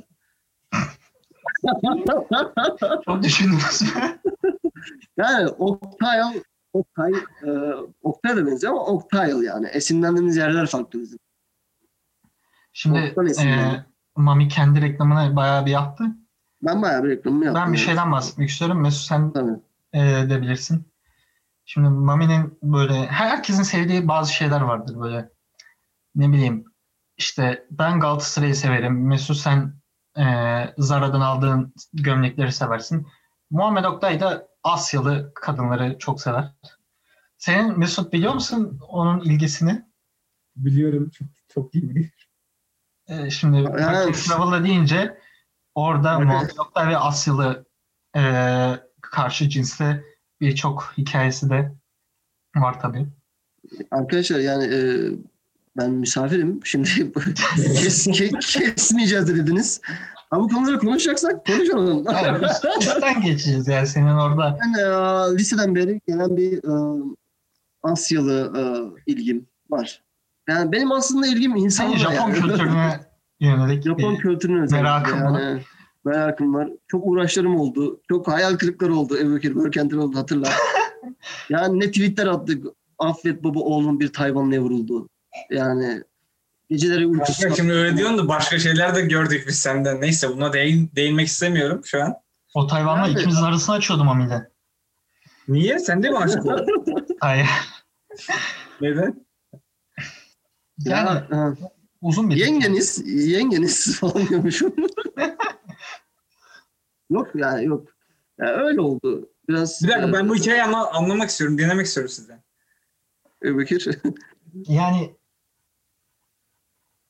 Çok 3.04 3.22
düşündünüz 3.22 3.82
mü? 3.82 3.88
Yani 5.16 5.48
Oktay, 5.48 6.20
Oktay, 6.72 7.12
e, 7.46 7.50
Oktay 8.02 8.36
da 8.36 8.46
benziyor 8.46 8.72
ama 8.72 8.86
Oktay 8.86 9.30
yani. 9.30 9.66
Esinlendiğimiz 9.66 10.36
yerler 10.36 10.66
farklı 10.66 11.00
bizim. 11.00 11.18
Şimdi 12.72 13.14
e, 13.40 13.84
Mami 14.16 14.48
kendi 14.48 14.82
reklamını 14.82 15.36
bayağı 15.36 15.66
bir 15.66 15.70
yaptı. 15.70 16.04
Ben 16.62 16.82
bayağı 16.82 17.04
bir 17.04 17.08
reklamını 17.08 17.44
yaptım. 17.44 17.62
Ben 17.64 17.72
bir 17.72 17.78
şeyden 17.78 18.12
bahsetmek 18.12 18.50
istiyorum. 18.50 18.80
Mesut 18.80 19.08
sen 19.08 19.32
Tabii. 19.32 19.60
e, 19.92 20.00
de 20.30 20.42
bilirsin. 20.42 20.84
Şimdi 21.64 21.88
Mami'nin 21.88 22.58
böyle 22.62 23.06
herkesin 23.06 23.62
sevdiği 23.62 24.08
bazı 24.08 24.34
şeyler 24.34 24.60
vardır 24.60 25.00
böyle. 25.00 25.30
Ne 26.14 26.32
bileyim 26.32 26.64
işte 27.16 27.66
ben 27.70 28.00
Galatasaray'ı 28.00 28.56
severim. 28.56 29.06
Mesut 29.06 29.36
sen 29.36 29.74
e, 30.18 30.24
Zara'dan 30.78 31.20
aldığın 31.20 31.74
gömlekleri 31.92 32.52
seversin. 32.52 33.06
Muhammed 33.50 33.84
Oktay 33.84 34.20
da 34.20 34.48
Asyalı 34.62 35.32
kadınları 35.34 35.98
çok 35.98 36.20
sever. 36.20 36.52
Senin 37.38 37.78
Mesut 37.78 38.12
biliyor 38.12 38.34
musun 38.34 38.80
onun 38.88 39.20
ilgisini? 39.20 39.84
Biliyorum. 40.56 41.10
Çok, 41.10 41.28
çok 41.48 41.74
iyi 41.74 41.90
biliyorum. 41.90 42.10
E, 43.08 43.30
şimdi 43.30 43.56
Evet. 43.78 44.14
Travel'a 44.14 44.64
deyince 44.64 45.18
orada 45.74 46.16
Evet. 46.16 46.26
Muhammed 46.26 46.56
Oktay 46.58 46.88
ve 46.88 46.98
Asyalı 46.98 47.66
e, 48.16 48.22
karşı 49.00 49.48
cinsle 49.48 50.04
birçok 50.40 50.94
hikayesi 50.98 51.50
de 51.50 51.72
var 52.56 52.80
tabii. 52.80 53.06
Arkadaşlar 53.90 54.38
yani 54.38 54.64
e, 54.64 54.80
ben 55.76 55.90
misafirim. 55.90 56.60
Şimdi 56.64 56.88
kes, 57.56 58.06
ke- 58.06 58.58
kesmeyeceğiz 58.74 59.28
de 59.28 59.36
dediniz. 59.36 59.80
Ama 60.30 60.44
bu 60.44 60.48
konuları 60.48 60.78
konuşacaksak 60.78 61.46
konuşalım. 61.46 62.04
Üst- 62.42 62.78
üstten 62.80 63.22
geçeceğiz 63.22 63.68
yani 63.68 63.86
senin 63.86 64.06
orada. 64.14 64.58
Ben 64.60 64.80
e, 64.80 64.84
liseden 65.38 65.74
beri 65.74 66.00
gelen 66.08 66.36
bir 66.36 66.52
e, 66.64 67.02
Asyalı 67.82 68.52
e, 68.58 68.62
ilgim 69.12 69.46
var. 69.70 70.02
Yani 70.48 70.72
benim 70.72 70.92
aslında 70.92 71.26
ilgim 71.26 71.50
Senin 71.52 71.64
insanla 71.64 71.96
Japon 71.98 72.14
yani. 72.14 72.34
kültürüne 72.34 73.00
yönelik 73.40 73.84
Japon 73.84 74.16
kültürüne 74.16 74.66
merakım 74.70 75.18
yani. 75.18 75.62
Merakım 76.04 76.54
var. 76.54 76.68
Çok 76.88 77.06
uğraşlarım 77.06 77.56
oldu. 77.56 78.00
Çok 78.08 78.28
hayal 78.28 78.54
kırıkları 78.56 78.94
oldu. 78.94 79.18
Ebu 79.18 79.36
Bekir 79.36 79.54
Börkent'in 79.56 79.96
oldu 79.98 80.16
hatırla. 80.18 80.50
yani 81.48 81.80
ne 81.80 81.86
tweetler 81.86 82.26
attık. 82.26 82.66
Affet 82.98 83.44
baba 83.44 83.60
oğlum 83.60 84.00
bir 84.00 84.12
Tayvanlı'ya 84.12 84.60
vuruldu. 84.60 85.08
Yani 85.50 86.02
geceleri 86.70 87.06
uykusuz. 87.06 87.40
Kanka 87.40 87.56
şimdi 87.56 87.72
öyle 87.72 87.96
diyorsun 87.96 88.18
da 88.18 88.28
başka 88.28 88.58
şeyler 88.58 88.94
de 88.94 89.00
gördük 89.00 89.44
biz 89.48 89.58
senden. 89.58 90.00
Neyse 90.00 90.28
buna 90.28 90.52
değin, 90.52 90.90
değinmek 90.96 91.26
istemiyorum 91.26 91.80
şu 91.84 92.02
an. 92.02 92.14
O 92.54 92.66
Tayvan'la 92.66 93.02
Nerede? 93.06 93.18
ikimizin 93.20 93.42
arasını 93.42 93.74
açıyordum 93.74 94.06
Mami'yle. 94.06 94.50
Niye? 95.48 95.78
Sen 95.78 96.02
de 96.02 96.10
mi 96.10 96.16
oldun? 96.16 96.66
Hayır. 97.20 97.46
Neden? 98.80 99.24
Yani 100.78 101.20
Ya, 101.30 101.56
uzun 102.02 102.30
bir 102.30 102.36
Yengeniz, 102.36 103.02
yengeniz 103.30 103.96
falan 104.00 104.28
diyormuşum. 104.28 104.74
Yok 107.14 107.34
ya 107.34 107.60
yok. 107.60 107.88
Ya 108.38 108.46
öyle 108.46 108.80
oldu. 108.80 109.30
Biraz 109.48 109.82
Bir 109.84 109.88
dakika 109.88 110.12
ben 110.12 110.28
bu 110.28 110.36
e, 110.36 110.38
hikayeyi 110.38 110.62
anla- 110.64 110.90
anlamak 110.92 111.30
istiyorum, 111.30 111.58
dinlemek 111.58 111.86
istiyorum 111.86 112.08
sizden. 112.10 112.42
Ebu 113.44 113.58
Bekir. 113.58 113.98
Yani 114.68 115.16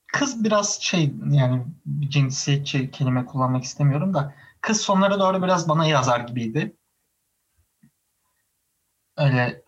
kız 0.07 0.45
biraz 0.45 0.81
şey 0.81 1.13
yani 1.31 1.65
cinsiyetçi 2.09 2.91
kelime 2.91 3.27
kullanmak 3.27 3.65
istemiyorum 3.65 4.15
da 4.15 4.35
kız 4.61 4.81
sonlara 4.81 5.21
doğru 5.21 5.43
biraz 5.43 5.69
bana 5.69 5.87
yazar 5.87 6.21
gibiydi. 6.21 6.77
Öyle 9.17 9.63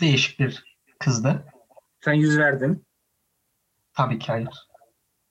değişik 0.00 0.40
bir 0.40 0.78
kızdı. 0.98 1.44
Sen 2.04 2.12
yüz 2.12 2.38
verdin, 2.38 2.84
Tabii 3.94 4.18
ki 4.18 4.26
hayır. 4.32 4.68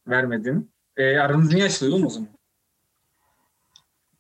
vermedin. 0.07 0.71
E, 0.97 1.17
aranız 1.19 1.53
niye 1.53 1.65
açılıyor 1.65 1.95
oğlum 1.95 2.05
o 2.05 2.09
zaman? 2.09 2.29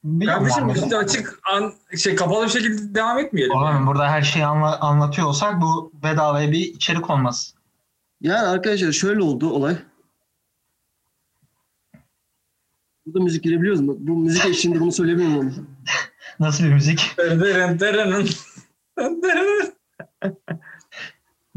Bilmiyorum 0.03 0.47
Kardeşim 0.47 0.73
biz 0.75 0.91
de 0.91 0.97
açık, 0.97 1.39
an, 1.51 1.73
şey 1.97 2.15
kapalı 2.15 2.45
bir 2.45 2.49
şekilde 2.51 2.95
devam 2.95 3.19
etmeyelim. 3.19 3.55
Oğlum 3.55 3.87
burada 3.87 4.07
her 4.11 4.21
şeyi 4.21 4.45
anla- 4.45 4.79
anlatıyor 4.79 5.27
olsak 5.27 5.61
bu 5.61 5.91
bedavaya 6.03 6.51
bir 6.51 6.59
içerik 6.59 7.09
olmaz. 7.09 7.55
Yani 8.21 8.47
arkadaşlar 8.47 8.91
şöyle 8.91 9.21
oldu 9.21 9.49
olay. 9.49 9.77
Burada 13.05 13.23
müzik 13.23 13.43
girebiliyoruz 13.43 13.81
mu? 13.81 13.95
Bu 13.99 14.15
müzik 14.17 14.45
eşliğinde 14.45 14.79
bunu 14.79 14.91
söyleyebilir 14.91 15.27
miyim? 15.27 15.67
Nasıl 16.39 16.63
bir 16.63 16.73
müzik? 16.73 17.15
Dırırın, 17.17 17.79
dırırın. 17.79 18.29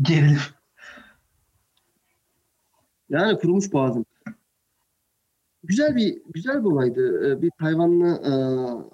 Gerilim. 0.02 0.40
Yani 3.09 3.38
kurumuş 3.38 3.72
boğazım. 3.72 4.07
Güzel 5.64 5.96
bir 5.96 6.22
güzel 6.35 6.61
bir 6.64 6.68
olaydı. 6.68 7.31
Ee, 7.31 7.42
Bir 7.42 7.50
Tayvanlı 7.59 8.07
e, 8.07 8.33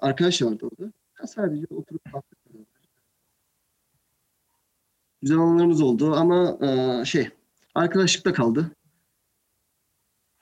arkadaş 0.05 0.41
vardı 0.41 0.69
orada. 0.71 0.91
Ya 1.19 1.27
sadece 1.27 1.65
oturup 1.69 2.13
baktık. 2.13 2.39
Güzel 5.21 5.37
anılarımız 5.37 5.81
oldu 5.81 6.15
ama 6.15 6.57
e, 6.61 7.05
şey 7.05 7.29
arkadaşlıkta 7.75 8.33
kaldı. 8.33 8.71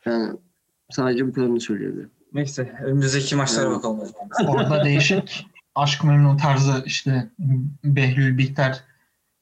Yani 0.06 0.38
sadece 0.90 1.28
bu 1.28 1.34
kadarını 1.34 1.60
söyleyebilirim. 1.60 2.12
Neyse 2.34 2.76
önümüzdeki 2.84 3.36
maçlara 3.36 3.72
bakalım 3.72 4.00
o 4.00 4.06
zaman. 4.06 4.30
Orada 4.56 4.86
değişik 4.86 5.48
aşk 5.76 6.04
memnun 6.04 6.38
tarzı 6.38 6.84
işte 6.86 7.30
Behlül 7.84 8.38
Bihter 8.38 8.84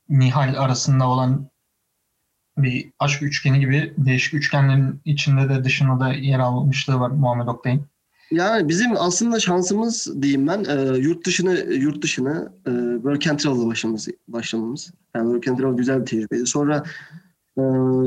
Nihal 0.10 0.56
arasında 0.58 1.08
olan 1.08 1.50
bir 2.58 2.92
aşk 3.00 3.24
üçgeni 3.24 3.60
gibi 3.60 3.94
değişik 3.98 4.34
üçgenlerin 4.34 5.02
içinde 5.06 5.50
de 5.50 5.64
dışında 5.64 6.00
da 6.00 6.14
yer 6.14 6.40
almışlığı 6.40 7.00
var 7.00 7.10
Muhammed 7.10 7.48
Oktay'ın. 7.48 7.82
Yani 8.32 8.70
bizim 8.70 8.92
aslında 8.98 9.40
şansımız 9.40 10.22
diyeyim 10.22 10.48
ben 10.48 10.66
e, 10.70 10.98
yurt 10.98 11.26
dışını 11.26 11.74
yurt 11.74 12.02
dışına 12.02 12.52
e, 12.68 12.72
Work 12.96 13.28
and 13.28 13.40
Travel'la 13.40 13.68
başlamamız, 13.68 14.08
başlamamız. 14.28 14.92
Yani 15.16 15.34
and 15.34 15.58
Travel 15.58 15.78
güzel 15.78 16.02
bir 16.02 16.06
tecrübeydi. 16.06 16.46
Sonra 16.46 16.84
e, 17.58 17.62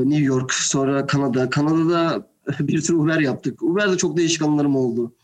New 0.09 0.23
York, 0.23 0.53
sonra 0.53 1.07
Kanada. 1.07 1.49
Kanada'da 1.49 2.27
bir 2.59 2.81
sürü 2.81 2.97
Uber 2.97 3.19
yaptık. 3.19 3.63
Uber'de 3.63 3.97
çok 3.97 4.17
değişik 4.17 4.41
anılarım 4.41 4.75
oldu. 4.75 5.15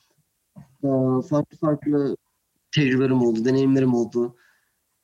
E, 0.84 0.90
farklı 1.30 1.58
farklı 1.58 2.18
tecrübelerim 2.72 3.22
oldu, 3.22 3.46
deneyimlerim 3.46 3.94
oldu. 3.94 4.36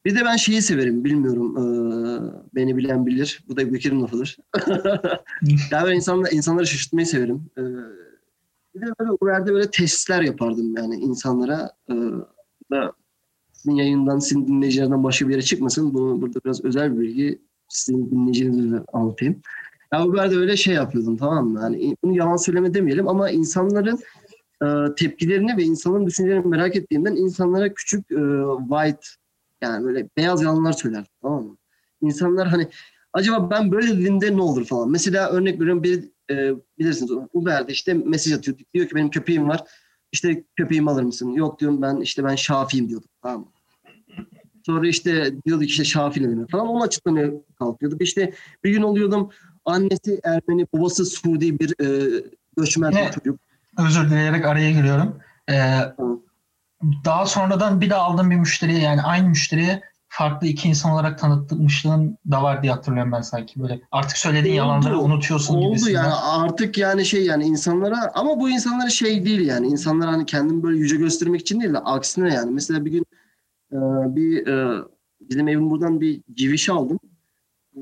Bir 0.06 0.16
de 0.16 0.26
ben 0.26 0.36
şeyi 0.36 0.62
severim, 0.62 1.04
bilmiyorum. 1.04 1.58
e, 1.58 1.64
beni 2.56 2.78
bilen 2.78 3.06
bilir. 3.06 3.44
Bu 3.50 3.58
da 3.58 3.74
Bekir'in 3.74 4.02
lafıdır. 4.02 4.38
yani 5.72 5.88
ben 5.88 5.96
insanlar, 5.96 6.32
insanları 6.32 6.68
şaşırtmayı 6.68 7.08
severim. 7.08 7.46
E, 7.58 7.62
bir 8.76 8.82
de 8.82 8.94
böyle 9.00 9.12
Uber'de 9.12 9.54
böyle 9.54 9.72
testler 9.72 10.22
yapardım 10.22 10.78
yani 10.78 10.96
insanlara. 10.96 11.72
E, 11.90 11.94
da 12.72 12.94
sizin 13.54 13.76
yayından, 13.76 14.20
sizin 14.20 14.48
dinleyicilerden 14.48 15.04
başka 15.04 15.28
bir 15.28 15.34
yere 15.34 15.42
çıkmasın. 15.42 15.94
Bunu 15.94 16.22
burada 16.22 16.40
biraz 16.46 16.66
özel 16.66 16.96
bir 16.96 17.00
bilgi 17.00 17.42
sizin 17.68 18.12
dinleyicilerinize 18.12 18.84
anlatayım. 18.94 19.42
Ya 19.94 20.06
Uber'de 20.06 20.38
öyle 20.38 20.58
şey 20.58 20.74
yapıyordum 20.76 21.18
tamam 21.18 21.48
mı? 21.48 21.60
Yani 21.62 21.98
bunu 22.04 22.18
yalan 22.18 22.36
söyleme 22.36 22.74
demeyelim 22.74 23.08
ama 23.08 23.30
insanların 23.30 24.00
e, 24.64 24.96
tepkilerini 24.96 25.58
ve 25.58 25.64
insanların 25.64 26.06
düşüncelerini 26.06 26.48
merak 26.48 26.76
ettiğimden 26.76 27.16
insanlara 27.16 27.74
küçük 27.74 28.12
e, 28.12 28.22
white 28.70 29.08
yani 29.64 29.86
böyle 29.86 30.10
beyaz 30.18 30.42
yalanlar 30.42 30.74
söylerdim 30.74 31.12
tamam 31.22 31.44
mı? 31.44 31.58
İnsanlar 32.02 32.48
hani 32.48 32.68
acaba 33.14 33.50
ben 33.50 33.72
böyle 33.72 33.88
dediğimde 33.88 34.38
ne 34.38 34.42
olur 34.42 34.66
falan. 34.66 34.92
Mesela 34.92 35.30
örnek 35.30 35.62
veriyorum 35.62 35.84
bir 35.84 36.10
e, 36.32 36.52
bilirsiniz 36.80 37.12
Uber'de 37.34 37.72
işte 37.72 37.94
mesaj 37.94 38.34
atıyor. 38.34 38.58
Diyor 38.74 38.88
ki 38.88 38.96
benim 38.96 39.10
köpeğim 39.10 39.50
var. 39.50 39.64
İşte 40.12 40.44
köpeğimi 40.56 40.90
alır 40.92 41.04
mısın? 41.04 41.30
Yok 41.30 41.60
diyorum 41.60 41.82
ben 41.82 41.96
işte 41.96 42.24
ben 42.24 42.36
Şafi'yim 42.36 42.90
diyordum. 42.90 43.10
Tamam 43.22 43.40
mı? 43.40 43.48
Sonra 44.66 44.88
işte 44.88 45.34
diyorduk 45.46 45.70
işte 45.70 45.84
Şafi 45.84 46.24
ne 46.24 46.30
demek 46.30 46.50
falan. 46.50 46.68
Onu 46.68 46.84
açıklamaya 46.84 47.32
kalkıyorduk. 47.60 48.02
İşte 48.02 48.34
bir 48.64 48.72
gün 48.72 48.82
oluyordum 48.82 49.30
annesi 49.66 50.20
Ermeni, 50.24 50.68
babası 50.74 51.06
Suudi 51.06 51.60
bir 51.60 51.74
e, 51.82 52.22
göçmen 52.58 52.92
bir 52.92 53.12
çocuk. 53.12 53.40
Özür 53.88 54.10
dileyerek 54.10 54.46
araya 54.46 54.72
giriyorum. 54.72 55.20
Ee, 55.50 55.54
Tamam. 55.98 56.22
Daha 57.06 57.26
sonradan 57.26 57.82
bir 57.82 57.90
daha 57.90 58.02
aldığım 58.02 58.32
bir 58.32 58.36
müşteriye 58.36 58.80
yani 58.80 59.02
aynı 59.02 59.30
müşteriye 59.30 59.82
farklı 60.08 60.48
iki 60.48 60.70
insan 60.70 60.92
olarak 60.92 61.20
tanıtmışlığın 61.20 62.18
da 62.32 62.44
var 62.44 62.64
diye 62.64 62.72
hatırlıyorum 62.72 63.12
ben 63.12 63.22
sanki 63.22 63.62
böyle. 63.62 63.82
Artık 63.92 64.18
söylediğin 64.18 64.54
Oldu. 64.54 64.58
yalanları 64.58 65.00
unutuyorsun 65.00 65.56
Oldu 65.56 65.68
gibisinden. 65.68 65.94
yani 66.04 66.14
artık 66.14 66.78
yani 66.78 67.06
şey 67.06 67.26
yani 67.26 67.44
insanlara 67.44 68.12
ama 68.14 68.40
bu 68.40 68.50
insanlara 68.50 68.90
şey 68.90 69.26
değil 69.26 69.48
yani 69.48 69.68
insanlar 69.68 70.10
hani 70.10 70.26
kendini 70.26 70.64
böyle 70.64 70.78
yüce 70.78 70.96
göstermek 70.96 71.42
için 71.42 71.60
değil 71.62 71.74
de 71.74 71.80
aksine 71.80 72.34
yani 72.34 72.52
mesela 72.52 72.86
bir 72.86 72.92
gün 72.92 73.06
e, 73.72 73.78
bir 74.16 74.48
e, 74.48 74.84
bizim 75.22 75.48
evim 75.48 75.70
buradan 75.70 76.02
bir 76.02 76.22
civişi 76.34 76.72
aldım. 76.72 77.00
E, 77.76 77.82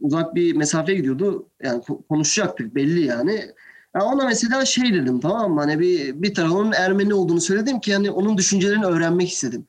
uzak 0.00 0.34
bir 0.34 0.56
mesafeye 0.56 0.98
gidiyordu. 0.98 1.48
Yani 1.62 1.82
ko- 1.82 2.06
konuşacaktık 2.08 2.74
belli 2.74 3.00
yani. 3.06 3.40
Ya 3.94 4.04
ona 4.04 4.24
mesela 4.24 4.64
şey 4.64 4.94
dedim 4.94 5.20
tamam 5.20 5.52
mı? 5.52 5.60
Hani 5.60 5.80
bir 5.80 6.22
bir 6.22 6.34
tarafının 6.34 6.72
Ermeni 6.72 7.14
olduğunu 7.14 7.40
söyledim 7.40 7.80
ki 7.80 7.90
yani 7.90 8.10
onun 8.10 8.38
düşüncelerini 8.38 8.86
öğrenmek 8.86 9.32
istedim. 9.32 9.66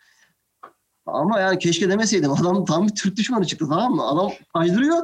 Ama 1.06 1.40
yani 1.40 1.60
keşke 1.60 1.90
demeseydim. 1.90 2.32
Adam 2.42 2.66
tam 2.66 2.88
bir 2.88 2.96
Türk 2.96 3.18
düşmanı 3.18 3.46
çıktı 3.46 3.66
tamam 3.70 3.96
mı? 3.96 4.08
Adam 4.08 4.32
kaydırıyor. 4.54 4.98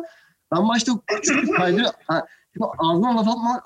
Ben 0.51 0.69
başta 0.69 0.91
küçük. 1.07 1.60
Ha, 2.07 2.25
şimdi 2.53 2.67
ağzından 2.77 3.17
laf 3.17 3.27
atma, 3.27 3.62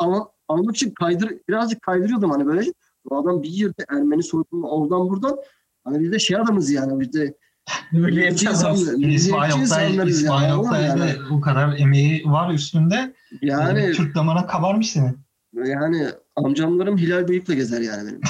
anlamak 0.47 0.75
için 0.75 0.91
kaydır, 0.91 1.31
birazcık 1.49 1.81
kaydırıyordum 1.81 2.31
hani 2.31 2.45
böyle. 2.45 2.71
Bu 3.09 3.17
adam 3.17 3.43
bir 3.43 3.49
yerde 3.49 3.85
Ermeni 3.89 4.23
soykırımı 4.23 4.69
oradan 4.69 5.09
buradan. 5.09 5.37
Hani 5.83 5.99
biz 5.99 6.11
de 6.11 6.19
şey 6.19 6.37
adamız 6.37 6.71
yani 6.71 6.99
biz 6.99 7.13
de 7.13 7.37
Milliyetçi 7.91 8.45
insanlarız 8.45 9.03
İsmail 10.09 10.49
yani, 10.49 10.55
Oktay'da 10.55 11.05
yani. 11.05 11.13
bu 11.29 11.41
kadar 11.41 11.77
emeği 11.77 12.23
var 12.25 12.53
üstünde. 12.53 13.13
Yani 13.41 13.79
Yani, 13.81 13.93
Türk 13.93 14.15
damara 14.15 14.45
kabarmış 14.47 14.91
senin. 14.91 15.24
Yani 15.55 16.07
amcamlarım 16.35 16.97
Hilal 16.97 17.27
Bıyık'la 17.27 17.53
gezer 17.53 17.81
yani 17.81 18.07
benim. 18.07 18.21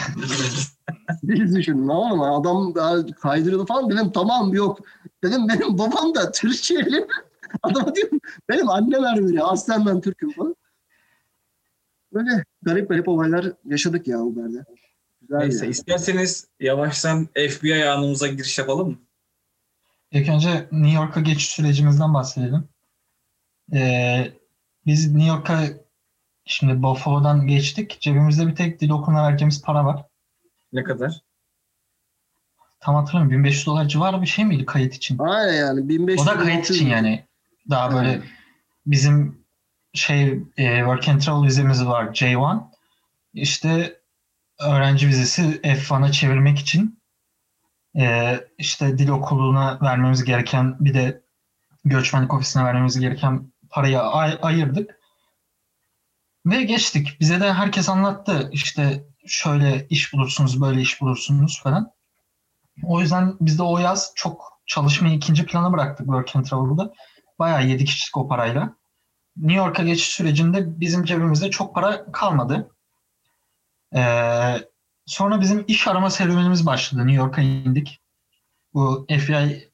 Biz 1.24 1.56
düşünün 1.56 1.88
tamam 1.88 2.18
mı? 2.18 2.36
Adam 2.36 2.74
ya 2.76 3.06
kaydırıyordu 3.16 3.66
falan 3.66 3.90
dedim 3.90 4.12
tamam 4.12 4.54
yok. 4.54 4.80
Dedim 5.24 5.48
benim 5.48 5.78
babam 5.78 6.16
da 6.16 6.32
Türkçeli. 6.32 7.08
Adama 7.64 7.96
diyorum 7.96 8.20
benim 8.50 8.70
annem 8.70 9.06
Ermeni. 9.06 9.44
Aslen 9.44 9.86
ben 9.86 10.02
Türk'üm 10.02 10.32
falan. 10.32 10.56
Böyle 12.14 12.46
garip 12.62 12.90
garip 12.90 13.08
olaylar 13.08 13.52
yaşadık 13.66 14.08
ya 14.08 14.20
Uber'de. 14.20 14.66
Güzel 15.22 15.38
Neyse 15.38 15.66
yani. 15.66 15.72
isterseniz 15.72 16.48
yavaştan 16.60 17.28
FBI 17.50 17.86
anımıza 17.86 18.28
giriş 18.28 18.58
yapalım 18.60 18.90
mı? 18.90 18.98
İlk 20.12 20.30
önce 20.30 20.68
New 20.72 20.96
York'a 20.96 21.20
geçiş 21.20 21.50
sürecimizden 21.50 22.14
bahsedelim. 22.14 22.64
Ee, 23.74 24.32
biz 24.86 25.14
New 25.14 25.28
York'a 25.28 25.85
şimdi 26.46 26.84
Buffalo'dan 26.84 27.48
geçtik. 27.48 27.98
Cebimizde 28.02 28.48
bir 28.48 28.56
tek 28.56 28.82
dil 28.82 28.90
okuma 28.90 29.28
vereceğimiz 29.28 29.62
para 29.62 29.86
var. 29.86 30.06
Ne 30.74 30.84
kadar? 30.84 31.22
Tam 32.80 32.96
hatırlamıyorum. 32.96 33.44
1500 33.44 33.66
dolar 33.66 33.88
civarı 33.88 34.22
bir 34.22 34.28
şey 34.28 34.46
miydi 34.46 34.66
kayıt 34.66 34.94
için? 34.94 35.18
Aynen 35.20 35.54
yani 35.54 35.90
1500 35.90 36.28
O 36.28 36.32
da 36.32 36.38
kayıt 36.38 36.70
için 36.70 36.88
yani. 36.88 37.26
Daha 37.70 37.94
böyle 37.94 38.10
Evet. 38.12 38.24
bizim 38.86 39.46
şey 39.94 40.28
e, 40.58 40.78
work 40.78 41.10
and 41.10 41.22
travel 41.22 41.48
vizemiz 41.48 41.86
var 41.86 42.06
J1. 42.06 42.62
İşte 43.34 44.00
öğrenci 44.60 45.08
vizesi 45.08 45.42
F1'a 45.64 46.12
çevirmek 46.12 46.60
için 46.60 47.00
e, 47.98 48.40
işte 48.58 48.98
dil 48.98 49.10
okuluna 49.10 49.80
vermemiz 49.82 50.24
gereken 50.24 50.76
bir 50.80 50.94
de 50.94 51.22
göçmenlik 51.86 52.34
ofisine 52.34 52.64
vermemiz 52.64 53.00
gereken 53.00 53.52
parayı 53.70 54.02
ay- 54.02 54.40
ayırdık. 54.42 55.00
Ve 56.46 56.64
geçtik. 56.64 57.18
Bize 57.20 57.40
de 57.40 57.54
herkes 57.54 57.90
anlattı. 57.90 58.50
İşte 58.52 59.04
şöyle 59.26 59.88
iş 59.90 60.14
bulursunuz, 60.14 60.62
böyle 60.62 60.82
iş 60.82 61.02
bulursunuz 61.02 61.62
falan. 61.64 61.92
O 62.84 63.02
yüzden 63.02 63.38
biz 63.42 63.60
de 63.60 63.64
o 63.64 63.80
yaz 63.80 64.12
çok 64.16 64.62
çalışmayı 64.66 65.16
ikinci 65.16 65.46
plana 65.46 65.74
bıraktık 65.74 66.06
Work 66.06 66.36
and 66.36 66.46
Travel'da. 66.46 66.94
Bayağı 67.40 67.68
yedik 67.68 67.90
içtik 67.90 68.18
o 68.18 68.28
parayla. 68.28 68.76
New 69.38 69.58
York'a 69.58 69.84
geçiş 69.84 70.08
sürecinde 70.08 70.80
bizim 70.80 71.04
cebimizde 71.04 71.50
çok 71.50 71.76
para 71.76 72.12
kalmadı. 72.12 72.72
Ee, 73.96 74.56
sonra 75.06 75.42
bizim 75.42 75.66
iş 75.68 75.88
arama 75.88 76.10
serüvenimiz 76.10 76.66
başladı. 76.66 77.08
New 77.08 77.24
York'a 77.24 77.42
indik. 77.42 78.02
Bu 78.74 79.06
FBI 79.10 79.72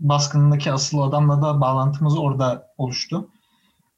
baskınındaki 0.00 0.72
asıl 0.72 0.98
adamla 0.98 1.42
da 1.42 1.60
bağlantımız 1.60 2.18
orada 2.18 2.66
oluştu. 2.76 3.30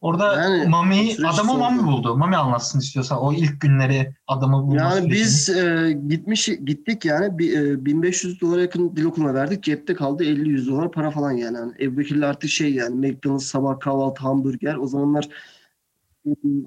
Orada 0.00 0.42
Yani 0.42 0.68
Mami'yi, 0.68 1.16
adamı 1.18 1.50
zordu. 1.50 1.58
Mami 1.58 1.82
buldu. 1.86 2.16
Mami 2.16 2.36
anlatsın 2.36 2.78
istiyorsa 2.78 3.18
o 3.18 3.32
ilk 3.32 3.60
günleri 3.60 4.14
adamı 4.26 4.62
bulma 4.62 4.76
Yani 4.76 4.92
sürecini. 4.92 5.12
biz 5.12 5.48
e, 5.48 5.92
gitmiş 6.08 6.46
gittik 6.46 7.04
yani 7.04 7.38
bir, 7.38 7.60
e, 7.60 7.84
1500 7.84 8.40
dolara 8.40 8.60
yakın 8.60 8.96
dil 8.96 9.04
okuluna 9.04 9.34
verdik. 9.34 9.62
Cepte 9.62 9.94
kaldı 9.94 10.24
50-100 10.24 10.66
dolar 10.66 10.92
para 10.92 11.10
falan 11.10 11.30
yani. 11.30 11.56
yani 11.56 11.72
Ebu 11.80 11.98
Bekir'le 11.98 12.22
artık 12.22 12.50
şey 12.50 12.74
yani 12.74 13.08
McDonald's 13.08 13.46
sabah 13.46 13.80
kahvaltı 13.80 14.22
hamburger 14.22 14.74
o 14.74 14.86
zamanlar 14.86 15.28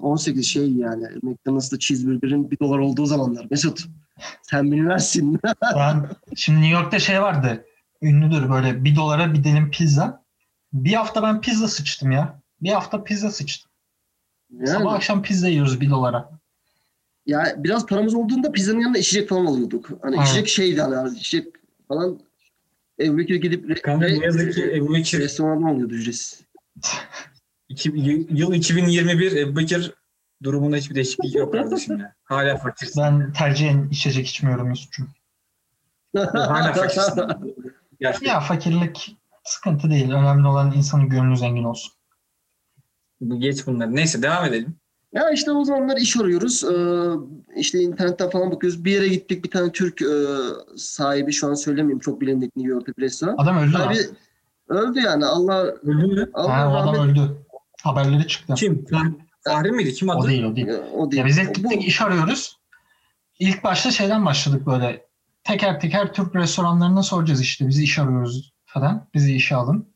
18 0.00 0.46
şey 0.46 0.72
yani 0.72 1.06
McDonald's'ta 1.22 1.78
cheeseburger'in 1.78 2.50
1 2.50 2.58
dolar 2.58 2.78
olduğu 2.78 3.06
zamanlar. 3.06 3.46
Mesut 3.50 3.84
sen 4.42 4.72
bilmezsin. 4.72 5.40
Ben 5.76 6.08
şimdi 6.36 6.60
New 6.60 6.72
York'ta 6.72 6.98
şey 6.98 7.22
vardı. 7.22 7.64
Ünlüdür 8.02 8.50
böyle 8.50 8.84
bir 8.84 8.96
dolara 8.96 9.34
bir 9.34 9.44
dilim 9.44 9.70
pizza. 9.70 10.24
Bir 10.72 10.92
hafta 10.94 11.22
ben 11.22 11.40
pizza 11.40 11.68
sıçtım 11.68 12.10
ya. 12.10 12.43
Bir 12.64 12.70
hafta 12.72 13.04
pizza 13.04 13.30
sıçtım. 13.30 13.70
yani, 14.50 14.68
Sabah 14.68 14.92
akşam 14.94 15.22
pizza 15.22 15.48
yiyoruz 15.48 15.80
bir 15.80 15.90
dolara. 15.90 16.30
ya 17.26 17.54
biraz 17.56 17.86
paramız 17.86 18.14
olduğunda 18.14 18.52
pizzanın 18.52 18.80
yanında 18.80 18.98
içecek 18.98 19.28
falan 19.28 19.46
alıyorduk. 19.46 19.88
Hani 20.02 20.16
Evet. 20.16 20.26
içecek 20.28 20.48
şeydi 20.48 20.80
hani 20.82 21.18
içecek 21.18 21.54
falan. 21.88 22.20
Ebu 23.00 23.18
Bekir 23.18 23.34
gidip 23.34 23.82
Kanka 23.82 24.06
re- 24.08 24.20
ne 24.20 24.24
yazık 24.24 24.52
ki 24.54 24.70
Ebu 24.74 24.94
Bekir 24.94 25.18
restorandan 25.18 25.68
alıyordu 25.68 25.94
ücretsiz. 25.94 26.42
yıl 28.30 28.52
2021 28.54 29.32
Ebu 29.36 29.56
Bekir 29.56 29.94
durumunda 30.42 30.76
hiçbir 30.76 30.94
değişiklik 30.94 31.34
yok 31.34 31.52
kardeşim 31.52 31.98
ya. 31.98 32.14
Hala 32.24 32.56
fakirsin. 32.56 33.02
Ben 33.02 33.32
tercihen 33.32 33.88
içecek 33.90 34.26
içmiyorum 34.26 34.70
Yusuf'cum. 34.70 35.08
Hala 36.16 36.72
fakirsin. 36.74 37.22
Gerçekten. 38.00 38.30
Ya 38.32 38.40
fakirlik 38.40 39.16
sıkıntı 39.44 39.90
değil. 39.90 40.10
Önemli 40.10 40.46
olan 40.48 40.72
insanın 40.72 41.08
gönlü 41.08 41.36
zengin 41.36 41.64
olsun. 41.64 41.92
Geç 43.38 43.66
bunları. 43.66 43.96
Neyse 43.96 44.22
devam 44.22 44.44
edelim. 44.44 44.74
Ya 45.12 45.30
işte 45.30 45.52
o 45.52 45.64
zamanlar 45.64 45.96
iş 45.96 46.16
arıyoruz. 46.16 46.64
Ee, 46.64 46.76
işte 47.60 47.80
internetten 47.80 48.30
falan 48.30 48.50
bakıyoruz. 48.50 48.84
Bir 48.84 48.92
yere 48.92 49.08
gittik. 49.08 49.44
Bir 49.44 49.50
tane 49.50 49.72
Türk 49.72 50.02
e, 50.02 50.06
sahibi 50.76 51.32
şu 51.32 51.46
an 51.48 51.54
söylemeyeyim. 51.54 51.98
Çok 51.98 52.20
bilindik 52.20 52.56
New 52.56 52.72
York'ta 52.72 52.92
bir 52.98 53.02
restoran. 53.02 53.34
Adam 53.38 53.58
öldü 53.58 53.72
lan. 53.72 53.80
Sahibi 53.80 53.98
öldü 54.68 55.00
yani. 55.00 55.26
Allah 55.26 55.62
Öldü 55.62 56.06
mü? 56.06 56.30
Allah 56.34 56.56
Ha, 56.56 56.68
adam 56.68 56.94
rahmet 56.94 57.10
öldü. 57.10 57.36
Haberleri 57.82 58.26
çıktı. 58.26 58.54
Kim? 58.54 58.74
Fah- 58.90 59.12
Fahri 59.44 59.70
miydi? 59.72 59.92
Kim 59.92 60.10
adı? 60.10 60.18
O 60.18 60.28
değil 60.28 60.44
o 60.44 60.56
değil. 60.56 60.68
o 60.96 61.10
değil. 61.10 61.20
Ya 61.20 61.26
biz 61.26 61.38
hep 61.38 61.48
Bu- 61.48 61.52
gittik 61.54 61.84
iş 61.88 62.00
arıyoruz. 62.02 62.58
İlk 63.38 63.64
başta 63.64 63.90
şeyden 63.90 64.26
başladık 64.26 64.66
böyle. 64.66 65.04
Teker 65.44 65.80
teker 65.80 66.12
Türk 66.12 66.36
restoranlarına 66.36 67.02
soracağız 67.02 67.40
işte. 67.40 67.68
Biz 67.68 67.78
iş 67.80 67.98
arıyoruz 67.98 68.52
falan. 68.66 69.06
Bizi 69.14 69.34
işe 69.34 69.56
alın. 69.56 69.86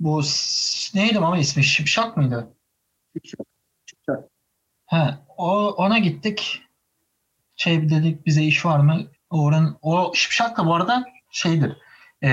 Bu 0.00 0.22
neydi 0.94 1.18
ama 1.18 1.38
ismi? 1.38 1.64
Şipşak 1.64 2.16
mıydı? 2.16 2.54
He, 4.86 5.14
o, 5.36 5.70
ona 5.70 5.98
gittik. 5.98 6.62
Şey 7.56 7.90
dedik 7.90 8.26
bize 8.26 8.42
iş 8.42 8.66
var 8.66 8.78
mı? 8.78 9.06
Oranın, 9.30 9.78
o 9.82 10.12
Şipşak 10.14 10.56
da 10.56 10.66
bu 10.66 10.74
arada 10.74 11.04
şeydir. 11.30 11.76
Ee, 12.22 12.28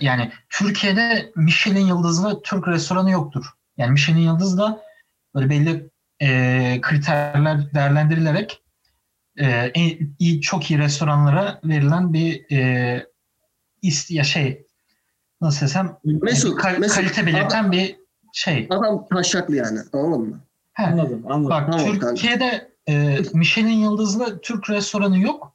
yani 0.00 0.32
Türkiye'de 0.50 1.32
Michelin 1.36 1.86
yıldızlı 1.86 2.42
Türk 2.42 2.68
restoranı 2.68 3.10
yoktur. 3.10 3.46
Yani 3.76 3.90
Michelin 3.90 4.18
yıldız 4.20 4.58
da 4.58 4.82
böyle 5.34 5.50
belli 5.50 5.90
e, 6.20 6.80
kriterler 6.80 7.74
değerlendirilerek 7.74 8.62
e, 9.36 9.46
en 9.74 10.14
iyi, 10.18 10.40
çok 10.40 10.70
iyi 10.70 10.78
restoranlara 10.78 11.60
verilen 11.64 12.12
bir 12.12 12.50
e, 12.52 13.06
ist, 13.82 14.10
ya 14.10 14.24
şey 14.24 14.66
nasıl 15.40 15.66
desem 15.66 15.96
Mesut, 16.04 16.56
kal- 16.58 16.78
Mesut, 16.78 16.96
kalite 16.96 17.26
belirten 17.26 17.72
bir 17.72 17.96
şey. 18.32 18.66
Adam 18.70 19.06
taşaklı 19.06 19.56
yani. 19.56 19.80
Anladın 19.92 20.28
mı? 20.28 20.40
He. 20.72 20.86
Anladım, 20.86 21.22
anladım. 21.26 21.50
Bak 21.50 21.72
Tamam, 21.72 21.86
kanka. 21.86 22.14
Türkiye'de 22.14 22.72
e, 22.88 23.18
Michelin 23.34 23.68
yıldızlı 23.68 24.40
Türk 24.40 24.70
restoranı 24.70 25.18
yok. 25.18 25.52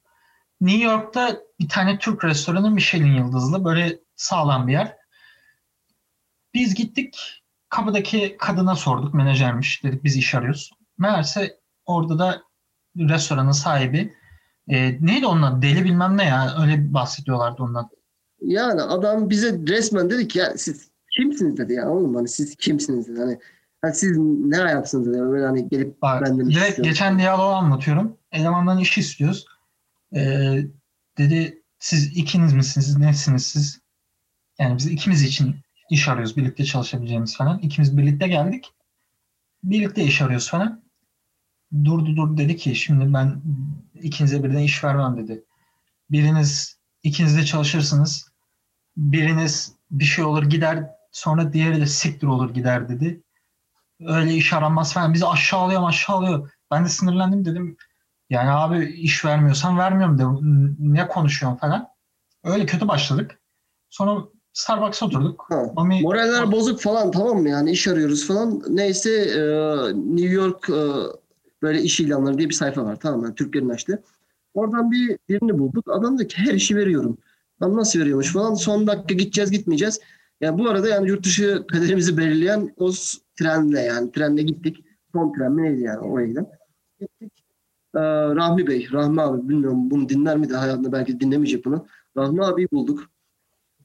New 0.60 0.84
York'ta 0.84 1.36
bir 1.60 1.68
tane 1.68 1.98
Türk 1.98 2.24
restoranı 2.24 2.70
Michelin 2.70 3.12
yıldızlı 3.14 3.64
böyle 3.64 3.98
sağlam 4.16 4.68
bir 4.68 4.72
yer. 4.72 4.96
Biz 6.54 6.74
gittik 6.74 7.42
kapıdaki 7.68 8.36
kadına 8.38 8.74
sorduk 8.76 9.14
menajermiş 9.14 9.84
dedik 9.84 10.04
biz 10.04 10.16
iş 10.16 10.34
arıyoruz. 10.34 10.70
Meğerse 10.98 11.60
orada 11.86 12.18
da 12.18 12.42
restoranın 12.98 13.52
sahibi 13.52 14.14
e, 14.68 15.06
neydi 15.06 15.26
onun 15.26 15.42
adı? 15.42 15.62
Deli 15.62 15.84
bilmem 15.84 16.16
ne 16.16 16.24
ya 16.24 16.54
öyle 16.62 16.94
bahsediyorlardı 16.94 17.62
ondan. 17.62 17.90
Yani 18.46 18.82
adam 18.82 19.30
bize 19.30 19.60
resmen 19.68 20.10
dedi 20.10 20.28
ki 20.28 20.38
ya 20.38 20.58
siz 20.58 20.90
kimsiniz 21.16 21.56
dedi 21.56 21.72
ya 21.72 21.90
oğlum 21.90 22.14
hani 22.14 22.28
siz 22.28 22.56
kimsiniz 22.56 23.08
dedi. 23.08 23.20
Hani, 23.20 23.38
hani 23.82 23.94
siz 23.94 24.16
ne 24.18 24.60
ayaksınız 24.60 25.06
dedi. 25.06 25.18
Böyle 25.18 25.46
hani 25.46 25.68
gelip 25.68 26.02
Bak, 26.02 26.22
benden 26.22 26.50
direkt 26.50 26.82
geçen 26.82 27.18
diyaloğu 27.18 27.54
anlatıyorum. 27.54 28.18
Elemandan 28.32 28.78
iş 28.78 28.98
istiyoruz. 28.98 29.46
Ee, 30.14 30.64
dedi 31.18 31.62
siz 31.78 32.16
ikiniz 32.16 32.52
misiniz? 32.52 32.98
Nesiniz 32.98 33.46
siz? 33.46 33.80
Yani 34.58 34.78
biz 34.78 34.86
ikimiz 34.86 35.22
için 35.22 35.56
iş 35.90 36.08
arıyoruz. 36.08 36.36
Birlikte 36.36 36.64
çalışabileceğimiz 36.64 37.36
falan. 37.36 37.58
İkimiz 37.58 37.96
birlikte 37.96 38.28
geldik. 38.28 38.72
Birlikte 39.64 40.04
iş 40.04 40.22
arıyoruz 40.22 40.50
falan. 40.50 40.84
Durdu 41.84 42.16
durdu 42.16 42.38
dedi 42.38 42.56
ki 42.56 42.74
şimdi 42.74 43.14
ben 43.14 43.42
ikinize 44.02 44.44
birden 44.44 44.58
iş 44.58 44.84
vermem 44.84 45.16
dedi. 45.16 45.44
Biriniz 46.10 46.78
ikiniz 47.02 47.36
de 47.36 47.44
çalışırsınız. 47.44 48.33
Biriniz 48.96 49.72
bir 49.90 50.04
şey 50.04 50.24
olur 50.24 50.42
gider 50.42 50.90
sonra 51.12 51.52
diğeri 51.52 51.80
de 51.80 51.86
siktir 51.86 52.26
olur 52.26 52.54
gider 52.54 52.88
dedi 52.88 53.24
öyle 54.00 54.34
iş 54.34 54.52
aranmaz 54.52 54.94
falan. 54.94 55.14
Bizi 55.14 55.26
aşağılıyor 55.26 55.88
aşağılıyor. 55.88 56.50
Ben 56.70 56.84
de 56.84 56.88
sinirlendim 56.88 57.44
dedim. 57.44 57.76
Yani 58.30 58.50
abi 58.50 58.84
iş 58.84 59.24
vermiyorsan 59.24 59.78
vermiyorum 59.78 60.18
de 60.18 60.24
ne 60.78 61.08
konuşuyorsun 61.08 61.58
falan. 61.58 61.88
Öyle 62.44 62.66
kötü 62.66 62.88
başladık. 62.88 63.40
Sonra 63.90 64.24
Starbucks'a 64.52 65.06
oturduk. 65.06 65.44
Ha. 65.48 65.62
Mami, 65.76 66.00
Moraller 66.02 66.52
bozuk 66.52 66.80
falan 66.80 67.10
tamam 67.10 67.38
mı 67.38 67.48
yani 67.48 67.70
iş 67.70 67.88
arıyoruz 67.88 68.26
falan. 68.26 68.62
Neyse 68.68 69.10
e, 69.10 69.40
New 69.94 70.34
York 70.34 70.70
e, 70.70 70.82
böyle 71.62 71.82
iş 71.82 72.00
ilanları 72.00 72.38
diye 72.38 72.48
bir 72.48 72.54
sayfa 72.54 72.84
var 72.84 72.96
tamam 72.96 73.20
mı? 73.20 73.34
Türklerin 73.34 73.68
açtı. 73.68 74.02
Oradan 74.54 74.90
bir 74.90 75.18
birini 75.28 75.58
bulduk. 75.58 75.84
Adam 75.88 76.18
dedi 76.18 76.28
ki 76.28 76.36
her 76.38 76.54
işi 76.54 76.76
veriyorum. 76.76 77.18
Lan 77.62 77.76
nasıl 77.76 78.00
veriyormuş 78.00 78.32
falan. 78.32 78.54
Son 78.54 78.86
dakika 78.86 79.14
gideceğiz 79.14 79.50
gitmeyeceğiz. 79.50 80.00
Yani 80.40 80.58
bu 80.58 80.68
arada 80.68 80.88
yani 80.88 81.08
yurt 81.08 81.24
dışı 81.24 81.64
kaderimizi 81.72 82.16
belirleyen 82.16 82.74
o 82.76 82.90
trenle 83.38 83.80
yani 83.80 84.12
trenle 84.12 84.42
gittik. 84.42 84.84
Son 85.12 85.32
tren 85.32 85.52
mi 85.52 85.62
neydi 85.62 85.82
yani 85.82 85.98
oraya 85.98 86.26
giden. 86.26 86.46
Gittik. 87.00 87.32
Ee, 87.94 88.00
Rahmi 88.34 88.66
Bey, 88.66 88.88
Rahmi 88.92 89.22
abi 89.22 89.48
bilmiyorum 89.48 89.90
bunu 89.90 90.08
dinler 90.08 90.36
mi 90.36 90.50
de 90.50 90.56
hayatında 90.56 90.92
belki 90.92 91.20
dinlemeyecek 91.20 91.64
bunu. 91.64 91.86
Rahmi 92.16 92.44
abi 92.44 92.68
bulduk. 92.72 93.10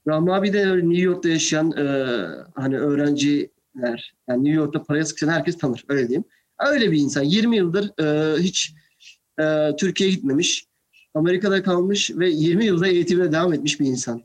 Rahmi 0.07 0.33
abi 0.33 0.53
de 0.53 0.77
New 0.77 1.01
York'ta 1.01 1.29
yaşayan 1.29 1.71
e, 1.71 1.85
hani 2.55 2.79
öğrenciler, 2.79 4.15
yani 4.27 4.43
New 4.43 4.61
York'ta 4.61 4.83
paraya 4.83 5.05
sıkışan 5.05 5.27
herkes 5.27 5.57
tanır 5.57 5.85
öyle 5.89 6.07
diyeyim. 6.07 6.23
Öyle 6.59 6.91
bir 6.91 6.97
insan. 6.97 7.23
20 7.23 7.57
yıldır 7.57 8.03
e, 8.03 8.37
hiç 8.41 8.73
e, 9.39 9.75
Türkiye'ye 9.79 10.15
gitmemiş. 10.15 10.68
Amerika'da 11.19 11.63
kalmış 11.63 12.11
ve 12.11 12.29
20 12.29 12.65
yılda 12.65 12.87
eğitimine 12.87 13.31
devam 13.31 13.53
etmiş 13.53 13.79
bir 13.79 13.85
insan. 13.85 14.23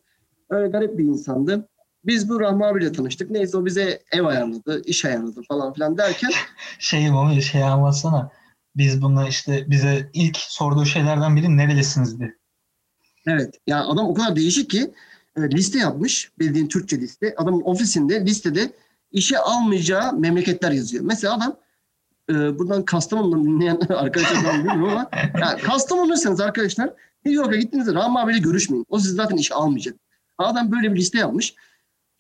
Öyle 0.51 0.69
garip 0.69 0.99
bir 0.99 1.05
insandı. 1.05 1.69
Biz 2.05 2.29
bu 2.29 2.41
Rahmi 2.41 2.67
abiyle 2.67 2.93
tanıştık. 2.93 3.31
Neyse 3.31 3.57
o 3.57 3.65
bize 3.65 4.03
ev 4.13 4.25
ayarladı, 4.25 4.83
iş 4.85 5.05
ayarladı 5.05 5.43
falan 5.49 5.73
filan 5.73 5.99
derken 5.99 6.31
şey 6.79 7.11
Mami 7.11 7.43
şey 7.43 7.63
anlatsana. 7.63 8.31
Biz 8.77 9.03
bununla 9.03 9.29
işte 9.29 9.65
bize 9.71 10.11
ilk 10.13 10.37
sorduğu 10.37 10.85
şeylerden 10.85 11.37
biri 11.37 11.57
nerelisinizdi. 11.57 12.39
Evet. 13.27 13.55
Ya 13.67 13.85
adam 13.87 14.07
o 14.09 14.15
kadar 14.15 14.37
değişik 14.37 14.71
ki 14.71 14.95
e, 15.37 15.41
liste 15.41 15.79
yapmış. 15.79 16.33
Bildiğin 16.39 16.69
Türkçe 16.69 17.01
liste. 17.01 17.35
Adamın 17.37 17.63
ofisinde 17.63 18.27
listede 18.27 18.73
işe 19.13 19.39
almayacağı 19.39 20.13
memleketler 20.13 20.71
yazıyor. 20.71 21.05
Mesela 21.05 21.35
adam 21.35 21.57
e, 22.31 22.59
buradan 22.59 22.85
Kastamonu'dan 22.85 23.45
dinleyen 23.45 23.77
arkadaşlar 23.89 24.59
bilmiyorum 24.59 24.85
ama 24.85 25.11
yani 25.41 25.61
Kastamonu'ysanız 25.61 26.41
arkadaşlar 26.41 26.87
New 27.25 27.43
York'a 27.43 27.57
gittiğinizde 27.57 27.95
Rahmi 27.95 28.19
abiyle 28.19 28.39
görüşmeyin. 28.39 28.87
O 28.89 28.99
sizi 28.99 29.15
zaten 29.15 29.37
işe 29.37 29.55
almayacak. 29.55 29.95
Adam 30.39 30.73
böyle 30.73 30.93
bir 30.93 30.99
liste 30.99 31.19
yapmış. 31.19 31.55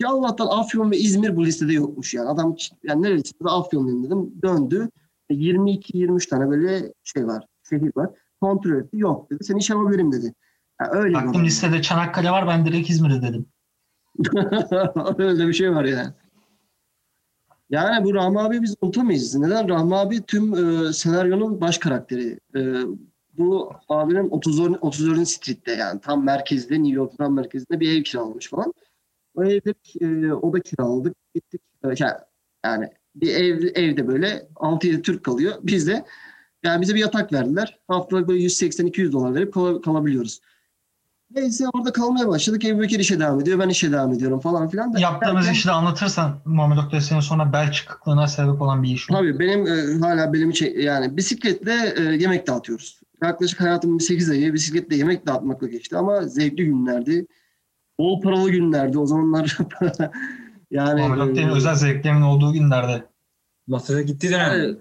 Ya 0.00 0.08
Allah'tan 0.08 0.46
Afyon 0.46 0.90
ve 0.90 0.98
İzmir 0.98 1.36
bu 1.36 1.46
listede 1.46 1.72
yokmuş 1.72 2.14
yani. 2.14 2.28
Adam 2.28 2.56
yani 2.82 3.02
neresinde 3.02 3.48
Afyon'dayım 3.48 4.04
dedim. 4.04 4.42
Döndü. 4.42 4.88
22-23 5.30 6.28
tane 6.28 6.50
böyle 6.50 6.92
şey 7.04 7.26
var. 7.26 7.44
Şehir 7.68 7.92
var. 7.96 8.10
Kontrol 8.40 8.80
etti. 8.80 8.96
Yok 8.98 9.30
dedi. 9.30 9.44
Seni 9.44 9.58
işe 9.58 9.74
alabilirim 9.74 10.12
dedi. 10.12 10.34
Ya 10.80 10.90
öyle 10.90 11.14
Baktım 11.14 11.44
listede 11.44 11.82
Çanakkale 11.82 12.30
var 12.30 12.46
ben 12.46 12.66
direkt 12.66 12.90
İzmir'e 12.90 13.22
dedim. 13.22 13.46
Öyle 15.18 15.48
bir 15.48 15.52
şey 15.52 15.74
var 15.74 15.84
yani. 15.84 16.12
Yani 17.70 18.04
bu 18.04 18.14
Rahmi 18.14 18.40
abi 18.40 18.62
biz 18.62 18.74
unutamayız. 18.80 19.34
Neden? 19.34 19.68
Rahmi 19.68 19.96
abi 19.96 20.22
tüm 20.22 20.54
e, 20.54 20.92
senaryonun 20.92 21.60
baş 21.60 21.78
karakteri. 21.78 22.38
E, 22.56 22.60
bu 23.38 23.72
abinin 23.88 24.30
34. 24.30 24.78
34. 24.82 25.28
Street'te 25.28 25.72
yani 25.72 26.00
tam 26.00 26.24
merkezde, 26.24 26.74
New 26.74 26.96
York'un 26.96 27.16
tam 27.16 27.34
merkezinde 27.34 27.80
bir 27.80 27.98
ev 27.98 28.02
kiralamış 28.02 28.48
falan. 28.50 28.74
O 29.34 29.44
evde 29.44 29.74
e, 30.00 30.32
oda 30.32 30.60
kiraladık. 30.60 31.16
Gittik. 31.34 31.60
E, 31.84 31.88
yani- 31.98 32.18
yani 32.64 32.88
bir 33.14 33.34
ev, 33.34 33.62
evde 33.74 34.06
böyle 34.08 34.48
6-7 34.56 35.02
Türk 35.02 35.24
kalıyor. 35.24 35.54
Biz 35.62 35.86
de 35.88 36.04
yani 36.64 36.80
bize 36.80 36.94
bir 36.94 37.00
yatak 37.00 37.32
verdiler. 37.32 37.78
Haftalık 37.88 38.28
böyle 38.28 38.40
180-200 38.44 39.12
dolar 39.12 39.34
verip 39.34 39.54
kal- 39.54 39.82
kalabiliyoruz. 39.82 40.40
Neyse 41.34 41.64
orada 41.74 41.92
kalmaya 41.92 42.28
başladık. 42.28 42.64
Ebu 42.64 42.80
Bekir 42.80 42.98
işe 42.98 43.20
devam 43.20 43.40
ediyor. 43.40 43.58
Ben 43.58 43.68
işe 43.68 43.92
devam 43.92 44.12
ediyorum 44.12 44.40
falan 44.40 44.68
filan. 44.68 44.92
da- 44.94 45.00
Yaptığımız 45.00 45.42
derken- 45.44 45.52
işi 45.52 45.68
de 45.68 45.72
anlatırsan 45.72 46.40
Muhammed 46.44 46.76
Oktay 46.78 47.00
senin 47.00 47.20
sonra 47.20 47.52
bel 47.52 47.72
çıkıklığına 47.72 48.26
sebep 48.28 48.62
olan 48.62 48.82
bir 48.82 48.88
iş. 48.88 49.06
Tabii 49.06 49.38
benim 49.38 49.66
e, 49.66 50.06
hala 50.06 50.32
belimi 50.32 50.54
çek- 50.54 50.76
yani 50.84 51.16
bisikletle 51.16 51.94
e, 51.96 52.02
yemek 52.02 52.46
dağıtıyoruz. 52.46 53.00
Yaklaşık 53.22 53.60
hayatımın 53.60 53.98
8 53.98 54.30
ayı 54.30 54.54
bisikletle 54.54 54.96
yemek 54.96 55.26
dağıtmakla 55.26 55.68
geçti 55.68 55.96
ama 55.96 56.22
zevkli 56.22 56.64
günlerdi. 56.64 57.26
Bol 57.98 58.20
paralı 58.22 58.50
günlerdi 58.50 58.98
o 58.98 59.06
zamanlar. 59.06 59.58
yani 60.70 61.00
Muhammed 61.02 61.28
Oktay'ın 61.28 61.48
e, 61.48 61.52
özel 61.52 61.74
zevklerimin 61.74 62.22
olduğu 62.22 62.52
günlerde. 62.52 63.04
Masada 63.66 64.02
gittiği 64.02 64.30
dönem. 64.30 64.50
yani, 64.52 64.76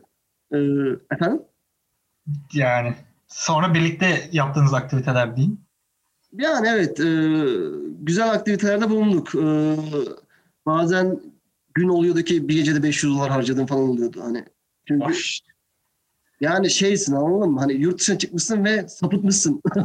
e, 0.52 1.16
efendim? 1.16 1.42
Yani 2.54 2.94
sonra 3.28 3.74
birlikte 3.74 4.30
yaptığınız 4.32 4.74
aktiviteler 4.74 5.36
diyeyim. 5.36 5.58
Yani 6.34 6.67
evet 6.67 7.00
e, 7.00 7.06
güzel 8.00 8.32
aktivitelerde 8.32 8.89
bulunduk. 8.89 9.36
E, 9.36 9.76
bazen 10.65 11.19
gün 11.74 11.89
oluyordu 11.89 12.22
ki 12.22 12.48
bir 12.48 12.56
gecede 12.56 12.84
500 12.84 13.13
dolar 13.13 13.32
harcadım 13.32 13.65
falan 13.65 13.89
oluyordu 13.89 14.22
hani. 14.24 14.46
Çünkü 14.88 15.06
Baş. 15.06 15.43
Yani 16.41 16.69
şeysin 16.69 17.13
anladın 17.15 17.52
mı? 17.52 17.60
Hani 17.60 17.74
yurt 17.74 18.00
dışına 18.00 18.17
çıkmışsın 18.17 18.65
ve 18.65 18.88
sapıtmışsın. 18.88 19.62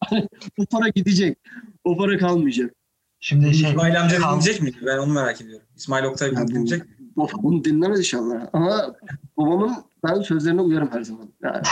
hani 0.00 0.28
o 0.58 0.64
para 0.70 0.88
gidecek. 0.88 1.38
O 1.84 1.96
para 1.96 2.18
kalmayacak. 2.18 2.74
Şimdi 3.20 3.54
şey 3.54 3.70
İsmail 3.70 4.00
amca 4.00 4.18
kal- 4.18 4.28
dinleyecek 4.28 4.62
miydi? 4.62 4.76
Ben 4.86 4.98
onu 4.98 5.12
merak 5.12 5.40
ediyorum. 5.40 5.66
İsmail 5.76 6.04
Oktay 6.04 6.32
Ya 6.32 6.42
bu- 6.42 6.46
dinleyecek. 6.48 6.82
Baba 7.16 7.30
bunu 7.42 7.64
dinlemez 7.64 7.98
inşallah. 7.98 8.48
Ama 8.52 8.94
babamın 9.36 9.72
ben 10.04 10.20
sözlerine 10.22 10.60
uyarım 10.60 10.88
her 10.92 11.02
zaman. 11.02 11.28
Yani, 11.42 11.62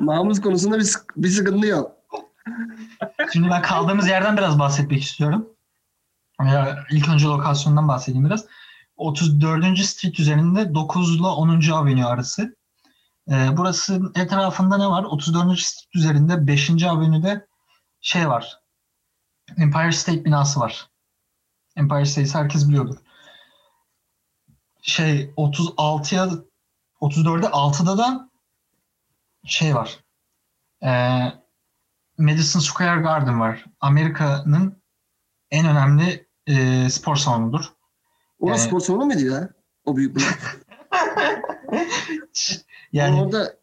namus 0.06 0.40
konusunda 0.40 0.78
bir, 0.78 0.92
bir 1.16 1.28
sıkıntı 1.28 1.66
yok. 1.66 1.92
Şimdi 3.32 3.50
ben 3.50 3.62
kaldığımız 3.62 4.08
yerden 4.08 4.36
biraz 4.36 4.58
bahsetmek 4.58 5.02
istiyorum. 5.02 5.48
İlk 6.90 7.08
önce 7.08 7.26
lokasyondan 7.26 7.88
bahsedeyim 7.88 8.26
biraz. 8.26 8.44
34. 8.96 9.78
Street 9.78 10.20
üzerinde 10.20 10.74
9 10.74 11.16
ile 11.16 11.26
10. 11.26 11.70
Avenue 11.70 12.04
arası. 12.04 12.56
Ee, 13.30 13.48
burası 13.56 14.12
etrafında 14.14 14.78
ne 14.78 14.86
var? 14.86 15.04
34. 15.04 15.58
Street 15.58 15.94
üzerinde 15.94 16.46
5. 16.46 16.84
Avenue'de 16.84 17.46
şey 18.00 18.28
var. 18.28 18.60
Empire 19.56 19.92
State 19.92 20.24
binası 20.24 20.60
var. 20.60 20.90
Empire 21.76 22.04
State 22.04 22.38
herkes 22.38 22.68
biliyordur. 22.68 22.96
Şey 24.82 25.30
36'ya 25.36 26.28
34'e 27.00 27.46
6'da 27.46 27.98
da 27.98 28.30
şey 29.44 29.74
var. 29.74 29.98
Ee, 30.82 31.32
Madison 32.18 32.60
Square 32.60 33.00
Garden 33.00 33.40
var. 33.40 33.64
Amerika'nın 33.80 34.82
en 35.50 35.66
önemli 35.66 36.26
e, 36.46 36.88
spor 36.90 37.16
salonudur. 37.16 37.64
Orası 38.38 38.60
Yani- 38.60 38.68
spor 38.68 38.80
salonu 38.80 39.04
muydu 39.06 39.24
ya? 39.24 39.48
O 39.84 39.96
büyük. 39.96 40.16
Yani 42.92 43.20
Orada 43.22 43.54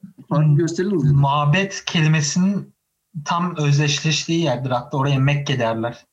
gösterilir 0.56 0.92
mi? 0.96 1.12
mabet 1.13 1.84
kelimesinin 1.86 2.74
tam 3.26 3.56
özdeşleştiği 3.58 4.44
yerdir. 4.44 4.70
Hatta 4.72 4.98
oraya 4.98 5.20
Mekke 5.20 5.60
derler. 5.60 6.06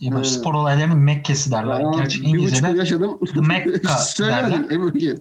Ya 0.00 0.12
böyle 0.12 0.24
Hmm. 0.24 0.30
spor 0.30 0.54
olaylarının 0.54 0.98
Mekke'si 0.98 1.50
derler. 1.50 1.80
Aa, 1.80 1.92
Gerçi 1.96 2.20
İngilizce'de. 2.22 2.78
yaşadım. 2.78 3.18
The 3.34 3.40
Mecca 3.40 3.72
derler. 4.18 5.16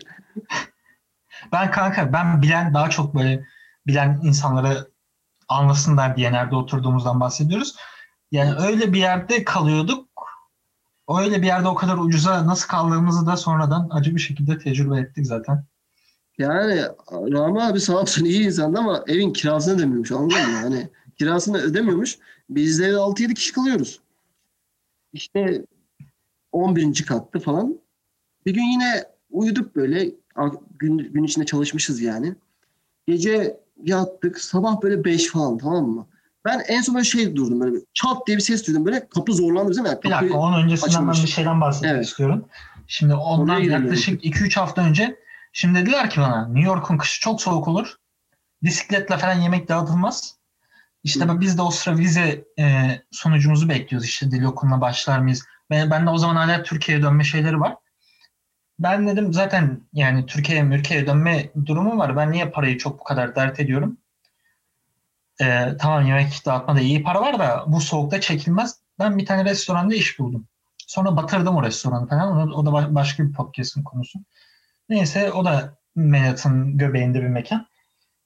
Ben 1.52 1.72
kanka 1.72 2.14
ben 2.14 2.42
bilen 2.42 2.74
daha 2.74 2.90
çok 2.90 3.16
böyle 3.16 3.46
bilen 3.88 4.20
insanları 4.24 4.92
anlasınlar 5.48 6.18
diye 6.18 6.32
nerede 6.32 6.56
oturduğumuzdan 6.56 7.20
bahsediyoruz. 7.20 7.76
Yani 8.32 8.56
öyle 8.56 8.94
bir 8.94 9.00
yerde 9.00 9.44
kalıyorduk. 9.44 10.08
Öyle 11.10 11.42
bir 11.42 11.48
yerde 11.48 11.68
o 11.68 11.76
kadar 11.76 11.98
ucuza 11.98 12.48
nasıl 12.48 12.68
kaldığımızı 12.68 13.26
da 13.26 13.38
sonradan 13.38 13.90
acı 13.92 14.16
bir 14.16 14.20
şekilde 14.20 14.58
tecrübe 14.58 15.00
ettik 15.00 15.26
zaten. 15.26 15.64
Yani 16.38 16.82
Rami 17.12 17.64
abi 17.64 17.80
sağ 17.80 17.98
olsun 17.98 18.26
iyi 18.26 18.46
insandı 18.46 18.80
ama 18.80 19.04
evin 19.08 19.34
kirasını 19.34 19.76
ödemiyormuş 19.76 20.12
anladın 20.12 20.52
mı? 20.52 20.58
Hani 20.62 20.90
kirasını 21.20 21.58
ödemiyormuş. 21.58 22.18
Biz 22.50 22.80
de 22.80 22.86
evde 22.86 22.96
6-7 22.96 23.34
kişi 23.34 23.54
kalıyoruz. 23.54 24.00
İşte 25.14 25.66
11. 26.52 27.06
kattı 27.06 27.40
falan. 27.40 27.80
Bir 28.46 28.54
gün 28.54 28.64
yine 28.64 29.04
uyuduk 29.30 29.76
böyle. 29.76 30.12
Gün, 30.80 30.98
gün 30.98 31.24
içinde 31.24 31.46
çalışmışız 31.46 32.02
yani. 32.02 32.36
Gece 33.08 33.60
yattık. 33.84 34.40
Sabah 34.42 34.82
böyle 34.82 35.04
5 35.04 35.28
falan 35.32 35.58
tamam 35.58 35.86
mı? 35.88 36.08
Ben 36.46 36.64
en 36.68 36.82
son 36.82 36.96
böyle 36.96 37.06
şey 37.06 37.36
durdum 37.36 37.60
böyle 37.60 37.78
çat 37.94 38.28
diye 38.28 38.38
bir 38.38 38.42
ses 38.42 38.68
duydum 38.68 38.86
böyle 38.86 39.08
kapı 39.10 39.34
zorlandı 39.34 39.72
bizim 39.72 39.86
yani 39.86 40.04
Bir 40.04 40.12
dakika 40.12 40.38
onun 40.38 40.64
öncesinden 40.64 40.90
açılmış. 40.92 41.18
ben 41.18 41.24
bir 41.24 41.30
şeyden 41.30 41.62
bahsetmek 41.62 41.92
Evet. 41.92 42.06
istiyorum. 42.06 42.46
Şimdi 42.88 43.14
ondan 43.16 43.60
yaklaşık 43.60 44.26
2-3 44.26 44.60
hafta 44.60 44.82
önce 44.82 45.20
şimdi 45.54 45.80
dediler 45.80 46.10
ki 46.10 46.22
bana 46.22 46.48
New 46.48 46.68
York'un 46.68 46.98
kışı 46.98 47.22
çok 47.22 47.42
soğuk 47.42 47.68
olur. 47.68 47.96
Bisikletle 48.64 49.18
falan 49.18 49.34
yemek 49.34 49.70
dağıtılmaz. 49.70 50.38
İşte 51.04 51.26
Hı. 51.26 51.42
biz 51.42 51.58
de 51.58 51.62
o 51.62 51.72
sıra 51.72 51.98
vize 51.98 52.46
e, 52.60 52.88
sonucumuzu 53.12 53.70
bekliyoruz. 53.70 54.08
İşte 54.08 54.32
dil 54.32 54.44
okuluna 54.44 54.82
başlar 54.82 55.20
mıyız? 55.20 55.44
Ben, 55.70 55.92
ben 55.92 56.06
de 56.06 56.10
o 56.10 56.18
zaman 56.18 56.36
hala 56.36 56.64
Türkiye'ye 56.64 57.04
dönme 57.04 57.24
şeyleri 57.24 57.60
var. 57.60 57.76
Ben 58.80 59.08
dedim 59.08 59.34
zaten 59.34 59.82
yani 59.94 60.26
Türkiye'ye 60.26 60.70
Türkiye'ye 60.70 61.08
dönme 61.08 61.50
durumu 61.66 61.98
var. 61.98 62.18
Ben 62.18 62.32
niye 62.32 62.50
parayı 62.50 62.78
çok 62.78 63.00
bu 63.00 63.04
kadar 63.04 63.36
dert 63.36 63.60
ediyorum? 63.60 63.98
e, 65.42 65.78
tamam 65.80 66.08
yemek 66.08 66.46
dağıtmada 66.46 66.80
iyi 66.82 67.04
para 67.04 67.22
var 67.22 67.40
da 67.40 67.64
bu 67.68 67.82
soğukta 67.82 68.22
çekilmez. 68.22 68.80
Ben 69.00 69.18
bir 69.18 69.26
tane 69.26 69.46
restoranda 69.46 69.96
iş 69.96 70.20
buldum. 70.20 70.48
Sonra 70.88 71.18
batırdım 71.18 71.56
o 71.56 71.64
restoranı 71.64 72.08
falan. 72.08 72.52
O, 72.54 72.66
da 72.66 72.70
ba- 72.70 72.96
başka 72.96 73.28
bir 73.28 73.34
podcast'ın 73.34 73.84
konusu. 73.84 74.20
Neyse 74.90 75.32
o 75.32 75.46
da 75.46 75.78
Manhattan 75.96 76.78
göbeğinde 76.78 77.22
bir 77.22 77.28
mekan. 77.28 77.68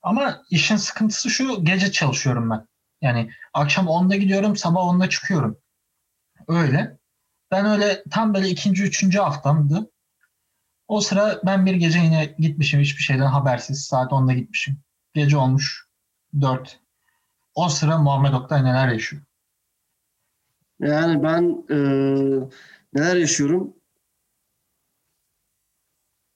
Ama 0.03 0.41
işin 0.49 0.75
sıkıntısı 0.75 1.29
şu 1.29 1.65
gece 1.65 1.91
çalışıyorum 1.91 2.49
ben. 2.49 2.67
Yani 3.01 3.29
akşam 3.53 3.87
10'da 3.87 4.15
gidiyorum 4.15 4.55
sabah 4.55 4.81
10'da 4.81 5.09
çıkıyorum. 5.09 5.57
Öyle. 6.47 6.97
Ben 7.51 7.65
öyle 7.65 8.03
tam 8.11 8.33
böyle 8.33 8.49
ikinci, 8.49 8.83
üçüncü 8.83 9.19
haftamdı. 9.19 9.90
O 10.91 11.01
sıra 11.01 11.41
ben 11.45 11.65
bir 11.65 11.73
gece 11.73 11.99
yine 11.99 12.35
gitmişim 12.39 12.79
hiçbir 12.79 13.01
şeyden 13.01 13.25
habersiz. 13.25 13.85
Saat 13.85 14.11
10'da 14.11 14.33
gitmişim. 14.33 14.77
Gece 15.13 15.37
olmuş 15.37 15.87
4. 16.41 16.79
O 17.55 17.69
sıra 17.69 17.97
Muhammed 17.97 18.33
Oktay 18.33 18.63
neler 18.63 18.87
yaşıyor? 18.87 19.21
Yani 20.79 21.23
ben 21.23 21.65
e, 21.69 21.77
neler 22.93 23.15
yaşıyorum? 23.15 23.73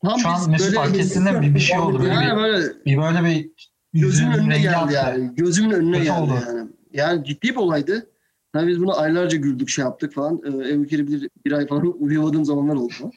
Tam 0.06 0.20
Şu 0.20 0.30
an 0.30 0.50
Mesut 0.50 0.78
ettiğinde 0.78 1.42
bir, 1.42 1.56
bir 1.56 1.60
şey 1.60 1.80
oldu. 1.80 2.08
Yani 2.08 2.32
bir, 2.32 2.38
böyle 2.38 2.86
bir 2.86 2.98
böyle 2.98 3.24
bir 3.24 3.52
gözümün 3.94 4.38
önüne 4.38 4.60
geldi 4.60 4.78
attı. 4.78 4.94
yani. 4.94 5.36
Gözümün 5.36 5.72
önüne 5.72 5.98
Kötü 5.98 6.04
geldi 6.04 6.22
oldu. 6.22 6.34
yani. 6.48 6.70
Yani 6.94 7.26
ciddi 7.26 7.50
bir 7.50 7.56
olaydı. 7.56 8.10
Tabii 8.54 8.68
biz 8.68 8.80
bunu 8.80 9.00
aylarca 9.00 9.38
güldük 9.38 9.70
şey 9.70 9.86
yaptık 9.86 10.14
falan. 10.14 10.42
Ee, 10.46 10.82
Bekir'i 10.84 11.08
bir, 11.08 11.30
bir 11.46 11.52
ay 11.52 11.68
falan 11.68 11.94
uyuyamadığım 12.04 12.46
zamanlar 12.46 12.76
oldu. 12.76 13.12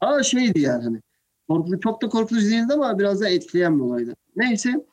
Ama 0.00 0.22
şeydi 0.22 0.60
yani 0.60 0.84
hani. 0.84 1.00
Korkutucu, 1.48 1.80
çok 1.80 2.02
da 2.02 2.08
korkutucu 2.08 2.50
değildi 2.50 2.72
ama 2.72 2.98
biraz 2.98 3.20
da 3.20 3.28
etkileyen 3.28 3.78
bir 3.78 3.84
olaydı. 3.84 4.16
Neyse. 4.36 4.86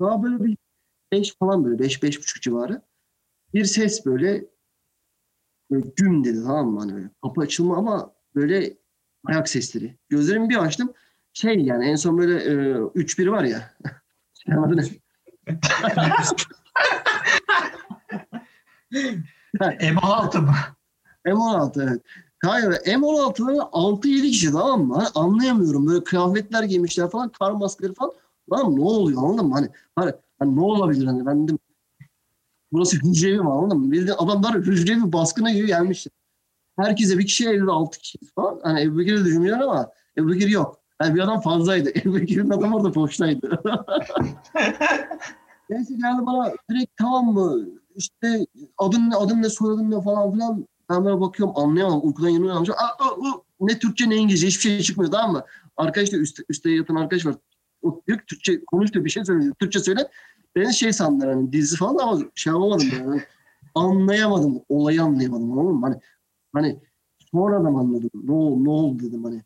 Daha 0.00 0.22
böyle 0.22 0.44
bir 0.44 0.56
beş 1.12 1.36
falan 1.38 1.64
böyle. 1.64 1.78
Beş, 1.78 2.02
beş 2.02 2.18
buçuk 2.18 2.42
civarı. 2.42 2.82
Bir 3.54 3.64
ses 3.64 4.06
böyle, 4.06 4.44
böyle 5.70 5.86
güm 5.96 6.24
dedi 6.24 6.42
tamam 6.42 6.68
mı? 6.68 6.80
Hani 6.80 6.94
böyle 6.94 7.10
kapı 7.22 7.40
açılma 7.40 7.76
ama 7.76 8.14
böyle 8.34 8.76
ayak 9.24 9.48
sesleri. 9.48 9.98
Gözlerimi 10.08 10.48
bir 10.48 10.56
açtım. 10.56 10.92
Şey 11.32 11.60
yani 11.60 11.86
en 11.86 11.96
son 11.96 12.18
böyle 12.18 12.34
e, 12.44 12.74
3-1 12.74 13.30
var 13.30 13.44
ya. 13.44 13.74
Şey 14.34 14.54
adı 14.54 14.76
ne? 14.76 14.82
M16 19.60 20.40
mı? 20.40 20.54
M16 21.24 21.82
evet. 21.82 22.02
Hayır 22.44 22.66
M16'ları 22.66 23.56
6-7 23.56 24.30
kişi 24.30 24.52
tamam 24.52 24.86
mı? 24.86 24.94
Hani 24.94 25.08
anlayamıyorum. 25.14 25.86
Böyle 25.86 26.04
kıyafetler 26.04 26.62
giymişler 26.62 27.10
falan. 27.10 27.28
Kar 27.28 27.50
maskeleri 27.50 27.94
falan. 27.94 28.12
Lan 28.52 28.76
ne 28.76 28.80
oluyor 28.84 29.22
anladın 29.22 29.46
mı? 29.46 29.54
Hani, 29.54 29.68
hani, 29.96 30.12
hani 30.38 30.56
ne 30.56 30.60
olabilir 30.60 31.06
hani 31.06 31.26
ben 31.26 31.44
dedim. 31.44 31.58
Burası 32.72 32.96
hücrevi 32.96 33.38
mi 33.38 33.50
anladın 33.50 33.78
mı? 33.78 33.92
Bildiğin 33.92 34.16
adamlar 34.18 34.54
hücrevi 34.54 35.12
baskına 35.12 35.52
gibi 35.52 35.66
gelmişler. 35.66 36.12
Herkese 36.76 37.18
bir 37.18 37.26
kişi 37.26 37.48
elde 37.48 37.70
6 37.70 37.98
kişi 37.98 38.18
falan. 38.34 38.60
Hani 38.62 38.82
Ebu 38.82 38.98
Bekir'i 38.98 39.24
düşünüyor 39.24 39.60
ama 39.60 39.90
Ebu 40.18 40.28
Bekir 40.28 40.48
yok. 40.48 40.80
Yani 41.02 41.14
bir 41.14 41.20
adam 41.20 41.40
fazlaydı. 41.40 41.90
Ebu 42.04 42.14
Bekir'in 42.14 42.50
adamı 42.50 42.76
orada 42.76 42.94
boştaydı. 42.94 43.62
Neyse 45.70 45.94
geldi 45.94 46.26
bana 46.26 46.52
direkt 46.70 46.96
tamam 46.96 47.26
mı? 47.26 47.68
İşte 47.94 48.46
adın 48.78 49.10
ne, 49.10 49.16
adın 49.16 49.42
ne, 49.42 49.48
soyadın 49.48 49.90
ne 49.90 50.02
falan 50.02 50.32
filan. 50.32 50.66
Ben 50.90 51.04
böyle 51.04 51.20
bakıyorum 51.20 51.54
anlayamadım. 51.58 52.00
Uykudan 52.04 52.28
yeni 52.28 52.44
uyanmışım. 52.44 52.74
Aa, 52.74 53.04
aa, 53.04 53.10
aa, 53.10 53.40
ne 53.60 53.78
Türkçe 53.78 54.10
ne 54.10 54.16
İngilizce 54.16 54.46
hiçbir 54.46 54.62
şey 54.62 54.80
çıkmıyor 54.80 55.12
tamam 55.12 55.32
mı? 55.32 55.44
Arkadaş 55.76 56.12
da 56.12 56.16
üstte, 56.16 56.42
üstte 56.48 56.70
yatan 56.70 56.94
arkadaş 56.94 57.26
var. 57.26 57.34
O 57.82 58.00
diyor 58.06 58.18
ki 58.18 58.24
Türkçe 58.26 58.64
konuş 58.64 58.92
diyor 58.92 59.04
bir 59.04 59.10
şey 59.10 59.24
söyle. 59.24 59.52
Türkçe 59.58 59.78
söyle. 59.80 60.10
Beni 60.56 60.74
şey 60.74 60.92
sandılar 60.92 61.34
hani 61.34 61.52
dizi 61.52 61.76
falan 61.76 61.98
ama 61.98 62.20
şey 62.34 62.52
yapamadım. 62.52 62.88
Hani 62.90 63.22
anlayamadım. 63.74 64.62
Olayı 64.68 65.02
anlayamadım. 65.02 65.52
Anladın 65.58 65.74
mı? 65.74 65.86
Hani, 65.86 65.96
hani 66.52 66.80
sonradan 67.32 67.74
anladım. 67.74 68.10
Ne 68.14 68.32
oldu, 68.32 68.64
ne 68.64 68.70
oldu 68.70 69.02
dedim 69.02 69.24
hani. 69.24 69.42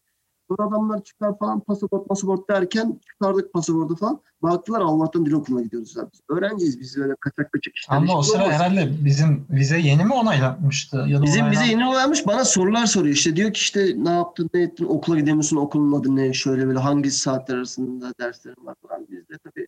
Sonra 0.48 0.68
adamlar 0.68 1.04
çıkar 1.04 1.38
falan 1.38 1.60
pasaport 1.60 2.08
pasaport 2.08 2.48
derken 2.50 3.00
çıkardık 3.12 3.52
pasaportu 3.52 3.96
falan. 3.96 4.20
Baktılar 4.42 4.80
Allah'tan 4.80 5.26
dil 5.26 5.32
okuluna 5.32 5.62
gidiyoruz. 5.62 5.98
Abi. 5.98 6.10
Biz 6.12 6.20
öğrenciyiz 6.28 6.80
biz 6.80 6.98
öyle 6.98 7.14
kaçak 7.20 7.52
kaçak 7.52 7.74
işler. 7.76 7.96
Ama 7.96 8.18
o 8.18 8.22
sıra 8.22 8.42
olmaz. 8.44 8.54
herhalde 8.54 8.90
bizim 9.04 9.46
vize 9.50 9.78
yeni 9.78 10.04
mi 10.04 10.12
onaylanmıştı? 10.14 10.96
Ya 11.08 11.18
da 11.18 11.22
Bizim 11.22 11.44
onaylan- 11.44 11.62
yeni 11.64 11.86
olaymış 11.88 12.26
bana 12.26 12.44
sorular 12.44 12.86
soruyor. 12.86 13.14
İşte 13.14 13.36
diyor 13.36 13.52
ki 13.52 13.58
işte 13.60 13.94
ne 13.96 14.10
yaptın 14.10 14.50
ne 14.54 14.62
ettin 14.62 14.84
okula 14.84 15.18
gidemiyorsun 15.18 15.56
okulun 15.56 16.00
adı 16.00 16.16
ne 16.16 16.32
şöyle 16.32 16.66
böyle 16.66 16.78
hangi 16.78 17.10
saatler 17.10 17.54
arasında 17.56 18.12
derslerin 18.20 18.66
var 18.66 18.74
falan. 18.88 19.06
Biz 19.10 19.28
de 19.28 19.38
tabii 19.44 19.66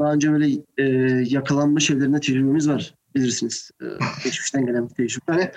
daha 0.00 0.12
önce 0.12 0.32
böyle 0.32 0.48
e, 0.78 0.84
yakalanma 1.28 1.80
şeylerinde 1.80 2.20
tecrübemiz 2.20 2.68
var 2.68 2.94
bilirsiniz. 3.14 3.70
E, 3.82 3.84
geçmişten 4.24 4.66
gelen 4.66 4.88
bir 4.88 4.94
tecrübe. 4.94 5.52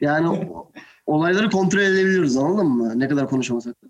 Yani 0.00 0.28
o- 0.28 0.70
olayları 1.06 1.50
kontrol 1.50 1.80
edebiliyoruz 1.80 2.36
anladın 2.36 2.66
mı? 2.66 2.98
Ne 2.98 3.08
kadar 3.08 3.28
konuşamasak 3.28 3.74
da. 3.82 3.86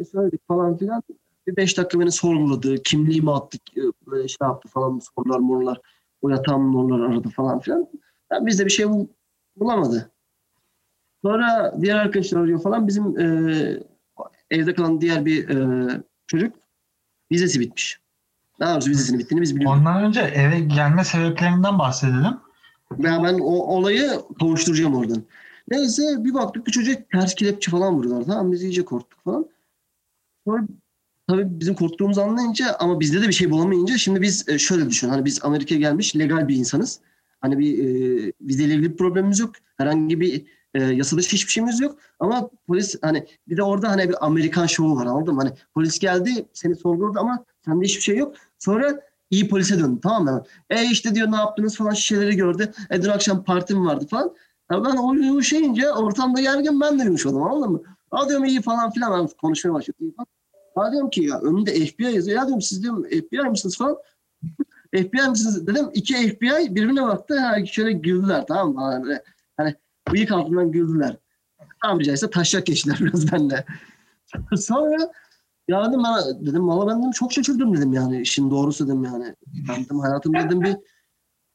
E, 0.00 0.04
söyledik 0.04 0.40
falan 0.48 0.76
filan. 0.76 1.02
Bir 1.46 1.56
beş 1.56 1.78
dakika 1.78 2.00
beni 2.00 2.12
sorguladı. 2.12 2.82
Kimliğimi 2.82 3.32
attık. 3.32 3.60
e, 3.78 3.80
Böyle 4.06 4.28
şey 4.28 4.36
yaptı 4.42 4.68
falan 4.68 5.00
sorular 5.16 5.38
morlar. 5.38 5.80
O 6.22 6.28
yatağım 6.28 6.62
morlar 6.62 7.00
aradı 7.10 7.28
falan 7.28 7.58
filan. 7.60 7.88
Ben 8.30 8.46
bizde 8.46 8.64
bir 8.64 8.70
şey 8.70 8.88
bul- 8.88 9.08
bulamadı. 9.56 10.10
Sonra 11.22 11.74
diğer 11.80 11.96
arkadaşlar 11.96 12.40
arıyor 12.40 12.62
falan. 12.62 12.88
Bizim 12.88 13.18
e, 13.20 13.24
evde 14.50 14.74
kalan 14.74 15.00
diğer 15.00 15.24
bir 15.24 15.48
e, 15.48 15.88
çocuk 16.26 16.56
vizesi 17.32 17.60
bitmiş. 17.60 18.00
Daha 18.60 18.72
doğrusu 18.74 18.90
vizesinin 18.90 19.18
bittiğini 19.18 19.42
biz 19.42 19.56
biliyoruz. 19.56 19.78
Ondan 19.78 20.04
önce 20.04 20.20
eve 20.20 20.60
gelme 20.60 21.04
sebeplerinden 21.04 21.78
bahsedelim. 21.78 22.36
Ben, 22.98 23.24
ben 23.24 23.38
o 23.38 23.50
olayı 23.52 24.10
kavuşturacağım 24.40 24.94
oradan. 24.94 25.22
Neyse 25.70 26.24
bir 26.24 26.34
baktık 26.34 26.66
ki 26.66 26.72
çocuk 26.72 27.10
ters 27.10 27.34
kelepçe 27.34 27.70
falan 27.70 27.94
vuruyorlar. 27.94 28.24
Tamam 28.24 28.52
biz 28.52 28.62
iyice 28.62 28.84
korktuk 28.84 29.24
falan. 29.24 29.46
Sonra 30.44 30.66
tabii 31.28 31.60
bizim 31.60 31.74
korktuğumuzu 31.74 32.20
anlayınca 32.20 32.76
ama 32.78 33.00
bizde 33.00 33.22
de 33.22 33.28
bir 33.28 33.32
şey 33.32 33.50
bulamayınca 33.50 33.98
şimdi 33.98 34.22
biz 34.22 34.48
e, 34.48 34.58
şöyle 34.58 34.90
düşün. 34.90 35.08
Hani 35.08 35.24
biz 35.24 35.44
Amerika'ya 35.44 35.80
gelmiş 35.80 36.16
legal 36.16 36.48
bir 36.48 36.56
insanız. 36.56 37.00
Hani 37.40 37.58
bir 37.58 37.78
e, 37.78 38.32
vizeyle 38.40 38.74
ilgili 38.74 38.92
bir 38.92 38.96
problemimiz 38.96 39.38
yok. 39.38 39.52
Herhangi 39.76 40.20
bir 40.20 40.46
e, 40.74 40.82
yasa 40.82 41.16
hiçbir 41.16 41.52
şeyimiz 41.52 41.80
yok. 41.80 41.98
Ama 42.20 42.50
polis 42.66 42.96
hani 43.02 43.26
bir 43.48 43.56
de 43.56 43.62
orada 43.62 43.88
hani 43.90 44.08
bir 44.08 44.26
Amerikan 44.26 44.66
şovu 44.66 44.96
var 44.96 45.06
anladın 45.06 45.34
mı? 45.34 45.42
Hani 45.42 45.52
polis 45.74 45.98
geldi 45.98 46.46
seni 46.52 46.76
sorguladı 46.76 47.18
ama 47.18 47.44
sende 47.64 47.84
hiçbir 47.84 48.02
şey 48.02 48.16
yok. 48.16 48.34
Sonra 48.58 49.00
iyi 49.30 49.48
polise 49.48 49.78
döndü 49.78 50.00
tamam 50.02 50.24
mı? 50.24 50.44
E 50.70 50.90
işte 50.90 51.14
diyor 51.14 51.32
ne 51.32 51.36
yaptınız 51.36 51.76
falan 51.76 51.92
şişeleri 51.92 52.36
gördü. 52.36 52.72
E 52.90 53.02
dün 53.02 53.08
akşam 53.08 53.44
partim 53.44 53.86
vardı 53.86 54.06
falan. 54.10 54.34
Ya 54.70 54.84
ben 54.84 54.96
o 54.96 55.14
yumuşayınca 55.14 55.94
ortamda 55.94 56.40
gergin 56.40 56.80
ben 56.80 56.98
de 56.98 57.04
yumuşadım 57.04 57.42
anladın 57.42 57.72
mı? 57.72 57.82
Aa 58.10 58.28
diyorum 58.28 58.44
iyi 58.44 58.62
falan 58.62 58.90
filan 58.90 59.12
ben 59.20 59.28
konuşmaya 59.40 59.74
başladım. 59.74 59.96
iyi. 60.00 60.14
Ya 60.76 60.92
diyorum 60.92 61.10
ki 61.10 61.24
ya 61.24 61.40
önünde 61.40 61.86
FBI 61.86 62.04
yazıyor. 62.04 62.36
Ya 62.36 62.46
diyorum 62.46 62.62
siz 62.62 62.82
diyorum 62.82 63.04
FBI 63.04 63.50
misiniz 63.50 63.78
falan. 63.78 63.96
FBI 64.94 65.30
misiniz 65.30 65.66
dedim. 65.66 65.90
İki 65.94 66.14
FBI 66.14 66.74
birbirine 66.74 67.02
baktı. 67.02 67.40
Ha, 67.40 67.66
şöyle 67.66 67.92
güldüler 67.92 68.46
tamam 68.46 68.74
mı? 68.74 68.80
Hani, 68.80 69.18
hani 69.56 69.74
bıyık 70.12 70.32
altından 70.32 70.72
güldüler. 70.72 71.16
Tabiri 71.82 72.04
caizse 72.04 72.30
taşak 72.30 72.66
geçtiler 72.66 72.98
biraz 73.00 73.32
benimle. 73.32 73.64
Sonra 74.56 75.10
ya 75.68 75.88
dedim 75.88 76.02
ben 76.04 76.46
dedim 76.46 76.68
valla 76.68 76.90
ben 76.90 76.98
dedim 76.98 77.10
çok 77.10 77.32
şaşırdım 77.32 77.76
dedim 77.76 77.92
yani 77.92 78.20
işin 78.20 78.50
doğrusu 78.50 78.86
dedim 78.86 79.04
yani. 79.04 79.34
Ben 79.68 79.84
dedim 79.84 79.98
hayatımda 80.00 80.38
dedim 80.38 80.60
bir 80.60 80.76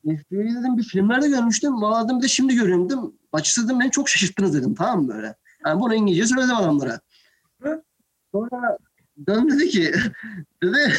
FBI'yi 0.03 0.55
dedim 0.55 0.77
bir 0.77 0.83
filmlerde 0.83 1.29
görmüştüm. 1.29 1.81
Valla 1.81 2.05
dedim 2.05 2.17
bir 2.17 2.23
de 2.23 2.27
şimdi 2.27 2.55
görüyorum 2.55 2.89
dedim. 2.89 2.99
Açıkçası 3.33 3.67
dedim 3.67 3.79
beni 3.79 3.91
çok 3.91 4.09
şaşırttınız 4.09 4.53
dedim 4.53 4.75
tamam 4.75 5.03
mı 5.03 5.15
böyle. 5.15 5.35
Yani 5.65 5.81
bunu 5.81 5.95
İngilizce 5.95 6.25
söyledim 6.25 6.55
adamlara. 6.55 6.99
Sonra 8.31 8.77
dön 9.27 9.49
dedi 9.51 9.69
ki 9.69 9.93
dedi, 10.63 10.93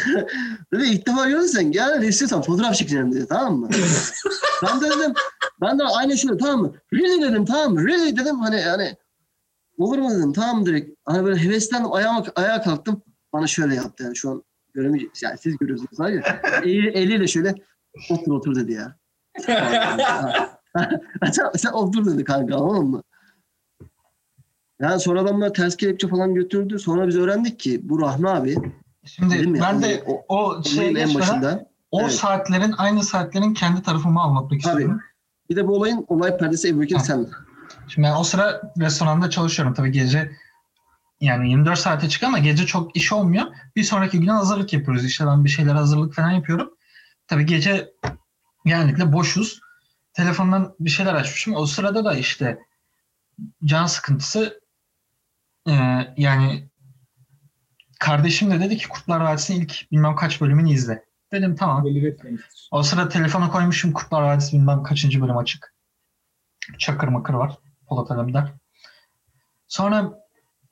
dedi 0.73 0.85
ilk 0.85 1.07
defa 1.07 1.29
görürsen 1.29 1.73
gel 1.73 2.03
de 2.03 2.09
istiyorsan 2.09 2.43
fotoğraf 2.43 2.75
çekelim 2.75 3.13
dedi 3.13 3.27
tamam 3.29 3.57
mı? 3.57 3.69
ben 4.63 4.81
de 4.81 4.91
dedim 4.91 5.13
ben 5.61 5.79
de 5.79 5.83
aynı 5.85 6.19
şöyle 6.19 6.37
tamam 6.37 6.61
mı? 6.61 6.75
Really 6.93 7.23
dedim 7.23 7.45
tamam 7.45 7.75
mı? 7.75 7.89
Really 7.89 8.17
dedim 8.17 8.39
hani 8.39 8.61
hani 8.61 8.97
olur 9.79 9.99
mu 9.99 10.11
dedim 10.11 10.33
tamam 10.33 10.67
direkt. 10.67 10.99
Hani 11.05 11.25
böyle 11.25 11.41
heveslendim 11.41 11.93
ayağa, 11.93 12.25
ayağa 12.37 12.63
kalktım. 12.63 13.03
Bana 13.33 13.47
şöyle 13.47 13.75
yaptı 13.75 14.05
yani 14.05 14.17
şu 14.17 14.31
an 14.31 14.45
göremeyeceksiniz. 14.75 15.23
Yani 15.23 15.39
siz 15.39 15.57
görüyorsunuz. 15.57 16.01
Eli, 16.63 16.89
eliyle 16.89 17.27
şöyle 17.27 17.55
otur 18.11 18.33
otur 18.33 18.55
dedi 18.55 18.73
ya. 18.73 18.97
sen, 21.33 21.51
sen 21.57 21.73
otur 21.73 22.07
dedi 22.07 22.25
kanka 22.25 22.57
anladın 22.57 22.87
mı? 22.87 23.03
Yani 24.81 25.01
sonra 25.01 25.21
adamlar 25.21 25.55
ters 25.55 25.77
kelepçe 25.77 26.09
falan 26.09 26.35
götürdü. 26.35 26.79
Sonra 26.79 27.09
biz 27.09 27.17
öğrendik 27.17 27.61
ki 27.61 27.81
bu 27.89 28.01
Rahmi 28.01 28.29
abi 28.29 28.57
Şimdi 29.05 29.61
ben 29.63 29.83
de 29.83 30.05
o- 30.07 30.25
o 30.29 30.37
olayın 30.77 30.95
en 30.95 31.15
başında. 31.15 31.67
o 31.91 32.01
Evet. 32.01 32.13
saatlerin 32.13 32.75
aynı 32.79 33.03
saatlerin 33.03 33.55
kendi 33.55 33.83
tarafımı 33.83 34.21
anlatmak 34.21 34.51
Tabii. 34.51 34.57
istiyorum. 34.73 35.01
Bir 35.51 35.57
de 35.57 35.69
bu 35.69 35.75
olayın 35.77 36.05
olay 36.09 36.37
perdesi 36.39 36.69
Ebu 36.69 36.81
Bekir 36.81 36.99
sen. 36.99 37.27
Şimdi 37.89 38.09
ben 38.09 38.17
o 38.17 38.25
sıra 38.25 38.73
restoranda 38.81 39.31
çalışıyorum. 39.31 39.75
Tabii 39.75 39.93
gece 39.93 40.33
yani 41.21 41.51
24 41.51 41.79
saate 41.79 42.09
çık 42.09 42.23
ama 42.23 42.39
gece 42.39 42.67
çok 42.67 42.97
iş 42.97 43.13
olmuyor. 43.13 43.45
Bir 43.77 43.83
sonraki 43.83 44.21
güne 44.21 44.33
hazırlık 44.33 44.73
yapıyoruz. 44.73 45.05
İşte 45.05 45.27
ben 45.27 45.45
bir 45.45 45.51
şeyler 45.51 45.75
hazırlık 45.75 46.15
falan 46.15 46.31
yapıyorum. 46.31 46.71
Tabii 47.27 47.47
gece 47.47 47.93
genellikle 48.65 49.13
boşuz. 49.13 49.61
Telefondan 50.13 50.75
bir 50.81 50.91
şeyler 50.91 51.15
açmışım. 51.15 51.55
O 51.55 51.67
sırada 51.67 52.05
da 52.05 52.15
işte 52.15 52.59
can 53.65 53.87
sıkıntısı 53.87 54.61
e, 55.69 55.73
yani 56.17 56.69
kardeşim 58.01 58.51
de 58.51 58.61
dedi 58.61 58.77
ki 58.77 58.89
Kurtlar 58.89 59.21
Vadisi'nin 59.21 59.61
ilk 59.61 59.93
bilmem 59.93 60.17
kaç 60.17 60.41
bölümünü 60.41 60.71
izle. 60.71 61.05
Dedim 61.33 61.57
tamam. 61.57 61.85
O 62.71 62.83
sırada 62.83 63.09
telefona 63.09 63.51
koymuşum 63.51 63.93
Kurtlar 63.93 64.23
Vadisi 64.23 64.53
bilmem 64.53 64.83
kaçıncı 64.83 65.23
bölüm 65.23 65.37
açık. 65.37 65.75
Çakır 66.79 67.09
makır 67.09 67.35
var. 67.35 67.59
Polat 67.87 68.11
Alemdar. 68.11 68.53
Sonra 69.69 70.13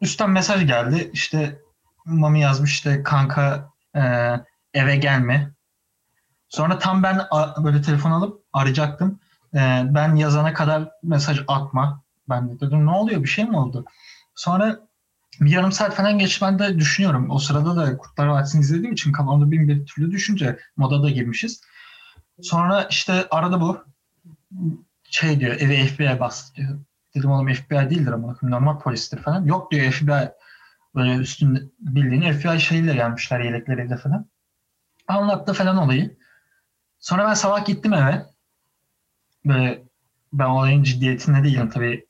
üstten 0.00 0.30
mesaj 0.30 0.66
geldi. 0.66 1.10
İşte 1.12 1.60
Mami 2.04 2.40
yazmış 2.40 2.72
işte 2.72 3.02
kanka 3.02 3.70
e, 3.96 4.00
eve 4.74 4.96
gelme. 4.96 5.50
Sonra 6.52 6.78
tam 6.78 7.02
ben 7.02 7.20
böyle 7.64 7.82
telefon 7.82 8.10
alıp 8.10 8.44
arayacaktım. 8.52 9.20
E, 9.54 9.82
ben 9.90 10.16
yazana 10.16 10.54
kadar 10.54 10.88
mesaj 11.02 11.40
atma. 11.48 12.02
Ben 12.28 12.50
de 12.50 12.60
dedim 12.60 12.86
ne 12.86 12.90
oluyor 12.90 13.22
bir 13.22 13.28
şey 13.28 13.44
mi 13.44 13.56
oldu? 13.56 13.84
Sonra 14.34 14.80
bir 15.40 15.50
yarım 15.50 15.72
saat 15.72 15.94
falan 15.94 16.18
geç 16.18 16.42
ben 16.42 16.58
de 16.58 16.78
düşünüyorum. 16.78 17.30
O 17.30 17.38
sırada 17.38 17.76
da 17.76 17.96
Kurtlar 17.96 18.26
Vadisi'ni 18.26 18.60
izlediğim 18.60 18.92
için 18.92 19.12
kafamda 19.12 19.50
bin 19.50 19.68
bir 19.68 19.86
türlü 19.86 20.10
düşünce 20.10 20.58
moda 20.76 21.02
da 21.02 21.10
girmişiz. 21.10 21.60
Sonra 22.42 22.86
işte 22.90 23.26
arada 23.30 23.60
bu 23.60 23.84
şey 25.04 25.40
diyor 25.40 25.56
eve 25.60 25.86
FBI 25.86 26.20
bastı 26.20 26.54
diyor. 26.54 26.78
Dedim 27.14 27.30
oğlum 27.30 27.54
FBI 27.54 27.90
değildir 27.90 28.12
ama 28.12 28.36
normal 28.42 28.78
polistir 28.78 29.18
falan. 29.18 29.44
Yok 29.44 29.72
diyor 29.72 29.92
FBI 29.92 30.30
böyle 30.94 31.14
üstünde 31.14 31.60
bildiğin 31.78 32.32
FBI 32.32 32.60
şeyiyle 32.60 32.94
gelmişler 32.94 33.40
yelekleriyle 33.40 33.96
falan. 33.96 34.26
Anlattı 35.08 35.52
falan 35.52 35.76
olayı. 35.76 36.21
Sonra 37.02 37.28
ben 37.28 37.34
sabah 37.34 37.66
gittim 37.66 37.92
eve. 37.92 38.26
Böyle 39.44 39.82
ben 40.32 40.44
olayın 40.44 40.82
ciddiyetinde 40.82 41.44
değilim 41.44 41.70
tabii. 41.70 42.06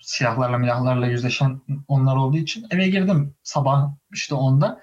Siyahlarla 0.00 0.58
milahlarla 0.58 1.06
yüzleşen 1.06 1.60
onlar 1.88 2.16
olduğu 2.16 2.36
için. 2.36 2.66
Eve 2.70 2.88
girdim 2.88 3.34
sabah 3.42 3.90
işte 4.12 4.34
onda. 4.34 4.80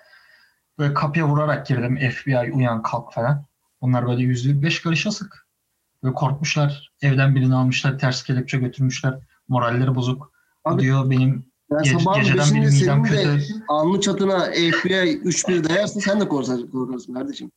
Böyle 0.80 0.94
kapıya 0.94 1.28
vurarak 1.28 1.68
girdim. 1.68 2.10
FBI 2.12 2.52
uyan 2.54 2.82
kalk 2.82 3.14
falan. 3.14 3.46
Bunlar 3.82 4.08
böyle 4.08 4.22
yüzde 4.24 4.62
beş 4.62 4.82
karış 4.82 5.08
asık. 5.08 5.48
Böyle 6.04 6.14
korkmuşlar. 6.14 6.92
Evden 7.02 7.36
birini 7.36 7.56
almışlar. 7.56 8.00
Ters 8.00 8.24
kelepçe 8.24 8.58
götürmüşler. 8.58 9.20
Moralleri 9.48 9.96
bozuk. 9.96 10.32
Abi, 10.66 10.82
diyor 10.82 11.10
benim 11.10 11.46
Yani 11.72 11.88
Ge- 11.88 12.00
sabahın 12.00 12.22
geceden 12.22 12.56
beri 12.56 12.72
midem 12.72 13.04
kötü. 13.04 13.42
alnı 13.68 14.02
çatına 14.02 14.46
FBI 14.46 15.22
3-1 15.24 15.70
dayarsa 15.70 16.00
sen 16.00 16.20
de 16.20 16.28
korkarsın, 16.28 16.72
korkarsın 16.72 17.14
kardeşim. 17.14 17.52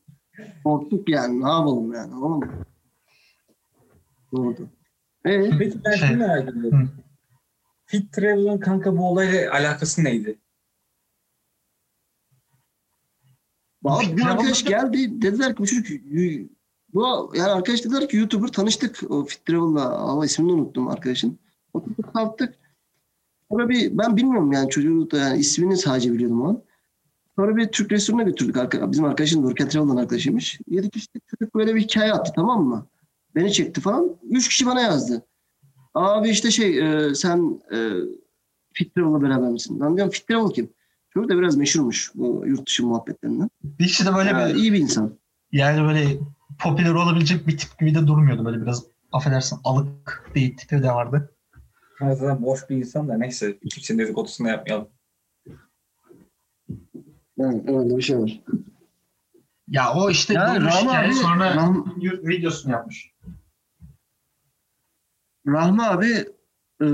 Korktuk 0.65 1.09
yani. 1.09 1.41
Ne 1.41 1.49
yapalım 1.49 1.93
yani? 1.93 2.15
Anladın 2.15 2.39
mı? 2.39 2.65
Doğru. 4.33 4.69
Ee, 5.25 5.51
Peki 5.59 5.79
ben 5.85 5.97
Şey, 5.97 6.09
şunu 6.09 6.19
merak 6.19 6.49
ediyorum. 6.49 6.91
Fit 7.87 8.13
Travel'ın 8.13 8.61
kanka 8.61 8.97
bu 8.97 9.09
olayla 9.09 9.53
alakası 9.53 10.05
neydi? 10.05 10.39
Abi 13.85 14.17
bir 14.17 14.27
arkadaş 14.27 14.65
geldi. 14.65 15.23
Dediler 15.23 15.55
ki 15.57 15.59
bu 15.59 15.67
çocuk 15.67 15.87
bu 16.95 17.33
yani 17.35 17.51
arkadaş 17.51 17.85
dediler 17.85 18.09
ki 18.09 18.17
YouTuber 18.17 18.49
tanıştık 18.49 19.11
o 19.11 19.25
Fit 19.25 19.47
Travel'la 19.47 19.99
ama 19.99 20.25
ismini 20.25 20.53
unuttum 20.53 20.89
arkadaşın. 20.89 21.39
Oturduk 21.73 22.15
kalktık. 22.15 22.55
Sonra 23.51 23.69
bir 23.69 23.99
ben 23.99 24.17
bilmiyorum 24.17 24.53
yani 24.53 24.71
çocuğu 24.71 25.11
da 25.11 25.19
yani 25.19 25.39
ismini 25.39 25.77
sadece 25.77 26.13
biliyordum 26.13 26.43
o 26.43 26.49
an. 26.49 26.63
Sonra 27.37 27.57
bir 27.57 27.69
Türk 27.69 27.93
restoranına 27.93 28.23
götürdük. 28.23 28.57
Arka, 28.57 28.93
bizim 28.93 29.05
arkadaşın 29.05 29.43
Nurken 29.43 29.69
Travel'dan 29.69 29.97
arkadaşıymış. 29.97 30.61
Yedik 30.69 30.97
işte 30.97 31.21
çocuk 31.27 31.55
böyle 31.55 31.75
bir 31.75 31.81
hikaye 31.81 32.13
attı 32.13 32.33
tamam 32.35 32.65
mı? 32.65 32.87
Beni 33.35 33.53
çekti 33.53 33.81
falan. 33.81 34.17
Üç 34.31 34.49
kişi 34.49 34.67
bana 34.67 34.81
yazdı. 34.81 35.27
Abi 35.95 36.29
işte 36.29 36.51
şey 36.51 36.79
e, 36.79 37.15
sen 37.15 37.61
e, 37.73 37.77
Fit 38.73 38.95
Travel'la 38.95 39.23
beraber 39.23 39.49
misin? 39.49 39.81
Ben 39.81 39.97
diyorum 39.97 40.13
Fit 40.13 40.27
Travel 40.29 40.51
kim? 40.51 40.71
Çocuk 41.15 41.31
da 41.31 41.39
biraz 41.39 41.57
meşhurmuş 41.57 42.11
bu 42.15 42.43
yurt 42.47 42.67
dışı 42.67 42.87
muhabbetlerinden. 42.87 43.51
bir 43.65 43.87
kişi 43.87 44.07
de 44.07 44.15
böyle 44.15 44.31
Ya, 44.31 44.49
bir 44.49 44.55
iyi 44.55 44.73
bir 44.73 44.79
insan. 44.79 45.19
yani 45.53 45.83
böyle 45.89 46.19
popüler 46.59 46.95
olabilecek 46.95 47.47
bir 47.47 47.59
tip 47.59 47.79
gibi 47.79 47.95
de 47.95 48.07
durmuyordu 48.07 48.45
böyle 48.45 48.63
biraz 48.63 48.85
affedersin 49.13 49.59
alık 49.65 50.31
bir 50.35 50.57
tipi 50.57 50.83
de 50.83 50.89
vardı. 50.89 51.35
Ben 52.01 52.15
zaten 52.15 52.43
boş 52.43 52.71
bir 52.71 52.77
insan 52.77 53.09
da 53.09 53.17
neyse. 53.19 53.59
Kimsenin 53.71 53.99
dedikodusunu 53.99 54.47
da 54.47 54.51
yapmayalım. 54.51 54.89
Evet, 57.41 57.69
öyle 57.69 57.97
bir 57.97 58.03
şey 58.03 58.19
var. 58.19 58.41
Ya 59.69 59.95
o 59.95 60.11
işte 60.11 60.35
Ya 60.35 60.55
duymuş 60.55 60.75
Rahmi 60.75 60.89
hikaye, 60.89 61.07
abi- 61.09 61.15
sonra 61.15 61.55
Rahm- 61.55 62.29
videosunu 62.29 62.73
yapmış. 62.73 63.13
Rahmi 65.47 65.83
abi 65.83 66.25
e, 66.83 66.87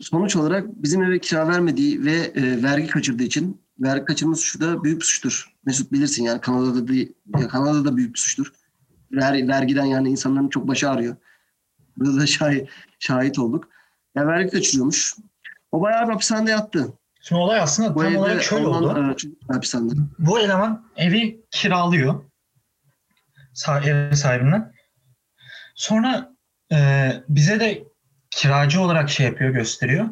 sonuç 0.00 0.36
olarak 0.36 0.82
bizim 0.82 1.02
eve 1.02 1.18
kira 1.18 1.48
vermediği 1.48 2.04
ve 2.04 2.12
e, 2.12 2.62
vergi 2.62 2.86
kaçırdığı 2.86 3.22
için 3.22 3.60
vergi 3.78 4.04
kaçırma 4.04 4.34
suçu 4.34 4.60
da 4.60 4.84
büyük 4.84 5.00
bir 5.00 5.04
suçtur. 5.06 5.52
Mesut 5.66 5.92
bilirsin 5.92 6.24
yani 6.24 6.40
Kanada'da 6.40 6.88
da, 6.88 6.92
ya 7.40 7.48
Kanada'da 7.48 7.84
da 7.84 7.96
büyük 7.96 8.14
bir 8.14 8.18
suçtur. 8.18 8.52
Ver, 9.12 9.48
vergiden 9.48 9.84
yani 9.84 10.08
insanların 10.10 10.48
çok 10.48 10.68
başı 10.68 10.90
ağrıyor. 10.90 11.16
Burada 11.96 12.20
da 12.20 12.26
şahit, 12.26 12.68
şahit 12.98 13.38
olduk. 13.38 13.68
Ya 14.14 14.26
vergi 14.26 14.50
kaçırıyormuş. 14.50 15.14
O 15.72 15.80
bayağı 15.80 16.06
bir 16.06 16.12
hapishanede 16.12 16.50
yattı. 16.50 16.92
Şimdi 17.20 17.40
olay 17.40 17.60
aslında 17.60 17.94
Bu 17.94 18.02
tam 18.02 18.16
olarak 18.16 18.42
şöyle 18.42 18.66
oldu. 18.66 19.16
hapishanede. 19.48 19.94
Bu 20.18 20.40
eleman 20.40 20.86
evi 20.96 21.40
kiralıyor 21.50 22.24
sah- 23.54 24.08
ev 24.10 24.14
sahibinden. 24.14 24.72
Sonra 25.74 26.30
e, 26.72 27.12
bize 27.28 27.60
de 27.60 27.84
kiracı 28.30 28.80
olarak 28.80 29.10
şey 29.10 29.26
yapıyor, 29.26 29.50
gösteriyor. 29.50 30.08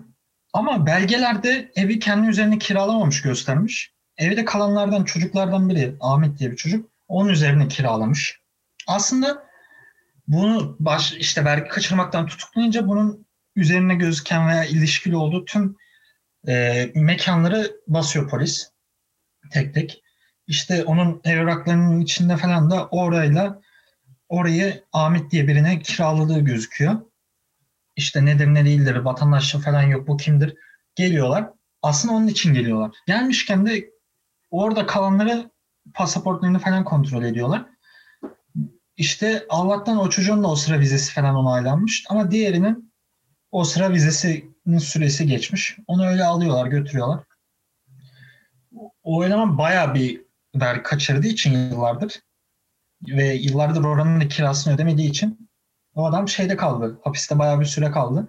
Ama 0.52 0.86
belgelerde 0.86 1.72
evi 1.76 1.98
kendi 1.98 2.28
üzerine 2.28 2.58
kiralamamış 2.58 3.22
göstermiş. 3.22 3.92
Evde 4.16 4.44
kalanlardan 4.44 5.04
çocuklardan 5.04 5.68
biri 5.68 5.96
Ahmet 6.00 6.38
diye 6.38 6.50
bir 6.50 6.56
çocuk 6.56 6.90
onun 7.08 7.28
üzerine 7.28 7.68
kiralamış. 7.68 8.40
Aslında 8.86 9.42
bunu 10.28 10.76
baş 10.80 11.12
işte 11.12 11.44
vergi 11.44 11.68
kaçırmaktan 11.68 12.26
tutuklayınca 12.26 12.86
bunun 12.88 13.26
üzerine 13.56 13.94
gözüken 13.94 14.48
veya 14.48 14.64
ilişkili 14.64 15.16
olduğu 15.16 15.44
tüm 15.44 15.76
e, 16.48 16.86
mekanları 16.94 17.80
basıyor 17.86 18.30
polis 18.30 18.70
tek 19.52 19.74
tek. 19.74 20.02
İşte 20.46 20.84
onun 20.84 21.20
evraklarının 21.24 22.00
içinde 22.00 22.36
falan 22.36 22.70
da 22.70 22.86
orayla 22.86 23.60
orayı 24.28 24.84
Ahmet 24.92 25.30
diye 25.30 25.48
birine 25.48 25.78
kiraladığı 25.78 26.40
gözüküyor. 26.40 27.00
İşte 27.96 28.24
nedir 28.24 28.46
ne 28.46 28.64
değildir 28.64 28.96
vatandaşlığı 28.96 29.60
falan 29.60 29.82
yok 29.82 30.08
bu 30.08 30.16
kimdir 30.16 30.54
geliyorlar. 30.94 31.50
Aslında 31.82 32.14
onun 32.14 32.26
için 32.26 32.54
geliyorlar. 32.54 32.96
Gelmişken 33.06 33.66
de 33.66 33.90
orada 34.50 34.86
kalanları 34.86 35.50
pasaportlarını 35.94 36.58
falan 36.58 36.84
kontrol 36.84 37.24
ediyorlar. 37.24 37.66
İşte 38.96 39.46
Allah'tan 39.48 39.98
o 39.98 40.10
çocuğun 40.10 40.42
da 40.42 40.48
o 40.48 40.56
sıra 40.56 40.80
vizesi 40.80 41.12
falan 41.12 41.34
onaylanmış 41.34 42.04
ama 42.08 42.30
diğerinin 42.30 42.92
o 43.50 43.64
sıra 43.64 43.92
vizesinin 43.92 44.57
süresi 44.76 45.26
geçmiş. 45.26 45.76
Onu 45.86 46.06
öyle 46.06 46.24
alıyorlar 46.24 46.66
götürüyorlar 46.66 47.20
o 49.02 49.24
eleman 49.24 49.58
bayağı 49.58 49.94
bir 49.94 50.22
vergi 50.54 50.82
kaçırdığı 50.82 51.26
için 51.26 51.70
yıllardır 51.70 52.22
ve 53.08 53.34
yıllardır 53.34 53.84
oranın 53.84 54.20
da 54.20 54.28
kirasını 54.28 54.74
ödemediği 54.74 55.10
için 55.10 55.50
o 55.94 56.06
adam 56.06 56.28
şeyde 56.28 56.56
kaldı. 56.56 57.00
Hapiste 57.04 57.38
bayağı 57.38 57.60
bir 57.60 57.64
süre 57.64 57.90
kaldı. 57.90 58.28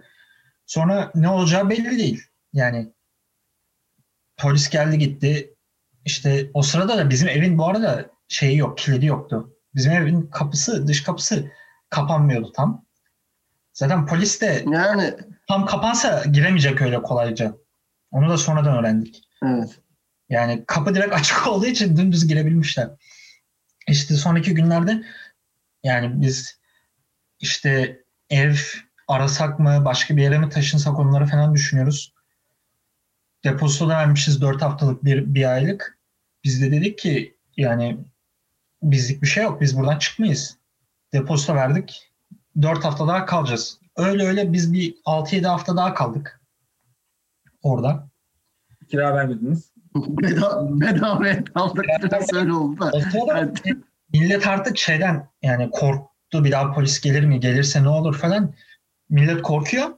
Sonra 0.66 1.10
ne 1.14 1.28
olacağı 1.28 1.70
belli 1.70 1.98
değil. 1.98 2.22
Yani 2.52 2.92
polis 4.36 4.70
geldi 4.70 4.98
gitti. 4.98 5.54
İşte 6.04 6.50
o 6.54 6.62
sırada 6.62 6.98
da 6.98 7.10
bizim 7.10 7.28
evin 7.28 7.58
bu 7.58 7.66
arada 7.66 8.10
şeyi 8.28 8.56
yok, 8.56 8.78
kilidi 8.78 9.06
yoktu. 9.06 9.56
Bizim 9.74 9.92
evin 9.92 10.22
kapısı, 10.22 10.86
dış 10.86 11.02
kapısı 11.02 11.50
kapanmıyordu 11.90 12.52
tam. 12.52 12.84
Zaten 13.72 14.06
polis 14.06 14.40
de 14.40 14.64
Yani 14.72 15.14
tam 15.50 15.66
kapansa 15.66 16.24
giremeyecek 16.24 16.82
öyle 16.82 17.02
kolayca. 17.02 17.56
Onu 18.10 18.30
da 18.30 18.38
sonradan 18.38 18.78
öğrendik. 18.78 19.22
evet. 19.44 19.78
Yani 20.28 20.64
kapı 20.66 20.94
direkt 20.94 21.14
açık 21.14 21.46
olduğu 21.46 21.66
için 21.66 21.96
dümdüz 21.96 22.28
girebilmişler. 22.28 22.90
İşte 23.88 24.14
sonraki 24.14 24.54
günlerde 24.54 25.02
yani 25.82 26.22
biz 26.22 26.60
işte 27.40 28.02
ev 28.30 28.54
arasak 29.08 29.58
mı, 29.58 29.84
başka 29.84 30.16
bir 30.16 30.22
yere 30.22 30.38
mi 30.38 30.48
taşınsak 30.48 30.98
onları 30.98 31.26
falan 31.26 31.54
düşünüyoruz. 31.54 32.14
Depozito 33.44 33.88
da 33.88 33.96
vermişiz 33.96 34.40
4 34.40 34.62
haftalık 34.62 35.04
bir, 35.04 35.34
bir 35.34 35.52
aylık. 35.52 35.98
Biz 36.44 36.62
de 36.62 36.70
dedik 36.70 36.98
ki 36.98 37.36
yani 37.56 37.98
bizlik 38.82 39.22
bir 39.22 39.26
şey 39.26 39.44
yok. 39.44 39.60
Biz 39.60 39.78
buradan 39.78 39.98
çıkmayız. 39.98 40.56
Depozito 41.12 41.54
verdik. 41.54 42.10
4 42.62 42.84
hafta 42.84 43.08
daha 43.08 43.26
kalacağız. 43.26 43.79
Öyle 44.00 44.26
öyle 44.26 44.52
biz 44.52 44.72
bir 44.72 44.94
6-7 45.06 45.46
hafta 45.46 45.76
daha 45.76 45.94
kaldık. 45.94 46.40
Orada. 47.62 48.08
Kira 48.90 49.14
vermediniz. 49.14 49.72
Bedava, 49.94 50.80
bedava 50.80 51.42
kaldık. 51.54 51.84
Biraz 52.02 52.32
öyle 52.32 52.52
oldu 52.52 52.92
Evet. 53.34 53.62
millet 54.12 54.46
artık 54.46 54.78
şeyden 54.78 55.28
yani 55.42 55.70
korktu 55.70 56.44
bir 56.44 56.52
daha 56.52 56.72
polis 56.72 57.00
gelir 57.00 57.24
mi 57.24 57.40
gelirse 57.40 57.82
ne 57.82 57.88
olur 57.88 58.16
falan. 58.18 58.54
Millet 59.10 59.42
korkuyor. 59.42 59.88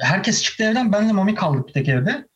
Herkes 0.00 0.42
çıktı 0.42 0.64
evden. 0.64 0.92
Benle 0.92 1.12
Mami 1.12 1.34
kaldık 1.34 1.68
bir 1.68 1.72
tek 1.72 1.88
evde. 1.88 2.28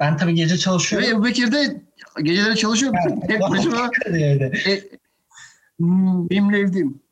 Ben 0.00 0.16
tabii 0.16 0.34
gece 0.34 0.54
Ve 0.54 0.58
çalışıyorum. 0.58 1.08
Ebu 1.08 1.24
Bekir 1.24 1.52
de 1.52 1.82
geceleri 2.22 2.56
çalışıyor. 2.56 2.94
Tek 3.28 3.40
başıma 3.40 3.90
evde. 4.06 4.44
e, 4.66 4.82
benimle 6.30 6.58
evdeyim. 6.58 7.03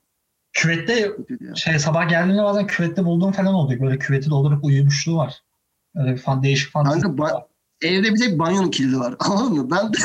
Küvette 0.53 1.13
şey 1.57 1.79
sabah 1.79 2.09
geldiğimde 2.09 2.43
bazen 2.43 2.67
küvette 2.67 3.05
bulduğum 3.05 3.33
falan 3.33 3.55
oluyor. 3.55 3.81
Böyle 3.81 3.99
küveti 3.99 4.31
doldurup 4.31 4.65
uyumuşluğu 4.65 5.17
var. 5.17 5.43
Öyle 5.95 6.13
bir 6.13 6.19
fan, 6.19 6.43
değişik 6.43 6.71
fantezi. 6.71 7.01
Kanka 7.01 7.23
ba- 7.23 7.47
evde 7.83 8.15
bir 8.15 8.19
tek 8.19 8.39
banyonun 8.39 8.71
kilidi 8.71 9.01
var. 9.01 9.15
Anladın 9.19 9.53
mı? 9.53 9.71
Ben 9.71 9.93
de 9.93 9.97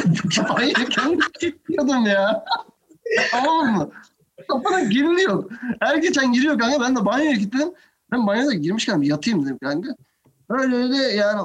banyoyu 0.49 0.73
kendim 0.73 1.19
kilitliyordum 1.39 2.05
ya. 2.05 2.45
Anladın 3.33 3.71
mı? 3.71 3.91
Kapıdan 4.47 4.89
giriliyor. 4.89 5.51
Her 5.79 5.97
geçen 5.97 6.33
giriyor 6.33 6.59
kanka. 6.59 6.81
Ben 6.81 6.95
de 6.95 7.05
banyoya 7.05 7.33
gittim. 7.33 7.73
Ben 8.11 8.27
banyoda 8.27 8.53
girmişken 8.53 9.01
bir 9.01 9.07
yatayım 9.07 9.45
dedim 9.45 9.57
kanka. 9.57 9.95
Öyle 10.49 10.75
öyle 10.75 10.97
yani 10.97 11.41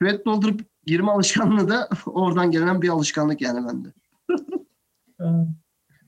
küvet 0.00 0.26
doldurup 0.26 0.60
girme 0.86 1.10
alışkanlığı 1.10 1.68
da 1.68 1.88
oradan 2.06 2.50
gelen 2.50 2.82
bir 2.82 2.88
alışkanlık 2.88 3.40
yani 3.40 3.68
bende. 3.68 3.88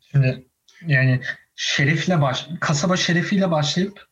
Şimdi 0.00 0.46
yani 0.86 1.20
şerifle 1.56 2.20
baş, 2.20 2.48
kasaba 2.60 2.96
şerifiyle 2.96 3.50
başlayıp 3.50 4.06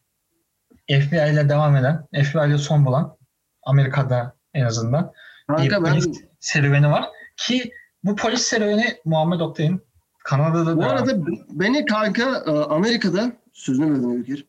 FBI 0.88 1.32
ile 1.32 1.48
devam 1.48 1.76
eden, 1.76 2.06
FBI 2.12 2.48
ile 2.48 2.58
son 2.58 2.84
bulan 2.84 3.16
Amerika'da 3.62 4.36
en 4.54 4.64
azından 4.64 5.12
Kanka 5.46 5.62
bir 5.62 5.70
ben 5.70 5.82
polis 5.82 6.06
serüveni 6.40 6.90
var 6.90 7.08
ki 7.36 7.72
bu 8.04 8.16
polis 8.16 8.42
serüveni 8.42 8.96
Muhammed 9.04 9.40
Oktay'ın 9.40 9.82
Kanada'da 10.24 10.76
bu 10.76 10.82
da 10.82 10.86
arada 10.86 11.26
beni 11.50 11.86
kanka 11.86 12.44
e, 12.46 12.50
Amerika'da 12.50 13.32
sözünü 13.52 13.90
böldüm 13.90 14.16
Öykür. 14.16 14.44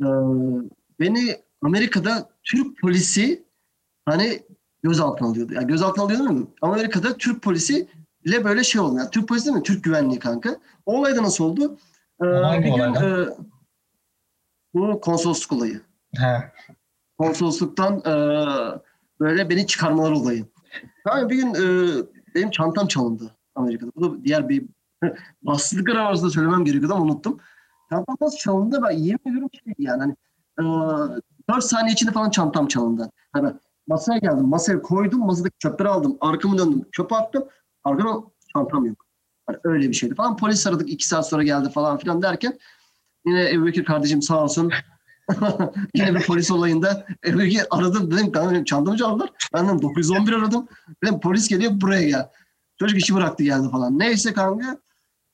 E, 0.00 0.08
Beni 1.00 1.36
Amerika'da 1.62 2.28
Türk 2.44 2.80
polisi 2.80 3.44
hani 4.04 4.42
gözaltına 4.82 5.28
alıyordu. 5.28 5.54
Yani 5.54 5.66
gözaltına 5.66 6.04
alıyordu 6.04 6.32
mi? 6.32 6.46
Amerika'da 6.62 7.16
Türk 7.16 7.42
polisi 7.42 7.88
ile 8.24 8.44
böyle 8.44 8.64
şey 8.64 8.80
oldu. 8.80 8.98
Yani 8.98 9.10
Türk 9.10 9.28
polisi 9.28 9.46
değil 9.46 9.56
mi? 9.56 9.62
Türk 9.62 9.84
güvenliği 9.84 10.18
kanka. 10.18 10.56
O 10.86 10.98
olay 10.98 11.16
da 11.16 11.22
nasıl 11.22 11.44
oldu? 11.44 11.78
Ee, 12.22 12.26
Hangi 12.26 12.64
bir 12.64 12.74
gün 12.74 12.94
e, 12.94 13.28
bu 14.74 15.00
konsolosluk 15.00 15.52
olayı. 15.52 15.80
He. 16.16 16.52
Konsolosluktan 17.18 17.98
e, 17.98 18.12
böyle 19.20 19.50
beni 19.50 19.66
çıkarmalar 19.66 20.10
olayı. 20.12 20.46
Yani 21.06 21.30
bir 21.30 21.36
gün 21.36 21.54
e, 21.54 21.94
benim 22.34 22.50
çantam 22.50 22.86
çalındı 22.86 23.36
Amerika'da. 23.54 23.90
Bu 23.96 24.02
da 24.02 24.24
diğer 24.24 24.48
bir 24.48 24.66
bassızlık 25.42 25.88
arasında 25.88 26.30
söylemem 26.30 26.64
gerekiyordu 26.64 26.94
ama 26.94 27.04
unuttum. 27.04 27.38
Çantam 27.90 28.16
nasıl 28.20 28.38
çalındı 28.38 28.80
ben 28.82 28.90
yemin 28.90 29.20
ediyorum 29.26 29.48
ki 29.48 29.60
yani 29.78 30.00
hani 30.00 30.16
e, 30.60 30.64
4 31.50 31.64
saniye 31.64 31.92
içinde 31.92 32.12
falan 32.12 32.30
çantam 32.30 32.68
çalındı. 32.68 33.10
Hani 33.32 33.52
masaya 33.86 34.18
geldim, 34.18 34.48
masaya 34.48 34.82
koydum, 34.82 35.26
masadaki 35.26 35.58
çöpleri 35.58 35.88
aldım, 35.88 36.16
arkamı 36.20 36.58
döndüm, 36.58 36.84
çöpe 36.92 37.16
attım. 37.16 37.44
Arkadan 37.84 38.24
çantam 38.52 38.86
yok. 38.86 39.06
Hani 39.50 39.74
öyle 39.74 39.88
bir 39.88 39.94
şeydi 39.94 40.14
falan. 40.14 40.36
Polis 40.36 40.66
aradık, 40.66 40.90
2 40.90 41.08
saat 41.08 41.28
sonra 41.28 41.42
geldi 41.42 41.70
falan 41.70 41.98
filan 41.98 42.22
derken 42.22 42.58
yine 43.26 43.50
Ebu 43.50 43.66
Bekir 43.66 43.84
kardeşim 43.84 44.22
sağ 44.22 44.44
olsun 44.44 44.72
yine 45.94 46.14
bir 46.14 46.26
polis 46.26 46.50
olayında 46.50 47.06
Ebu 47.26 47.38
Bekir 47.38 47.62
aradım 47.70 48.10
dedim 48.10 48.32
kanka 48.32 48.50
benim 48.50 48.64
çantamı 48.64 48.96
çaldılar. 48.96 49.30
Ben 49.54 49.68
dedim 49.68 49.82
911 49.82 50.32
aradım. 50.32 50.68
Dedim 51.04 51.20
polis 51.20 51.48
geliyor 51.48 51.72
buraya 51.74 52.08
gel. 52.08 52.28
Çocuk 52.78 52.98
işi 52.98 53.14
bıraktı 53.14 53.44
geldi 53.44 53.70
falan. 53.70 53.98
Neyse 53.98 54.32
kanka 54.32 54.78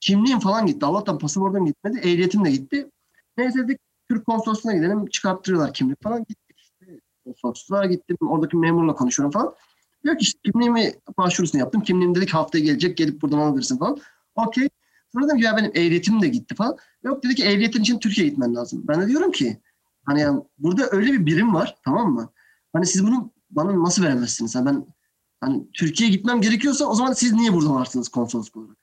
kimliğim 0.01 0.41
falan 0.41 0.67
gitti. 0.67 0.87
Allah'tan 0.87 1.19
pasaportum 1.19 1.67
gitmedi. 1.67 1.99
Ehliyetim 1.99 2.45
de 2.45 2.51
gitti. 2.51 2.91
Neyse 3.37 3.59
dedik 3.59 3.81
Türk 4.09 4.27
konsolosluğuna 4.27 4.75
gidelim. 4.75 5.07
Çıkarttırıyorlar 5.07 5.75
kimlik 5.75 6.03
falan. 6.03 6.19
Gittik 6.19 6.57
işte 6.59 7.01
konsolosluğa 7.25 7.87
gittim. 7.87 8.17
Oradaki 8.21 8.57
memurla 8.57 8.95
konuşuyorum 8.95 9.31
falan. 9.31 9.55
Diyor 10.07 10.19
ki 10.19 10.23
işte 10.23 10.39
kimliğimi 10.45 10.93
başvurusunu 11.19 11.61
yaptım. 11.61 11.81
Kimliğim 11.83 12.15
dedik 12.15 12.35
haftaya 12.35 12.65
gelecek. 12.65 12.97
Gelip 12.97 13.23
buradan 13.23 13.39
alabilirsin 13.39 13.79
falan. 13.79 13.99
Okey. 14.35 14.69
Sonra 15.13 15.25
dedim 15.27 15.39
ki 15.39 15.45
ya 15.45 15.57
benim 15.57 15.71
ehliyetim 15.75 16.23
de 16.23 16.29
gitti 16.29 16.55
falan. 16.55 16.77
Yok 17.05 17.25
dedi 17.25 17.35
ki 17.35 17.45
ehliyetin 17.45 17.81
için 17.83 17.99
Türkiye'ye 17.99 18.31
gitmen 18.31 18.55
lazım. 18.55 18.85
Ben 18.89 19.01
de 19.03 19.09
diyorum 19.09 19.33
ki 19.33 19.61
hani 20.05 20.21
yani 20.21 20.43
burada 20.59 20.89
öyle 20.91 21.13
bir 21.13 21.27
birim 21.27 21.55
var 21.55 21.77
tamam 21.85 22.13
mı? 22.13 22.31
Hani 22.73 22.87
siz 22.87 23.05
bunu 23.07 23.31
bana 23.51 23.83
nasıl 23.85 24.03
veremezsiniz? 24.03 24.55
Yani 24.55 24.67
ben 24.67 24.87
hani 25.41 25.71
Türkiye'ye 25.73 26.17
gitmem 26.17 26.41
gerekiyorsa 26.41 26.85
o 26.85 26.95
zaman 26.95 27.13
siz 27.13 27.33
niye 27.33 27.53
burada 27.53 27.75
varsınız 27.75 28.09
konsolosluk 28.09 28.57
olarak? 28.57 28.77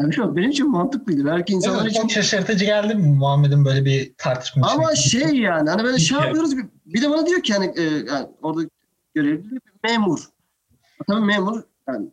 Yani 0.00 0.14
şu 0.14 0.36
benim 0.36 0.50
için 0.50 0.70
mantıklıydı. 0.70 1.24
Belki 1.24 1.52
insanlar 1.52 1.82
Evet, 1.82 1.90
için 1.90 2.00
çok 2.02 2.10
şaşırtıcı 2.10 2.64
geldi 2.64 2.94
mi 2.94 3.08
Muhammed'in 3.08 3.64
böyle 3.64 3.84
bir 3.84 4.14
tartışma? 4.18 4.70
ama 4.70 4.94
şey 4.94 5.34
yani 5.34 5.70
hani 5.70 5.84
böyle 5.84 5.98
şey 5.98 6.18
Ya. 6.18 6.24
yapıyoruz 6.24 6.56
bir, 6.56 6.66
bir 6.86 7.02
de 7.02 7.10
bana 7.10 7.26
diyor 7.26 7.42
ki 7.42 7.54
hani 7.54 7.72
e, 7.76 7.82
yani 7.82 8.26
orada 8.42 8.68
görevli 9.14 9.50
bir 9.50 9.60
memur. 9.84 10.20
Tabii 11.06 11.24
memur 11.24 11.62
yani 11.88 12.10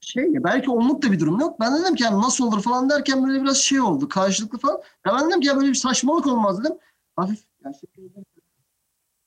şey 0.00 0.44
belki 0.44 0.70
onluk 0.70 1.02
da 1.02 1.12
bir 1.12 1.20
durum 1.20 1.40
yok. 1.40 1.60
Ben 1.60 1.80
dedim 1.82 1.94
ki 1.94 2.02
yani 2.02 2.22
nasıl 2.22 2.46
olur 2.46 2.62
falan 2.62 2.90
derken 2.90 3.26
böyle 3.28 3.42
biraz 3.42 3.56
şey 3.56 3.80
oldu 3.80 4.08
karşılıklı 4.08 4.58
falan. 4.58 4.80
Ya 5.06 5.14
ben 5.14 5.28
dedim 5.28 5.40
ki 5.40 5.46
ya 5.48 5.56
böyle 5.56 5.68
bir 5.68 5.74
saçmalık 5.74 6.26
olmaz 6.26 6.60
dedim. 6.64 6.76
Hafif 7.16 7.44
yani 7.64 7.74
şey, 7.94 8.08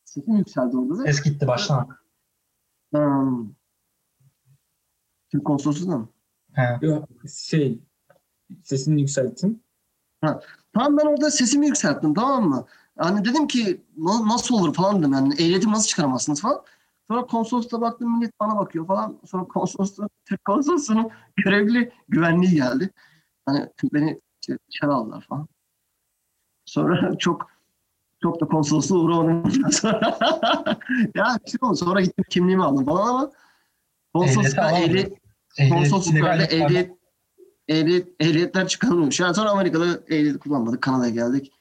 sesim 0.05 0.37
yükseldi 0.37 0.77
orada 0.77 0.97
da. 0.97 1.03
Ses 1.03 1.21
gitti 1.23 1.47
baştan. 1.47 1.89
Hmm. 2.93 3.49
Türk 5.31 5.45
konsolosluğunda 5.45 5.97
mı? 5.97 6.09
He. 6.53 6.77
Yok, 6.81 7.09
şey 7.49 7.79
sesini 8.63 9.01
yükselttin. 9.01 9.63
Tamam 10.73 10.97
ben 10.97 11.05
orada 11.05 11.31
sesimi 11.31 11.67
yükselttim 11.67 12.13
tamam 12.13 12.49
mı? 12.49 12.65
Hani 12.97 13.25
dedim 13.25 13.47
ki 13.47 13.81
"Na- 13.97 14.27
nasıl 14.27 14.55
olur 14.55 14.73
falan 14.73 14.99
dedim 14.99 15.13
yani 15.13 15.33
ehliyetimi 15.33 15.73
nasıl 15.73 15.87
çıkaramazsınız 15.87 16.41
falan. 16.41 16.61
Sonra 17.09 17.25
konsolosluğa 17.25 17.81
baktım 17.81 18.17
millet 18.17 18.39
bana 18.39 18.57
bakıyor 18.57 18.87
falan. 18.87 19.19
Sonra 19.25 19.43
konsolosluğun, 19.43 20.09
Türk 20.25 20.45
konsolosluğunun 20.45 21.09
görevli 21.35 21.91
güvenliği 22.07 22.55
geldi. 22.55 22.89
Hani 23.45 23.69
beni 23.93 24.21
işte 24.41 24.57
dışarı 24.71 24.93
aldılar 24.93 25.25
falan. 25.29 25.47
Sonra 26.65 27.17
çok 27.19 27.51
çok 28.21 28.41
da 28.41 28.45
konsolosluğa 28.45 28.99
uğramadım. 28.99 29.71
sonra 29.71 30.17
ya 31.15 31.37
işte 31.45 31.57
oldu. 31.61 31.75
Sonra 31.75 32.01
gittim 32.01 32.25
kimliğimi 32.29 32.63
aldım 32.63 32.85
falan 32.85 33.07
ama 33.09 33.31
konsolosluğa 34.13 34.65
alamadın. 34.65 34.83
ehliyet, 34.83 35.19
Ehliyet, 35.57 36.53
ehliyet, 36.53 36.97
ehliyet, 37.67 38.07
ehliyetler 38.19 38.67
çıkarılmış. 38.67 39.19
Yani 39.19 39.35
sonra 39.35 39.49
Amerika'da 39.49 39.85
ehliyet 40.07 40.39
kullanmadık. 40.39 40.81
Kanada'ya 40.81 41.11
geldik. 41.11 41.51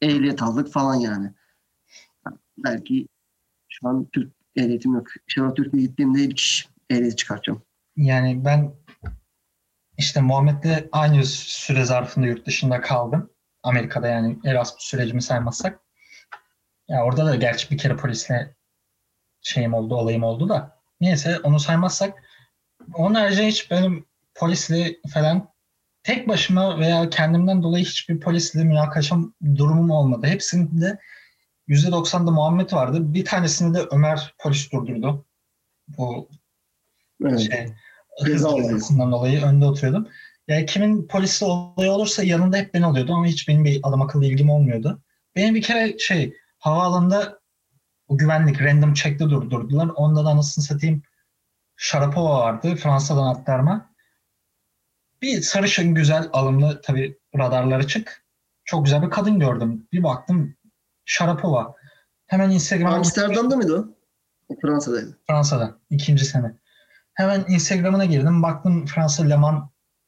Ehliyet 0.00 0.42
aldık 0.42 0.68
falan 0.72 0.94
yani. 0.94 1.32
Belki 2.58 3.08
şu 3.68 3.88
an 3.88 4.04
Türk 4.04 4.35
ehliyetim 4.56 4.94
yok. 4.94 5.06
İnşallah 5.28 5.54
Türkiye'ye 5.54 5.88
gittiğimde 5.88 6.20
ilk 6.20 6.42
ehliyet 6.90 7.18
çıkartacağım. 7.18 7.62
Yani 7.96 8.44
ben 8.44 8.74
işte 9.98 10.20
Muhammed'le 10.20 10.88
aynı 10.92 11.24
süre 11.24 11.84
zarfında 11.84 12.26
yurt 12.26 12.46
dışında 12.46 12.80
kaldım. 12.80 13.30
Amerika'da 13.62 14.08
yani 14.08 14.38
Erasmus 14.44 14.84
sürecimi 14.84 15.22
saymazsak. 15.22 15.80
Ya 16.88 17.04
orada 17.04 17.26
da 17.26 17.34
gerçi 17.34 17.70
bir 17.70 17.78
kere 17.78 17.96
polisle 17.96 18.54
şeyim 19.40 19.74
oldu, 19.74 19.94
olayım 19.94 20.22
oldu 20.22 20.48
da. 20.48 20.80
Neyse 21.00 21.38
onu 21.38 21.60
saymazsak. 21.60 22.22
Onun 22.94 23.14
haricinde 23.14 23.46
hiç 23.46 23.70
benim 23.70 24.06
polisle 24.34 24.96
falan 25.14 25.48
tek 26.02 26.28
başıma 26.28 26.78
veya 26.78 27.10
kendimden 27.10 27.62
dolayı 27.62 27.84
hiçbir 27.84 28.20
polisle 28.20 28.64
münakaşam 28.64 29.34
durumum 29.56 29.90
olmadı. 29.90 30.26
Hepsinde 30.26 30.98
%90'da 31.68 32.30
Muhammed 32.30 32.72
vardı. 32.72 33.14
Bir 33.14 33.24
tanesini 33.24 33.74
de 33.74 33.86
Ömer 33.90 34.34
polis 34.38 34.72
durdurdu. 34.72 35.24
Bu 35.88 36.28
Evet. 37.24 37.40
şey, 37.40 37.72
hız 38.24 38.44
dolayı 38.44 39.42
önde 39.42 39.64
oturuyordum. 39.64 40.08
Yani 40.48 40.66
kimin 40.66 41.06
polisi 41.06 41.44
olayı 41.44 41.90
olursa 41.90 42.22
yanında 42.22 42.56
hep 42.56 42.74
ben 42.74 42.82
oluyordum 42.82 43.14
ama 43.14 43.26
hiç 43.26 43.48
benim 43.48 43.64
bir 43.64 43.80
adam 43.82 44.02
akıllı 44.02 44.26
ilgim 44.26 44.50
olmuyordu. 44.50 45.02
Benim 45.36 45.54
bir 45.54 45.62
kere 45.62 45.98
şey 45.98 46.36
havaalanında 46.58 47.40
o 48.08 48.18
güvenlik 48.18 48.62
random 48.62 48.94
check'te 48.94 49.24
durdurdular. 49.24 49.88
Onda 49.88 50.24
da 50.24 50.28
anasını 50.28 50.64
satayım 50.64 51.02
Sharapova 51.76 52.40
vardı 52.40 52.76
Fransa'dan 52.76 53.26
aktarma. 53.26 53.90
Bir 55.22 55.40
sarışın 55.40 55.94
güzel 55.94 56.28
alımlı 56.32 56.80
tabii 56.84 57.18
radarlar 57.38 57.78
açık. 57.78 58.26
Çok 58.64 58.84
güzel 58.84 59.02
bir 59.02 59.10
kadın 59.10 59.38
gördüm. 59.38 59.88
Bir 59.92 60.02
baktım 60.02 60.55
Sharapova. 61.06 61.74
Hemen 62.26 62.50
Instagram'a 62.50 62.94
Amsterdam'da 62.96 63.56
mıydı 63.56 63.80
o? 63.80 63.96
O 64.48 64.60
Fransa'daydı. 64.60 65.18
Fransa'da 65.26 65.78
ikinci 65.90 66.24
sene. 66.24 66.52
Hemen 67.14 67.44
Instagram'ına 67.48 68.04
girdim. 68.04 68.42
Baktım 68.42 68.86
Fransa 68.86 69.24
Le 69.24 69.36
Mans 69.36 69.64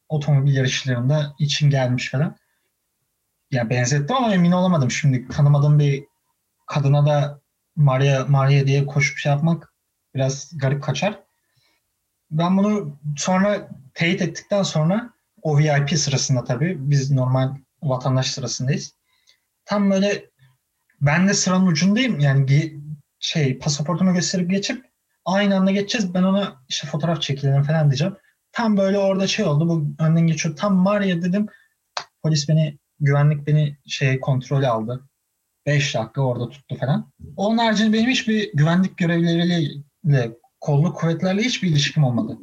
otomobil 0.09 0.55
yarışlarında 0.55 1.35
için 1.39 1.69
gelmiş 1.69 2.11
falan. 2.11 2.35
Ya 3.51 3.69
benzettim 3.69 4.15
ama 4.15 4.33
emin 4.33 4.51
olamadım. 4.51 4.91
Şimdi 4.91 5.27
tanımadığım 5.27 5.79
bir 5.79 6.05
kadına 6.67 7.05
da 7.05 7.41
Maria 7.75 8.25
Maria 8.25 8.67
diye 8.67 8.85
koşup 8.85 9.17
şey 9.17 9.31
yapmak 9.31 9.73
biraz 10.15 10.57
garip 10.57 10.83
kaçar. 10.83 11.19
Ben 12.31 12.57
bunu 12.57 12.99
sonra 13.17 13.69
teyit 13.93 14.21
ettikten 14.21 14.63
sonra 14.63 15.13
O 15.41 15.57
VIP 15.57 15.97
sırasında 15.99 16.43
tabii. 16.43 16.75
Biz 16.79 17.11
normal 17.11 17.55
vatandaş 17.83 18.31
sırasındayız. 18.31 18.93
Tam 19.65 19.91
böyle 19.91 20.28
ben 21.01 21.27
de 21.27 21.33
sıranın 21.33 21.67
ucundayım. 21.67 22.19
Yani 22.19 22.79
şey 23.19 23.57
pasaportumu 23.59 24.13
gösterip 24.13 24.49
geçip 24.49 24.85
aynı 25.25 25.57
anda 25.57 25.71
geçeceğiz. 25.71 26.13
Ben 26.13 26.23
ona 26.23 26.63
işte 26.69 26.87
fotoğraf 26.87 27.21
çekilelim 27.21 27.63
falan 27.63 27.89
diyeceğim. 27.89 28.15
Tam 28.51 28.77
böyle 28.77 28.97
orada 28.97 29.27
şey 29.27 29.45
oldu. 29.45 29.69
Bu 29.69 30.03
önden 30.03 30.27
geçiyor. 30.27 30.55
Tam 30.55 30.85
var 30.85 31.01
ya 31.01 31.21
dedim. 31.21 31.47
Polis 32.23 32.49
beni, 32.49 32.77
güvenlik 32.99 33.47
beni 33.47 33.77
şey 33.87 34.19
kontrolü 34.19 34.67
aldı. 34.67 35.09
5 35.65 35.95
dakika 35.95 36.21
orada 36.21 36.49
tuttu 36.49 36.77
falan. 36.77 37.11
Onun 37.35 37.57
haricinde 37.57 37.93
benim 37.93 38.09
hiçbir 38.09 38.51
güvenlik 38.53 38.97
görevlileriyle, 38.97 40.31
kolluk 40.61 40.97
kuvvetlerle 40.97 41.41
hiçbir 41.41 41.69
ilişkim 41.69 42.03
olmadı. 42.03 42.37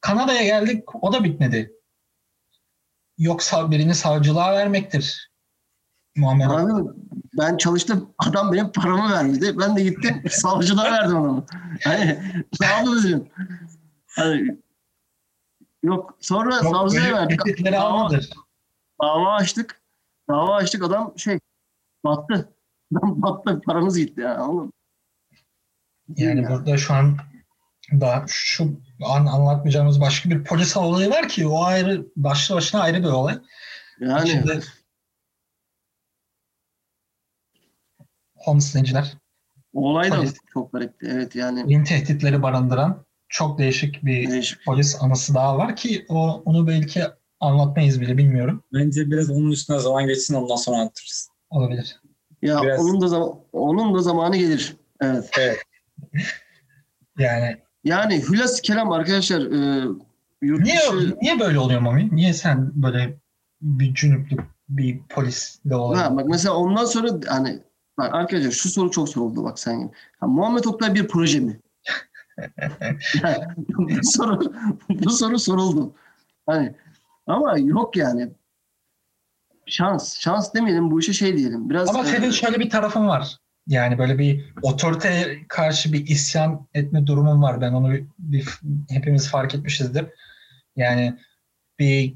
Kanada'ya 0.00 0.44
geldik, 0.44 0.94
o 0.94 1.12
da 1.12 1.24
bitmedi. 1.24 1.72
Yoksa 3.18 3.70
birini 3.70 3.94
savcılığa 3.94 4.52
vermektir. 4.52 5.30
Muamele. 6.16 6.48
Abi 6.48 6.88
ben 7.38 7.56
çalıştım. 7.56 8.10
Adam 8.18 8.52
benim 8.52 8.72
paramı 8.72 9.12
vermedi. 9.12 9.58
Ben 9.58 9.76
de 9.76 9.82
gittim 9.82 10.22
savcılığa 10.30 10.84
verdim 10.84 11.16
onu. 11.16 11.46
Hani 11.84 12.18
ne 12.60 12.66
yapabilirim? 12.66 13.28
Hani, 14.06 14.58
yok 15.82 16.18
sonra 16.20 16.54
Yok, 16.54 16.64
savcıya 16.64 17.14
verdik. 17.14 17.64
Dava, 17.72 18.10
dava 19.02 19.34
açtık. 19.34 19.80
Dava 20.28 20.54
açtık 20.56 20.82
adam 20.82 21.12
şey 21.16 21.38
battı. 22.04 22.48
Adam 22.96 23.22
battı. 23.22 23.60
Paramız 23.66 23.98
gitti 23.98 24.20
yani. 24.20 24.38
Anladın 24.38 24.64
mı? 24.66 24.72
Yani 26.16 26.42
Ya. 26.42 26.48
burada 26.48 26.76
şu 26.76 26.94
an 26.94 27.16
da 27.92 28.24
şu 28.26 28.64
an 29.04 29.26
anlatmayacağımız 29.26 30.00
başka 30.00 30.30
bir 30.30 30.44
polis 30.44 30.76
olayı 30.76 31.10
var 31.10 31.28
ki 31.28 31.46
o 31.46 31.64
ayrı 31.64 32.06
başlı 32.16 32.54
başına 32.54 32.80
ayrı 32.80 33.02
bir 33.02 33.08
olay. 33.08 33.38
Yani 34.00 34.44
İçinde 38.48 38.50
homestenciler, 38.50 39.12
olay 39.74 40.10
da 40.10 40.16
Polis. 40.16 40.34
çok 40.52 40.72
garipti. 40.72 41.06
Evet 41.12 41.34
yani 41.36 41.64
yeni 41.72 41.84
tehditleri 41.84 42.42
barındıran 42.42 43.04
çok 43.28 43.58
değişik 43.58 44.04
bir 44.04 44.30
değişik. 44.30 44.64
polis 44.64 44.96
anısı 45.02 45.34
daha 45.34 45.58
var 45.58 45.76
ki 45.76 46.06
o 46.08 46.42
onu 46.44 46.66
belki 46.66 47.02
anlatmayız 47.40 48.00
bile 48.00 48.18
bilmiyorum. 48.18 48.62
Bence 48.72 49.10
biraz 49.10 49.30
onun 49.30 49.50
üstüne 49.50 49.78
zaman 49.78 50.06
geçsin 50.06 50.34
ondan 50.34 50.56
sonra 50.56 50.76
anlatırız. 50.76 51.28
Olabilir. 51.50 52.00
Ya 52.42 52.62
Biraz- 52.62 52.80
onun 52.80 53.00
da 53.00 53.08
zaman 53.08 53.30
onun 53.52 53.94
da 53.94 54.02
zamanı 54.02 54.36
gelir. 54.36 54.76
Evet. 55.00 55.30
Yani 57.18 57.56
Yani 57.84 58.22
hülas 58.28 58.60
kelam 58.60 58.92
arkadaşlar 58.92 59.40
e, 59.40 59.88
yurt 60.42 60.60
niye 60.64 60.76
dışı- 60.78 61.16
niye 61.22 61.40
böyle 61.40 61.58
oluyor 61.58 61.80
Mami? 61.80 62.08
Niye 62.12 62.32
sen 62.34 62.70
böyle 62.82 63.16
bir 63.62 63.94
cünüplük 63.94 64.40
bir 64.68 65.00
polisle 65.08 65.74
Ha, 65.74 65.80
oluyor? 65.80 66.16
bak 66.16 66.26
mesela 66.28 66.54
ondan 66.54 66.84
sonra 66.84 67.08
hani 67.26 67.58
bak 67.98 68.14
arkadaşlar 68.14 68.50
şu 68.50 68.68
soru 68.68 68.90
çok 68.90 69.08
soruldu 69.08 69.44
bak 69.44 69.58
sen. 69.58 69.90
Ha, 70.20 70.26
Muhammed 70.26 70.64
Oktay 70.64 70.94
bir 70.94 71.08
proje 71.08 71.40
mi? 71.40 71.60
Yani 73.22 73.44
bu 73.68 74.00
soru 74.02 74.54
bu 74.88 75.10
soru 75.10 75.38
soruldu. 75.38 75.94
Hani 76.46 76.74
ama 77.26 77.58
yok 77.58 77.96
yani. 77.96 78.28
Şans, 79.66 80.18
şans 80.18 80.54
demeyelim 80.54 80.90
bu 80.90 81.00
işe 81.00 81.12
şey 81.12 81.36
diyelim. 81.36 81.70
Biraz 81.70 81.88
Ama 81.88 82.02
e, 82.02 82.04
senin 82.06 82.30
şöyle 82.30 82.60
bir 82.60 82.70
tarafın 82.70 83.08
var. 83.08 83.36
Yani 83.66 83.98
böyle 83.98 84.18
bir 84.18 84.52
otoriteye 84.62 85.46
karşı 85.48 85.92
bir 85.92 86.06
isyan 86.06 86.66
etme 86.74 87.06
durumun 87.06 87.42
var. 87.42 87.60
Ben 87.60 87.72
onu 87.72 87.92
bir, 87.92 88.04
bir- 88.18 88.48
hepimiz 88.90 89.28
fark 89.30 89.54
etmişizdir. 89.54 90.06
Yani 90.76 91.18
bir 91.78 92.14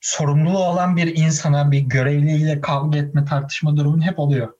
sorumluluğu 0.00 0.64
olan 0.64 0.96
bir 0.96 1.16
insana 1.16 1.70
bir 1.70 1.80
görevliyle 1.80 2.60
kavga 2.60 2.98
etme 2.98 3.24
tartışma 3.24 3.76
durumun 3.76 4.00
hep 4.00 4.18
oluyor. 4.18 4.52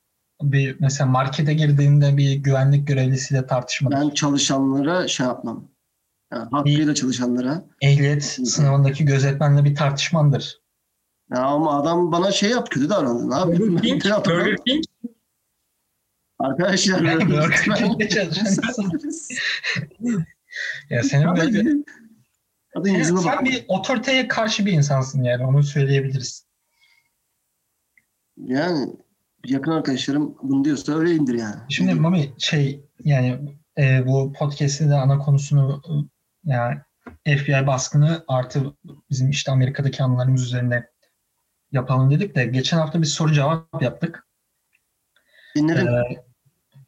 Bir 0.43 0.77
mesela 0.81 1.11
markete 1.11 1.55
girdiğinde 1.55 2.17
bir 2.17 2.35
güvenlik 2.35 2.87
görevlisiyle 2.89 3.47
tartışma. 3.47 3.91
ben 3.91 4.11
çalışanlara 4.11 5.09
şey 5.09 5.27
yapmam. 5.27 5.69
Yani 6.33 6.49
hakkıyla 6.51 6.95
çalışanlara. 6.95 7.65
Ehliyet 7.81 8.25
sınavındaki 8.25 9.05
gözetmenle 9.05 9.65
bir 9.65 9.75
tartışmandır. 9.75 10.63
Ya 11.31 11.41
ama 11.43 11.81
adam 11.81 12.13
bana 12.13 12.33
şey 12.33 12.51
yap 12.51 12.71
kötü 12.71 12.91
davrandı. 12.91 13.31
Ne 13.31 13.35
yapayım? 13.35 13.75
Burger 13.75 13.83
King. 13.83 14.05
Burger. 14.05 14.57
Arkadaşlar 16.39 17.21
Burger 17.29 17.77
King'de 17.77 18.09
çalışan 18.09 18.47
Ya 20.91 21.03
senin 21.03 21.37
böyle 21.37 21.53
bir 21.53 21.85
Adın 22.75 22.91
Yani 22.91 23.05
sen 23.05 23.17
bak. 23.17 23.45
bir 23.45 23.65
otoriteye 23.69 24.29
karşı 24.29 24.67
bir 24.67 24.73
insansın 24.73 25.23
yani 25.23 25.47
onu 25.47 25.63
söyleyebiliriz. 25.63 26.47
Yani 28.37 28.97
yakın 29.45 29.71
arkadaşlarım 29.71 30.37
bunu 30.43 30.65
diyorsa 30.65 30.93
öyleyimdir 30.93 31.35
yani. 31.35 31.57
Şimdi 31.69 31.95
Mami 31.95 32.33
şey 32.39 32.85
yani 33.05 33.59
e, 33.79 34.07
bu 34.07 34.33
podcast'in 34.33 34.91
de 34.91 34.95
ana 34.95 35.19
konusunu 35.19 35.83
e, 35.89 35.93
yani 36.45 36.79
FBI 37.27 37.67
baskını 37.67 38.25
artı 38.29 38.77
bizim 39.11 39.31
işte 39.31 39.53
Amerika'daki 39.53 40.03
anılarımız 40.03 40.43
üzerine 40.43 40.87
yapalım 41.73 42.11
dedik 42.11 42.35
de 42.35 42.45
geçen 42.47 42.79
hafta 42.79 43.03
bir 43.03 43.07
soru 43.07 43.33
cevap 43.33 43.83
yaptık 43.83 44.27
Dinledim. 45.57 45.89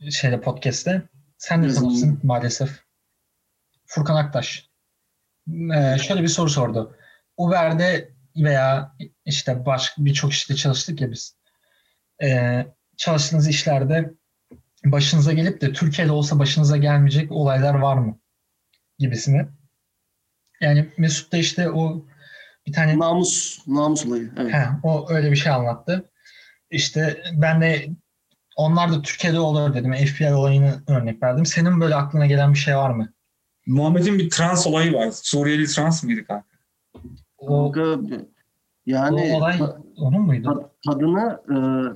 e, 0.01 0.11
şeyde 0.11 0.41
podcast'te. 0.41 1.03
Sen 1.39 1.63
de 1.63 1.75
tanırsın 1.75 2.21
maalesef. 2.23 2.85
Furkan 3.87 4.17
Aktaş. 4.17 4.71
E, 5.75 5.99
şöyle 5.99 6.23
bir 6.23 6.29
soru 6.29 6.51
sordu. 6.51 6.97
Uber'de 7.37 8.15
veya 8.37 8.97
işte 9.25 9.67
başka 9.67 10.05
birçok 10.05 10.33
işte 10.33 10.55
çalıştık 10.55 11.01
ya 11.01 11.11
biz. 11.11 11.37
E, 12.23 12.61
çalıştığınız 12.97 13.49
işlerde 13.49 14.15
başınıza 14.85 15.33
gelip 15.33 15.61
de 15.61 15.73
Türkiye'de 15.73 16.13
olsa 16.13 16.39
başınıza 16.39 16.77
gelmeyecek 16.77 17.33
olaylar 17.33 17.75
var 17.75 17.97
mı? 17.97 18.19
Gibisini. 18.99 19.47
Yani 20.61 20.93
Mesut 20.99 21.33
da 21.33 21.37
işte 21.37 21.71
o 21.71 22.07
bir 22.67 22.73
tane 22.73 22.99
Namus, 22.99 23.59
namus 23.67 24.07
olayı. 24.07 24.33
Evet. 24.39 24.55
He, 24.55 24.67
o 24.83 25.07
öyle 25.11 25.31
bir 25.31 25.37
şey 25.37 25.53
anlattı. 25.53 26.11
İşte 26.71 27.23
ben 27.33 27.61
de 27.61 27.89
onlar 28.57 28.93
da 28.93 29.03
Türkiye'de 29.03 29.41
olur 29.41 29.75
dedim. 29.75 29.95
FBI 29.95 30.35
olayını 30.35 30.83
örnek 30.89 31.23
verdim. 31.23 31.47
Senin 31.47 31.81
böyle 31.81 31.95
aklına 31.95 32.27
gelen 32.27 32.53
bir 32.53 32.59
şey 32.59 32.77
var 32.77 32.91
mı? 32.91 33.13
Muhammed'in 33.67 34.19
bir 34.19 34.31
trans 34.31 34.67
olayı 34.67 34.93
var. 34.93 35.11
Suriyeli 35.13 35.67
trans 35.67 36.05
mıydı 36.05 36.27
kanka? 36.27 36.47
O, 37.39 37.73
Kanka, 37.73 38.25
yani 38.87 39.33
o 39.35 39.37
olay 39.37 39.59
ta- 39.59 39.83
onun 39.97 40.21
muydu? 40.23 40.45
ta- 40.45 40.93
tadını 40.93 41.41
e, 41.49 41.55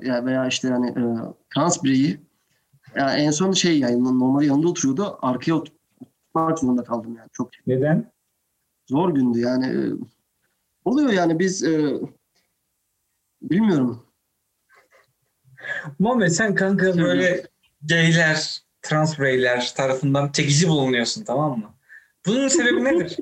ya 0.08 0.24
veya 0.24 0.46
işte 0.46 0.68
yani 0.68 0.88
e, 0.88 1.02
trans 1.54 1.84
bireyi 1.84 2.20
ya 2.96 3.16
en 3.16 3.30
son 3.30 3.52
şey 3.52 3.78
yani 3.78 4.04
normal 4.04 4.42
yanında 4.42 4.68
oturuyordu. 4.68 5.18
Arkaya 5.22 5.54
oturmak 5.54 6.58
zorunda 6.58 6.84
kaldım 6.84 7.16
yani. 7.16 7.28
Çok 7.32 7.50
Neden? 7.66 8.12
zor 8.90 9.14
gündü 9.14 9.38
yani. 9.38 9.66
e, 9.66 9.78
oluyor 10.84 11.12
yani 11.12 11.38
biz 11.38 11.62
e, 11.64 12.00
bilmiyorum. 13.42 14.06
Muhammed 15.98 16.28
sen 16.28 16.54
kanka 16.54 16.98
böyle 16.98 17.46
gayler, 17.82 18.62
trans 18.82 19.18
bireyler 19.18 19.72
tarafından 19.76 20.32
çekici 20.32 20.68
bulunuyorsun 20.68 21.24
tamam 21.24 21.58
mı? 21.58 21.74
Bunun 22.26 22.48
sebebi 22.48 22.84
nedir? 22.84 23.16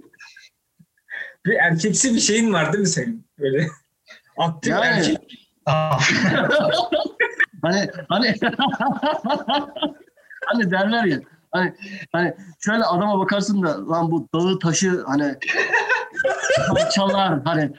bir 1.47 1.55
erkeksi 1.55 2.15
bir 2.15 2.21
şeyin 2.21 2.53
var 2.53 2.73
değil 2.73 2.81
mi 2.83 2.89
senin? 2.89 3.26
Böyle 3.39 3.67
aktif 4.39 4.73
Yani- 4.73 4.87
erkek. 4.87 5.43
Aa, 5.67 5.99
Hani 7.63 7.91
hani 8.09 8.35
hani 10.47 10.71
derler 10.71 11.05
ya 11.05 11.21
hani 11.51 11.75
hani 12.13 12.35
şöyle 12.61 12.85
adama 12.85 13.19
bakarsın 13.19 13.63
da 13.63 13.89
lan 13.89 14.11
bu 14.11 14.29
dağı 14.35 14.59
taşı 14.59 15.05
hani 15.07 15.35
parçalar 16.69 17.43
hani 17.45 17.73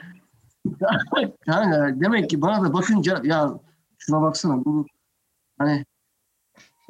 yani 1.46 2.00
demek 2.00 2.30
ki 2.30 2.42
bana 2.42 2.64
da 2.64 2.72
bakınca 2.72 3.20
ya 3.24 3.50
şuna 3.98 4.22
baksana 4.22 4.64
bu 4.64 4.86
hani 5.58 5.84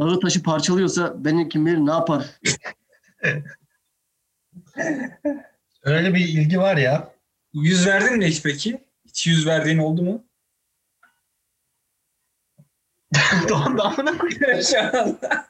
dağı 0.00 0.20
taşı 0.20 0.42
parçalıyorsa 0.42 1.24
benim 1.24 1.48
kim 1.48 1.66
bilir 1.66 1.78
ne 1.78 1.90
yapar. 1.90 2.24
öyle 5.82 6.14
bir 6.14 6.28
ilgi 6.28 6.58
var 6.60 6.76
ya. 6.76 7.12
Yüz 7.62 7.86
verdin 7.86 8.16
mi 8.16 8.26
hiç 8.26 8.42
peki? 8.42 8.84
Hiç 9.06 9.26
yüz 9.26 9.46
verdiğin 9.46 9.78
oldu 9.78 10.02
mu? 10.02 10.24
Doğan 13.48 13.78
damına 13.78 14.12
Şu 14.62 14.80
anda 14.80 15.46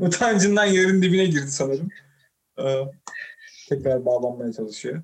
utancından 0.00 0.64
yerin 0.64 1.02
dibine 1.02 1.24
girdi 1.24 1.50
sanırım. 1.50 1.88
Ee, 2.58 2.84
tekrar 3.68 4.04
bağlanmaya 4.04 4.52
çalışıyor. 4.52 5.02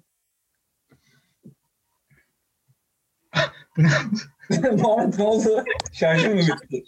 Muhammed 4.73 5.15
ne 5.19 5.23
oldu? 5.25 5.65
Şarjın 5.93 6.35
mı 6.35 6.41
bitti? 6.41 6.85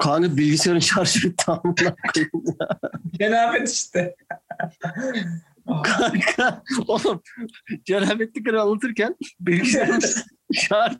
Kanka 0.00 0.36
bilgisayarın 0.36 0.80
şarjı 0.80 1.28
bitti 1.28 1.44
amına 1.46 1.96
koyayım. 2.14 2.58
Cenabet 3.18 3.68
işte. 3.68 4.16
Kanka 5.68 6.62
oğlum 6.88 7.22
cenabetli 7.84 8.42
karı 8.42 8.62
anlatırken 8.62 9.16
bilgisayarım 9.40 10.00
şarj. 10.52 10.96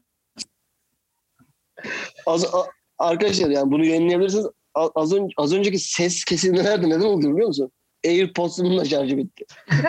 Az, 2.27 2.45
a- 2.55 2.67
arkadaşlar 2.99 3.51
yani 3.51 3.73
bunu 3.73 3.85
yayınlayabilirsiniz. 3.85 4.47
A- 4.75 4.89
Az, 4.95 5.13
ön- 5.15 5.31
az 5.37 5.55
önceki 5.55 5.79
ses 5.79 6.25
kesilmelerde 6.25 6.89
neden 6.89 7.01
oldu 7.01 7.33
biliyor 7.33 7.49
musun? 7.49 7.71
AirPods'umun 8.07 8.79
da 8.79 8.85
şarjı 8.85 9.17
bitti. 9.17 9.45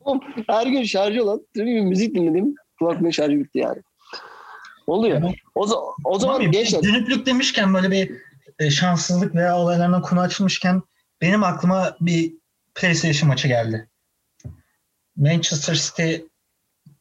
Oğlum, 0.00 0.20
Her 0.48 0.66
gün 0.66 0.84
şarjı 0.84 1.22
olan 1.24 1.46
bir 1.56 1.80
müzik 1.80 2.14
dinledim. 2.14 2.54
Kulaklığın 2.78 3.10
şarjı 3.10 3.36
bitti 3.38 3.58
yani. 3.58 3.82
Oluyor. 4.86 5.22
O, 5.54 5.66
o 6.04 6.18
zaman 6.18 6.36
Abi, 6.40 6.50
gençler 6.50 6.82
Dönüklük 6.82 7.26
demişken 7.26 7.74
böyle 7.74 7.90
bir 7.90 8.12
e, 8.58 8.70
şanssızlık 8.70 9.34
veya 9.34 9.58
olaylarına 9.58 10.00
konu 10.00 10.20
açılmışken 10.20 10.82
benim 11.22 11.44
aklıma 11.44 11.96
bir 12.00 12.34
PlayStation 12.74 13.28
maçı 13.28 13.48
geldi. 13.48 13.88
Manchester 15.16 15.74
City 15.74 16.14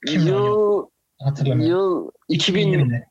kim 0.07 0.27
yıl, 0.27 0.85
Hatırlamıyorum. 1.19 2.05
yıl 2.05 2.11
2000, 2.29 2.73
2020'de. 2.73 3.05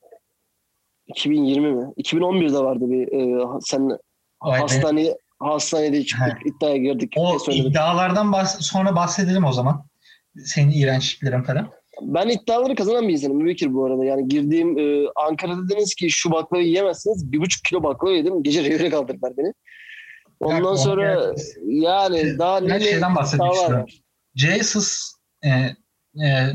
2020 1.06 1.72
mi? 1.74 1.92
2011'de 1.98 2.58
vardı 2.58 2.84
bir 2.90 3.12
e, 3.12 3.46
sen 3.60 3.98
Vay 4.42 4.60
hastane 4.60 5.14
hastanede 5.38 6.04
çıktık 6.04 6.38
iddiaya 6.46 6.76
girdik. 6.76 7.12
O 7.16 7.38
iddialardan 7.50 8.26
bahs- 8.26 8.62
sonra 8.62 8.96
bahsedelim 8.96 9.44
o 9.44 9.52
zaman. 9.52 9.84
Senin 10.44 10.70
iğrençliklerin 10.70 11.42
falan. 11.42 11.70
Ben 12.02 12.28
iddiaları 12.28 12.74
kazanan 12.74 13.08
bir 13.08 13.12
insanım 13.12 13.36
Mübekir 13.36 13.74
bu 13.74 13.84
arada. 13.86 14.04
Yani 14.04 14.28
girdiğim 14.28 14.78
e, 14.78 15.06
Ankara'da 15.16 15.68
dediniz 15.68 15.94
ki 15.94 16.10
şu 16.10 16.30
baklavayı 16.30 16.66
yiyemezsiniz. 16.66 17.32
Bir 17.32 17.38
buçuk 17.40 17.64
kilo 17.64 17.82
baklava 17.82 18.12
yedim. 18.12 18.42
Gece 18.42 18.64
revire 18.64 18.90
kaldırdılar 18.90 19.32
beni. 19.36 19.52
Ondan 20.44 20.74
sonra 20.74 21.34
yani 21.64 22.38
daha 22.38 22.62
Ben 22.62 22.68
ne 22.68 22.80
şeyden 22.80 23.14
bahsetmek 23.14 23.52
istiyorum. 23.52 23.86
Jesus 24.34 25.12
e, 25.44 25.50
e, 26.26 26.52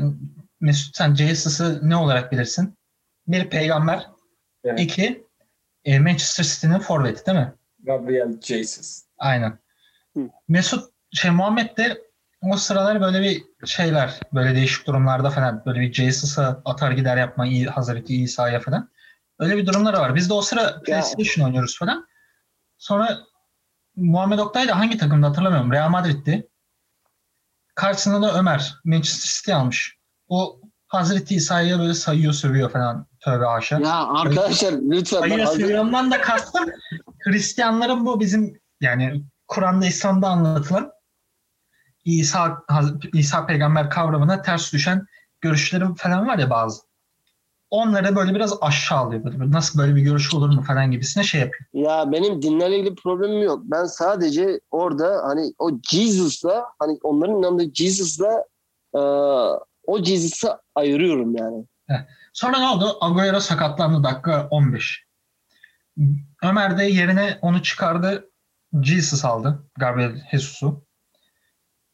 Mesut 0.60 0.96
sen 0.96 1.14
Jesus'ı 1.14 1.80
ne 1.82 1.96
olarak 1.96 2.32
bilirsin? 2.32 2.78
Bir 3.26 3.50
peygamber. 3.50 4.06
Evet. 4.64 4.80
iki 4.80 5.26
e, 5.84 5.98
Manchester 5.98 6.44
City'nin 6.44 6.78
forveti 6.78 7.26
değil 7.26 7.38
mi? 7.38 7.54
Gabriel 7.78 8.40
Jesus. 8.40 9.02
Aynen. 9.18 9.58
Hı. 10.16 10.20
Mesut 10.48 10.90
şey 11.12 11.30
Muhammed 11.30 11.76
de 11.76 12.02
o 12.42 12.56
sıralar 12.56 13.00
böyle 13.00 13.20
bir 13.20 13.66
şeyler 13.66 14.20
böyle 14.34 14.54
değişik 14.54 14.86
durumlarda 14.86 15.30
falan 15.30 15.62
böyle 15.66 15.80
bir 15.80 15.92
Jesus'a 15.92 16.62
atar 16.64 16.92
gider 16.92 17.16
yapma 17.16 17.46
iyi 17.46 17.66
Hazreti 17.66 18.22
İsa'ya 18.22 18.60
falan. 18.60 18.90
Öyle 19.38 19.56
bir 19.56 19.66
durumları 19.66 19.96
var. 19.96 20.14
Biz 20.14 20.30
de 20.30 20.34
o 20.34 20.42
sıra 20.42 20.80
PlayStation 20.82 21.46
oynuyoruz 21.46 21.78
falan. 21.78 22.06
Sonra 22.78 23.18
Muhammed 24.00 24.38
Oktay 24.38 24.68
da 24.68 24.78
hangi 24.78 24.98
takımda 24.98 25.28
hatırlamıyorum. 25.28 25.72
Real 25.72 25.88
Madrid'di. 25.88 26.48
Karşısında 27.74 28.22
da 28.22 28.38
Ömer 28.38 28.74
Manchester 28.84 29.30
City 29.38 29.52
almış. 29.54 29.96
O 30.28 30.60
Hazreti 30.88 31.34
İsa'ya 31.34 31.78
böyle 31.78 31.94
sayıyor 31.94 32.32
sövüyor 32.32 32.70
falan. 32.70 33.06
Tövbe 33.20 33.44
haşa. 33.44 33.78
Ya 33.78 34.06
arkadaşlar 34.06 34.72
lütfen. 34.72 35.20
Sayıyor 35.20 35.46
sövüyorumdan 35.46 36.10
da 36.10 36.20
kastım 36.20 36.66
Hristiyanların 37.18 38.06
bu 38.06 38.20
bizim 38.20 38.60
yani 38.80 39.24
Kur'an'da 39.48 39.86
İslam'da 39.86 40.28
anlatılan 40.28 40.92
İsa 42.04 42.62
İsa 43.12 43.46
peygamber 43.46 43.90
kavramına 43.90 44.42
ters 44.42 44.72
düşen 44.72 45.06
görüşleri 45.40 45.84
falan 45.96 46.26
var 46.26 46.38
ya 46.38 46.50
bazı. 46.50 46.89
Onları 47.70 48.16
böyle 48.16 48.34
biraz 48.34 48.54
aşağılıyor. 48.60 49.24
Böyle, 49.24 49.50
nasıl 49.50 49.78
böyle 49.78 49.94
bir 49.96 50.02
görüş 50.02 50.34
olur 50.34 50.48
mu 50.48 50.62
falan 50.62 50.90
gibisine 50.90 51.24
şey 51.24 51.40
yapıyor. 51.40 51.68
Ya 51.72 52.12
benim 52.12 52.42
dinlerle 52.42 52.78
ilgili 52.78 52.94
problemim 52.94 53.42
yok. 53.42 53.62
Ben 53.64 53.84
sadece 53.84 54.60
orada 54.70 55.22
hani 55.24 55.54
o 55.58 55.70
Jesus'la 55.90 56.64
hani 56.78 56.98
onların 57.02 57.36
inandığı 57.36 57.74
Jesus'la 57.74 58.44
e, 58.94 59.00
o 59.86 60.02
Jesus'ı 60.04 60.58
ayırıyorum 60.74 61.36
yani. 61.36 61.64
Sonra 62.32 62.58
ne 62.58 62.68
oldu? 62.68 62.98
Agüero 63.00 63.40
sakatlandı 63.40 64.02
dakika 64.04 64.48
15. 64.50 65.06
Ömer 66.42 66.78
de 66.78 66.84
yerine 66.84 67.38
onu 67.42 67.62
çıkardı. 67.62 68.30
Jesus 68.82 69.24
aldı. 69.24 69.64
Gabriel 69.78 70.28
Jesus'u. 70.30 70.84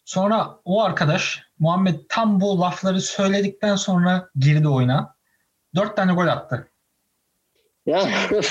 Sonra 0.05 0.61
o 0.65 0.83
arkadaş 0.83 1.43
Muhammed 1.59 2.01
tam 2.09 2.41
bu 2.41 2.61
lafları 2.61 3.01
söyledikten 3.01 3.77
sonra 3.77 4.29
girdi 4.37 4.69
oyuna. 4.69 5.16
Dört 5.77 5.97
tane 5.97 6.13
gol 6.13 6.27
attı. 6.27 6.69
Ya 7.87 8.09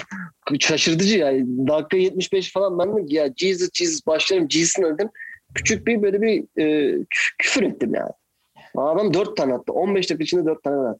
şaşırtıcı 0.60 1.18
yani. 1.18 1.68
Dakika 1.68 1.98
75 1.98 2.54
falan 2.54 2.80
ben 2.80 2.98
de 2.98 3.16
ya 3.16 3.30
Jesus 3.38 3.70
Jesus 3.74 4.08
başlarım 4.08 4.52
Jesus'ın 4.52 4.84
öldüm. 4.84 5.10
Küçük 5.56 5.88
bir 5.88 6.02
böyle 6.02 6.22
bir 6.22 6.44
e, 6.58 6.64
kü- 6.96 7.36
küfür 7.38 7.64
ettim 7.64 7.94
yani. 7.96 8.12
Adam 8.76 9.14
4 9.14 9.38
tane 9.38 9.54
attı. 9.54 9.74
15 9.74 10.10
dakika 10.10 10.24
içinde 10.24 10.46
4 10.46 10.64
tane 10.64 10.90
attı. 10.90 11.00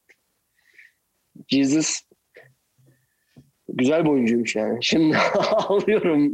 Jesus 1.48 2.02
güzel 3.70 4.06
bir 4.06 4.10
oyuncuymuş 4.10 4.56
yani. 4.56 4.78
Şimdi 4.82 5.18
ağlıyorum. 5.52 6.34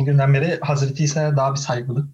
O 0.00 0.04
günden 0.04 0.34
beri 0.34 0.58
Hazreti 0.60 1.04
İsa'ya 1.04 1.36
daha 1.36 1.52
bir 1.52 1.58
saygılı. 1.58 2.08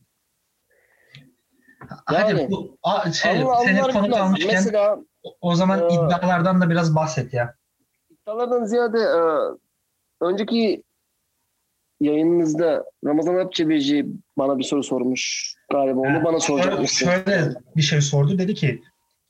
Hadi 2.07 2.41
Yani. 2.41 2.51
bu 2.51 2.79
a, 2.83 3.13
şey, 3.13 3.43
Allah 3.43 3.57
seni 3.65 3.83
Allah 3.83 3.93
konuk 3.93 4.17
almışken 4.17 4.55
Mesela 4.55 4.99
o 5.41 5.55
zaman 5.55 5.79
Ee, 5.83 5.87
iddialardan 5.95 6.61
da 6.61 6.71
biraz 6.71 6.95
bahset 6.95 7.35
ya. 7.35 7.55
iddialardan 8.11 8.64
ziyade 8.64 8.99
e, 8.99 9.21
önceki 10.25 10.83
yayınınızda 12.01 12.85
Ramazan 13.05 13.35
Akçebici 13.35 14.07
bana 14.39 14.59
bir 14.59 14.64
soru 14.64 14.83
sormuş 14.83 15.55
galiba. 15.73 16.01
Onu 16.01 16.21
Ha, 16.21 16.25
bana 16.25 16.41
soracakmışsın. 16.41 17.07
şöyle 17.07 17.55
bir 17.77 17.83
şey 17.83 18.01
sordu. 18.01 18.39
Dedi 18.39 18.55
ki 18.55 18.83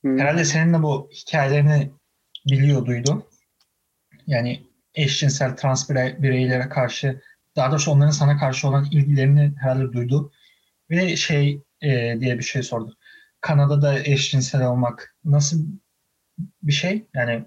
Hı. 0.05 0.09
herhalde 0.19 0.45
senin 0.45 0.75
de 0.75 0.83
bu 0.83 1.09
hikayelerini 1.13 1.91
biliyor 2.51 2.87
duydu. 2.87 3.27
Yani 4.27 4.63
eşcinsel 4.95 5.57
trans 5.57 5.91
birey- 5.91 6.23
bireylere 6.23 6.69
karşı 6.69 7.21
daha 7.57 7.71
doğrusu 7.71 7.91
onların 7.91 8.11
sana 8.11 8.37
karşı 8.39 8.69
olan 8.69 8.85
ilgilerini 8.93 9.53
herhalde 9.61 9.93
duydu. 9.93 10.33
Ve 10.91 11.17
şey 11.17 11.63
e, 11.83 12.21
diye 12.21 12.39
bir 12.39 12.45
şey 12.45 12.63
sordu. 12.63 12.97
Kanada'da 13.41 13.99
eşcinsel 13.99 14.67
olmak 14.67 15.17
nasıl 15.25 15.59
bir 16.63 16.73
şey? 16.73 17.07
Yani 17.15 17.45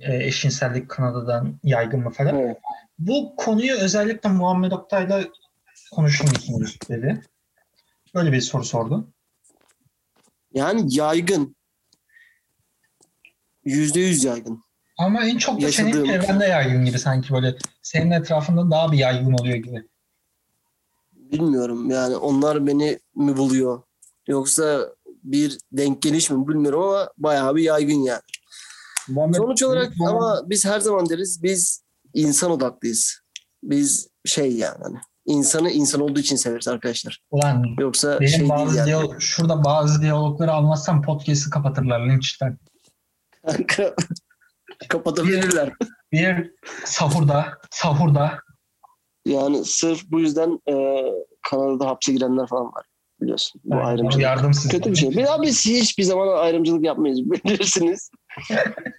e, 0.00 0.16
eşcinsellik 0.26 0.88
Kanada'dan 0.88 1.60
yaygın 1.64 2.00
mı 2.00 2.10
falan? 2.10 2.36
Evet. 2.38 2.58
Bu 2.98 3.34
konuyu 3.36 3.74
özellikle 3.74 4.28
Muhammed 4.28 4.72
Oktay'la 4.72 5.24
konuşur 5.92 6.24
musunuz 6.28 6.78
dedi. 6.88 7.22
Böyle 8.14 8.32
bir 8.32 8.40
soru 8.40 8.64
sordu. 8.64 9.08
Yani 10.54 10.84
yaygın. 10.94 11.56
Yüzde 13.64 14.00
yüz 14.00 14.24
yaygın. 14.24 14.62
Ama 14.98 15.24
en 15.24 15.38
çok 15.38 15.60
da 15.62 15.72
senin 15.72 15.88
Yaşadığım- 15.88 16.06
çevrende 16.06 16.46
yaygın 16.46 16.84
gibi 16.84 16.98
sanki 16.98 17.32
böyle 17.34 17.54
senin 17.82 18.10
etrafında 18.10 18.70
daha 18.70 18.92
bir 18.92 18.98
yaygın 18.98 19.32
oluyor 19.32 19.56
gibi. 19.56 19.88
Bilmiyorum 21.12 21.90
yani 21.90 22.16
onlar 22.16 22.66
beni 22.66 22.98
mi 23.14 23.36
buluyor? 23.36 23.82
Yoksa 24.26 24.88
bir 25.22 25.58
denk 25.72 26.02
geliş 26.02 26.30
mi 26.30 26.48
bilmiyorum 26.48 26.82
ama 26.82 27.08
bayağı 27.18 27.56
bir 27.56 27.62
yaygın 27.62 28.02
yani. 28.02 28.20
Muhammed, 29.08 29.34
Sonuç 29.34 29.62
olarak 29.62 29.92
Muhammed- 29.96 30.10
ama 30.10 30.42
biz 30.50 30.64
her 30.64 30.80
zaman 30.80 31.08
deriz 31.08 31.42
biz 31.42 31.84
insan 32.14 32.50
odaklıyız. 32.50 33.20
Biz 33.62 34.08
şey 34.24 34.52
yani 34.56 34.78
hani 34.82 34.96
insanı 35.26 35.70
insan 35.70 36.00
olduğu 36.00 36.20
için 36.20 36.36
severiz 36.36 36.68
arkadaşlar. 36.68 37.22
Ulan 37.30 37.64
Yoksa 37.78 38.20
benim 38.20 38.30
şey 38.30 38.48
bazı 38.48 38.76
yani. 38.76 38.86
diyalog, 38.86 39.20
şurada 39.20 39.64
bazı 39.64 40.02
diyalogları 40.02 40.52
almazsam 40.52 41.02
podcast'i 41.02 41.50
kapatırlar 41.50 42.08
linçten. 42.08 42.58
Kapatabilirler. 44.88 45.72
Bir 46.12 46.54
sahurda, 46.84 47.58
sahurda 47.70 48.38
Yani 49.26 49.64
sırf 49.64 50.10
bu 50.10 50.20
yüzden 50.20 50.60
e, 50.68 51.04
Kanada'da 51.50 51.86
hapse 51.86 52.12
girenler 52.12 52.46
falan 52.46 52.66
var. 52.66 52.86
Biliyorsun. 53.20 53.60
Bu 53.64 53.74
yani 53.74 53.84
ayrımcılık. 53.84 54.22
yardımsız. 54.22 54.70
Kötü 54.70 54.90
bir 54.90 54.96
şey. 54.96 55.16
Daha 55.16 55.42
biz 55.42 55.66
hiçbir 55.66 56.02
zaman 56.02 56.38
ayrımcılık 56.38 56.84
yapmayız. 56.84 57.30
Bilirsiniz. 57.30 58.10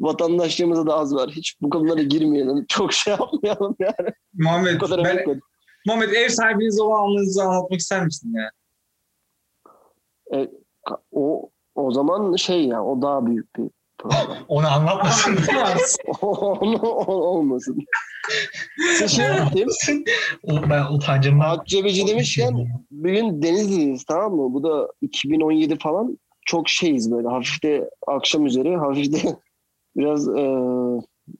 Vatandaşlığımızda 0.00 0.86
da 0.86 0.94
az 0.94 1.14
var. 1.14 1.30
Hiç 1.30 1.56
bu 1.62 1.70
konulara 1.70 2.02
girmeyelim. 2.02 2.66
Çok 2.68 2.92
şey 2.92 3.10
yapmayalım 3.10 3.76
yani. 3.80 4.12
Muhammed, 4.34 4.80
Bu 4.80 4.86
kadar 4.86 5.04
ben. 5.04 5.40
Muhammed 5.86 6.12
ev 6.12 6.28
sahibiniz 6.28 6.80
olan 6.80 7.02
anınızı 7.02 7.42
anlatmak 7.42 7.80
ister 7.80 8.04
misin 8.04 8.34
ya? 8.34 8.50
O, 11.12 11.50
o 11.74 11.92
zaman 11.92 12.36
şey 12.36 12.64
ya 12.64 12.84
o 12.84 13.02
daha 13.02 13.26
büyük 13.26 13.56
bir 13.56 13.70
problem. 14.02 14.44
Onu 14.48 14.68
anlatmasın. 14.68 15.38
Onu 16.22 16.76
o- 16.76 17.12
olmasın. 17.14 17.78
Size 18.92 19.08
şey 19.08 19.24
yapayım. 19.26 19.68
O- 20.42 20.70
ben 20.70 20.84
utancımdan. 20.92 21.50
Akçebici 21.50 22.06
demişken 22.06 22.66
bir 22.90 23.12
gün 23.12 23.42
Denizli'yiz 23.42 24.04
tamam 24.04 24.34
mı? 24.34 24.54
Bu 24.54 24.62
da 24.62 24.88
2017 25.00 25.78
falan. 25.78 26.18
Çok 26.46 26.68
şeyiz 26.68 27.12
böyle. 27.12 27.28
Hafif 27.28 27.62
de 27.62 27.90
akşam 28.06 28.46
üzeri. 28.46 28.76
Hafif 28.76 29.12
de 29.12 29.36
biraz 29.96 30.28
e, 30.28 30.42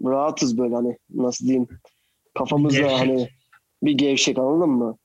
rahatız 0.04 0.58
böyle 0.58 0.74
hani 0.74 0.96
nasıl 1.14 1.44
diyeyim. 1.46 1.68
Kafamızda 2.38 2.78
Gevşek. 2.80 2.98
hani 2.98 3.28
bir 3.82 3.92
gevşek 3.92 4.38
anladın 4.38 4.70
mı? 4.70 4.96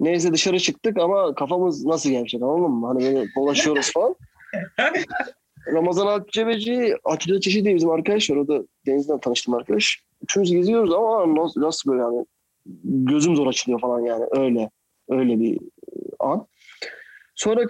Neyse 0.00 0.32
dışarı 0.32 0.60
çıktık 0.60 0.98
ama 0.98 1.34
kafamız 1.34 1.84
nasıl 1.84 2.10
gevşek 2.10 2.42
anladın 2.42 2.70
mı? 2.70 2.86
Hani 2.86 3.00
böyle 3.00 3.26
dolaşıyoruz 3.36 3.92
falan. 3.92 4.14
Ramazan 5.66 6.06
Akçebeci, 6.06 6.96
Atilla 7.04 7.40
Çeşit 7.40 7.64
diye 7.64 7.74
bizim 7.74 7.90
arkadaş 7.90 8.30
var. 8.30 8.36
O 8.36 8.48
da 8.48 8.62
denizden 8.86 9.20
tanıştım 9.20 9.54
arkadaş. 9.54 10.02
Üçümüz 10.22 10.50
geziyoruz 10.50 10.92
ama 10.92 11.34
nasıl, 11.34 11.60
nasıl 11.60 11.90
böyle 11.90 12.02
yani 12.02 12.26
gözüm 12.84 13.36
zor 13.36 13.46
açılıyor 13.46 13.80
falan 13.80 14.00
yani 14.00 14.24
öyle. 14.30 14.70
Öyle 15.08 15.40
bir 15.40 15.58
an. 16.20 16.46
Sonra 17.34 17.66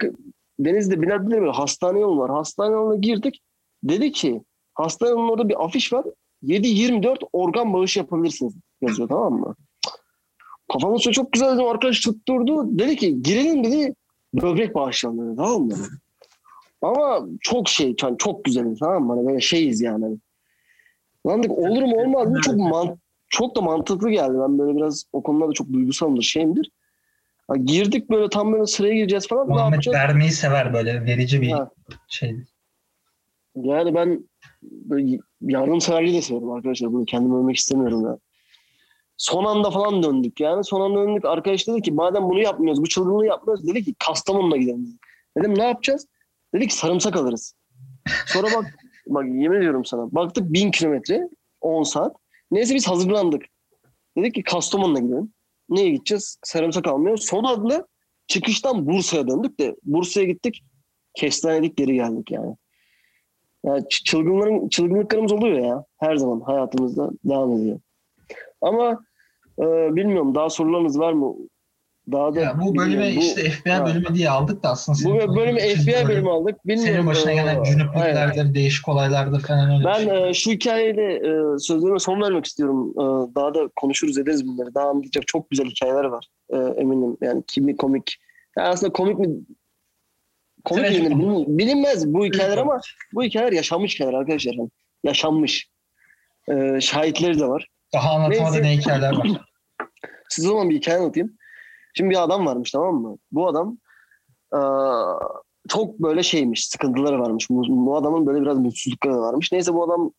denizde 0.59 1.01
Bilal 1.01 1.31
böyle 1.31 1.51
hastane 1.51 1.99
yolu 1.99 2.19
var. 2.19 2.31
Hastane 2.31 2.73
yoluna 2.73 2.95
girdik. 2.95 3.41
Dedi 3.83 4.11
ki 4.11 4.41
hastanenin 4.73 5.29
orada 5.29 5.49
bir 5.49 5.65
afiş 5.65 5.93
var. 5.93 6.05
7-24 6.43 7.17
organ 7.33 7.73
bağışı 7.73 7.99
yapabilirsiniz 7.99 8.53
yazıyor 8.81 9.09
tamam 9.09 9.33
mı? 9.33 9.55
Kafamın 10.73 10.97
suyu 10.97 11.13
çok 11.13 11.31
güzel 11.31 11.55
dedim. 11.55 11.65
Arkadaş 11.65 11.99
tutturdu. 11.99 12.79
Dedi 12.79 12.95
ki 12.95 13.21
girelim 13.21 13.63
dedi. 13.63 13.95
Böbrek 14.33 14.75
bağışlayalım 14.75 15.27
dedi. 15.27 15.35
Tamam 15.37 15.61
mı? 15.61 15.75
Ama 16.81 17.27
çok 17.41 17.69
şey 17.69 17.95
yani 18.03 18.17
çok 18.17 18.43
güzel 18.43 18.75
tamam 18.79 19.03
mı? 19.03 19.13
Hani 19.15 19.27
böyle 19.27 19.41
şeyiz 19.41 19.81
yani. 19.81 20.03
Hani. 20.05 20.17
Lan 21.27 21.43
dedik 21.43 21.57
olur 21.57 21.81
mu 21.81 21.95
olmaz 21.95 22.27
mı? 22.27 22.41
Çok 22.41 22.55
man 22.55 22.97
çok 23.29 23.55
da 23.55 23.61
mantıklı 23.61 24.09
geldi. 24.09 24.33
Ben 24.39 24.59
böyle 24.59 24.77
biraz 24.77 25.03
o 25.13 25.23
konularda 25.23 25.53
çok 25.53 25.73
duygusalımdır, 25.73 26.23
şeyimdir. 26.23 26.71
Ha, 27.47 27.55
girdik 27.57 28.09
böyle 28.09 28.29
tam 28.29 28.53
böyle 28.53 28.65
sıraya 28.65 28.93
gireceğiz 28.93 29.27
falan. 29.27 29.47
Muhammed 29.47 29.79
vermeyi 29.93 30.31
sever 30.31 30.73
böyle 30.73 31.05
verici 31.05 31.41
bir 31.41 31.51
Ha. 31.51 31.69
şey. 32.07 32.35
Yani 33.55 33.95
ben 33.95 34.29
yardımseverliği 35.41 36.17
de 36.17 36.21
seviyorum 36.21 36.51
arkadaşlar. 36.51 36.93
Bunu 36.93 37.05
kendim 37.05 37.35
övmek 37.35 37.55
istemiyorum 37.55 38.05
ya. 38.05 38.17
Son 39.17 39.45
anda 39.45 39.71
falan 39.71 40.03
döndük 40.03 40.39
yani. 40.39 40.63
Son 40.63 40.81
anda 40.81 41.07
döndük. 41.07 41.25
Arkadaş 41.25 41.67
dedi 41.67 41.81
ki 41.81 41.91
madem 41.91 42.23
bunu 42.23 42.39
yapmıyoruz, 42.39 42.81
bu 42.81 42.87
çılgınlığı 42.87 43.25
yapmıyoruz. 43.25 43.67
Dedi 43.67 43.83
ki 43.83 43.93
Kastamonu'na 43.99 44.57
gidelim. 44.57 44.99
Dedim 45.37 45.57
ne 45.57 45.63
yapacağız? 45.63 46.07
Dedi 46.57 46.67
ki 46.67 46.75
sarımsak 46.75 47.15
alırız. 47.15 47.53
Sonra 48.25 48.47
bak, 48.55 48.77
bak 49.07 49.25
yemin 49.25 49.57
ediyorum 49.57 49.85
sana. 49.85 50.15
Baktık 50.15 50.53
bin 50.53 50.71
kilometre, 50.71 51.29
10 51.61 51.83
saat. 51.83 52.15
Neyse 52.51 52.75
biz 52.75 52.87
hazırlandık. 52.87 53.45
Dedik 54.17 54.35
ki 54.35 54.43
Kastamonu'na 54.43 54.99
gidelim. 54.99 55.33
Neye 55.69 55.89
gideceğiz? 55.89 56.37
Sarımsak 56.43 56.87
almaya. 56.87 57.17
Son 57.17 57.43
adlı 57.43 57.87
çıkıştan 58.27 58.87
Bursa'ya 58.87 59.27
döndük 59.27 59.59
de 59.59 59.75
Bursa'ya 59.83 60.25
gittik. 60.25 60.63
Kestanedik 61.13 61.77
geri 61.77 61.93
geldik 61.95 62.31
yani. 62.31 62.55
Yani 63.65 63.83
çılgınların, 63.89 64.69
çılgınlıklarımız 64.69 65.31
oluyor 65.31 65.59
ya. 65.59 65.85
Her 65.97 66.15
zaman 66.15 66.39
hayatımızda 66.39 67.09
devam 67.25 67.51
ediyor. 67.51 67.79
Ama 68.61 69.05
e, 69.59 69.95
bilmiyorum 69.95 70.35
daha 70.35 70.49
sorularınız 70.49 70.99
var 70.99 71.13
mı? 71.13 71.35
Daha 72.11 72.35
da 72.35 72.39
Ya 72.41 72.59
bu 72.61 72.75
bölüme. 72.75 73.15
Bu- 73.15 73.19
işte 73.19 73.49
FBI 73.49 73.69
ha. 73.71 73.85
bölümü 73.85 74.15
diye 74.15 74.29
aldık 74.29 74.63
da 74.63 74.69
aslında. 74.69 75.09
bu 75.29 75.35
bölümü 75.35 75.59
FBI 75.59 75.87
bölüm- 75.91 76.07
bölümü 76.07 76.29
aldık. 76.29 76.67
Bilmiyorum. 76.67 76.93
Senin 76.93 77.07
başına 77.07 77.33
gelen 77.33 77.63
cünüplüklerdir, 77.63 78.53
değişik 78.53 78.89
olaylardır 78.89 79.39
falan 79.41 79.71
öyle 79.71 79.85
Ben 79.85 79.93
şey. 80.03 80.29
e, 80.29 80.33
şu 80.33 80.51
hikayeyle 80.51 81.13
e, 81.13 81.59
sözlerime 81.59 81.99
son 81.99 82.21
vermek 82.21 82.45
istiyorum. 82.45 82.91
E, 82.95 83.35
daha 83.35 83.53
da 83.55 83.69
konuşuruz 83.75 84.17
ederiz 84.17 84.47
bunları. 84.47 84.75
Daha 84.75 84.89
anlatacak 84.89 85.27
çok 85.27 85.49
güzel 85.49 85.65
hikayeler 85.65 86.03
var. 86.03 86.27
E, 86.49 86.57
eminim. 86.57 87.17
Yani 87.21 87.43
kimi 87.47 87.77
komik. 87.77 88.15
Yani 88.57 88.67
aslında 88.67 88.93
komik 88.93 89.19
mi? 89.19 89.27
Komik 90.65 90.83
denir? 90.85 90.99
mi? 91.01 91.09
Bilin- 91.19 91.57
Bilinmez 91.57 92.07
bu 92.13 92.25
hikayeler 92.25 92.57
ama 92.57 92.79
bu 93.13 93.23
hikayeler 93.23 93.51
yaşanmış 93.53 93.95
hikayeler 93.95 94.17
arkadaşlar. 94.17 94.53
Yani 94.53 94.69
yaşanmış. 95.03 95.69
E, 96.49 96.81
şahitleri 96.81 97.39
de 97.39 97.47
var. 97.47 97.67
Daha 97.93 98.27
ne 98.29 98.77
hikayeler 98.77 99.17
var. 99.17 99.27
Size 100.29 100.47
o 100.47 100.51
zaman 100.51 100.69
bir 100.69 100.75
hikaye 100.75 100.97
anlatayım. 100.97 101.36
Şimdi 101.93 102.09
bir 102.09 102.23
adam 102.23 102.45
varmış 102.45 102.71
tamam 102.71 102.95
mı? 102.95 103.17
Bu 103.31 103.47
adam 103.47 103.77
e, 104.53 104.59
çok 105.69 105.99
böyle 105.99 106.23
şeymiş, 106.23 106.67
sıkıntıları 106.67 107.19
varmış. 107.19 107.49
Bu, 107.49 107.85
bu 107.85 107.97
adamın 107.97 108.25
böyle 108.25 108.41
biraz 108.41 108.59
mutsuzlukları 108.59 109.17
varmış. 109.17 109.51
Neyse 109.51 109.73
bu 109.73 109.83
adam 109.83 110.11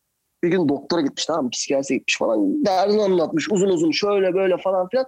bir 0.43 0.49
gün 0.49 0.69
doktora 0.69 1.01
gitmiş 1.01 1.25
tamam 1.25 1.43
mı? 1.43 1.49
Psikiyatriye 1.49 1.97
gitmiş 1.97 2.17
falan. 2.17 2.65
Derdini 2.65 3.01
anlatmış 3.01 3.51
uzun 3.51 3.67
uzun 3.69 3.91
şöyle 3.91 4.33
böyle 4.33 4.57
falan 4.57 4.89
filan. 4.89 5.05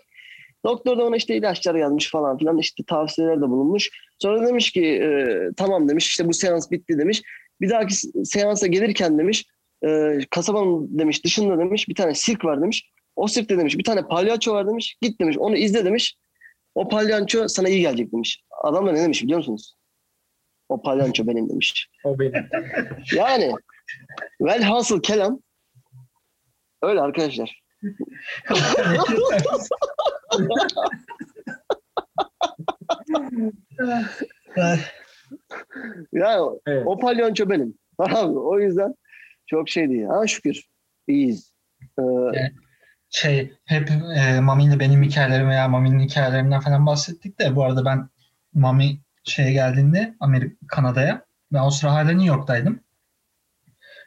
Doktor 0.66 0.98
da 0.98 1.06
ona 1.06 1.16
işte 1.16 1.36
ilaçlar 1.36 1.76
yazmış 1.76 2.12
falan 2.12 2.38
filan. 2.38 2.58
işte 2.58 2.84
tavsiyeler 2.88 3.38
de 3.38 3.50
bulunmuş. 3.50 3.90
Sonra 4.20 4.48
demiş 4.48 4.72
ki 4.72 4.86
e, 4.86 5.40
tamam 5.58 5.90
demiş 5.90 6.08
işte 6.08 6.28
bu 6.28 6.34
seans 6.34 6.72
bitti 6.72 6.98
demiş. 6.98 7.22
Bir 7.62 7.70
dahaki 7.70 7.94
se- 7.94 8.26
seansa 8.26 8.68
gelirken 8.68 9.18
demiş 9.18 9.46
e, 9.86 10.20
kasabanın 10.30 11.00
demiş 11.00 11.26
dışında 11.26 11.60
demiş 11.60 11.90
bir 11.90 11.96
tane 11.96 12.16
sirk 12.16 12.46
var 12.46 12.62
demiş. 12.62 12.92
O 13.16 13.28
sirkte 13.28 13.58
demiş 13.58 13.78
bir 13.78 13.84
tane 13.84 14.08
palyaço 14.08 14.54
var 14.54 14.68
demiş. 14.68 14.98
Git 15.02 15.22
demiş 15.22 15.38
onu 15.38 15.58
izle 15.58 15.86
demiş. 15.86 16.18
O 16.76 16.88
palyaço 16.88 17.48
sana 17.48 17.70
iyi 17.70 17.82
gelecek 17.82 18.12
demiş. 18.14 18.44
Adam 18.64 18.88
da 18.88 18.92
ne 18.92 19.00
demiş 19.04 19.24
biliyor 19.24 19.38
musunuz? 19.38 19.76
O 20.70 20.82
palyaço 20.82 21.28
benim 21.28 21.50
demiş. 21.50 21.90
O 22.04 22.20
benim. 22.20 22.50
Yani 23.16 23.54
velhasıl 24.42 25.02
kelam 25.02 25.40
öyle 26.82 27.02
arkadaşlar. 27.02 27.62
Yani 36.14 36.60
Evet. 36.68 36.84
o 36.86 37.00
palyaço 37.00 37.50
benim. 37.50 37.78
Tamam 37.98 38.32
mı? 38.34 38.40
O 38.40 38.60
yüzden 38.60 38.96
çok 39.46 39.70
şey 39.70 39.90
değil. 39.90 40.04
Ha 40.06 40.28
şükür 40.28 40.66
iyiyiz. 41.08 41.54
Ee, 42.00 42.04
şey 43.12 43.54
hep 43.66 43.90
e, 44.16 44.40
Mami 44.40 44.66
ile 44.66 44.80
benim 44.80 45.04
hikayelerim 45.04 45.50
veya 45.50 45.68
Mami'nin 45.68 46.00
hikayelerinden 46.00 46.60
falan 46.60 46.86
bahsettik 46.86 47.40
de 47.40 47.56
bu 47.56 47.64
arada 47.64 47.86
ben 47.86 48.10
Mami 48.54 49.02
şeye 49.24 49.52
geldiğinde 49.52 50.16
Amerika 50.20 50.56
Kanada'ya 50.68 51.26
ben 51.54 51.60
o 51.60 51.70
sıra 51.70 51.94
hala 51.94 52.12
New 52.12 52.26
York'taydım. 52.26 52.84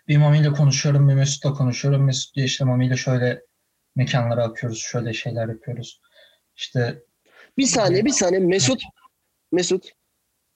Bir 0.09 0.17
Mami 0.17 0.39
ile 0.39 0.53
konuşuyorum, 0.53 1.09
bir 1.09 1.15
Mesut'la 1.15 1.53
konuşuyorum. 1.53 2.05
Mesut 2.05 2.35
diyor 2.35 2.47
işte 2.47 2.65
Mami 2.65 2.87
ile 2.87 2.97
şöyle 2.97 3.43
mekanlara 3.97 4.45
akıyoruz, 4.45 4.79
şöyle 4.79 5.13
şeyler 5.13 5.49
yapıyoruz. 5.49 6.01
İşte 6.57 7.03
bir 7.59 7.67
saniye 7.67 8.05
bir 8.05 8.11
saniye 8.11 8.41
Mesut 8.41 8.83
Mesut 9.53 9.91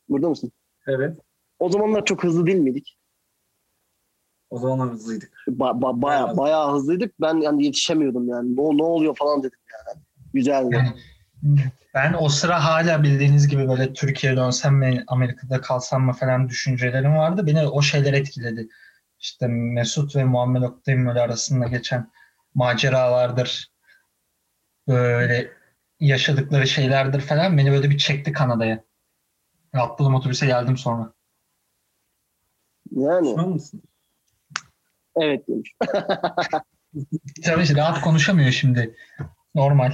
burada 0.09 0.29
mısın? 0.29 0.53
Evet. 0.87 1.19
O 1.59 1.69
zamanlar 1.69 2.05
çok 2.05 2.25
hızlı 2.25 2.47
değil 2.47 2.59
miydik? 2.59 2.98
O 4.51 4.59
zaman 4.59 4.89
hızlıydık. 4.89 5.33
Ba- 5.49 5.81
ba- 5.81 6.03
baya, 6.03 6.23
Bayağı. 6.23 6.37
bayağı 6.37 6.75
hızlıydık. 6.75 7.21
Ben 7.21 7.35
yani 7.35 7.65
yetişemiyordum 7.65 8.29
yani. 8.29 8.57
Ne, 8.57 8.79
ne 8.79 8.83
oluyor 8.83 9.17
falan 9.17 9.43
dedim 9.43 9.59
yani. 9.73 10.03
Güzeldi. 10.35 10.75
Yani 10.75 10.93
ben 11.95 12.15
o 12.21 12.29
sıra 12.29 12.65
hala 12.65 13.03
bildiğiniz 13.03 13.49
gibi 13.49 13.69
böyle 13.69 13.93
Türkiye'ye 13.93 14.39
dönsem 14.39 14.75
mi 14.75 15.05
Amerika'da 15.07 15.61
kalsam 15.61 16.03
mı 16.05 16.13
falan 16.13 16.49
düşüncelerim 16.49 17.17
vardı. 17.17 17.47
Beni 17.47 17.67
o 17.69 17.83
şeyler 17.83 18.13
etkiledi. 18.13 18.69
İşte 19.19 19.47
Mesut 19.47 20.17
ve 20.17 20.25
Muhammed 20.25 20.63
Oktay'ın 20.63 21.07
arasında 21.07 21.67
geçen 21.67 22.11
maceralardır. 22.55 23.73
Böyle 24.89 25.51
yaşadıkları 26.01 26.67
şeylerdir 26.67 27.21
falan. 27.21 27.59
Beni 27.59 27.71
böyle 27.73 27.91
bir 27.91 27.99
çekti 27.99 28.33
Kanada'ya. 28.33 28.85
Atladım 29.73 30.15
otobüse 30.15 30.47
geldim 30.47 30.77
sonra. 30.77 31.13
Yani 32.91 33.29
Pişman 33.29 33.49
mısın? 33.49 33.83
Evet 35.21 35.49
demiş. 35.49 35.75
Tabii 37.45 37.77
rahat 37.77 38.01
konuşamıyor 38.01 38.51
şimdi. 38.51 38.97
Normal. 39.55 39.93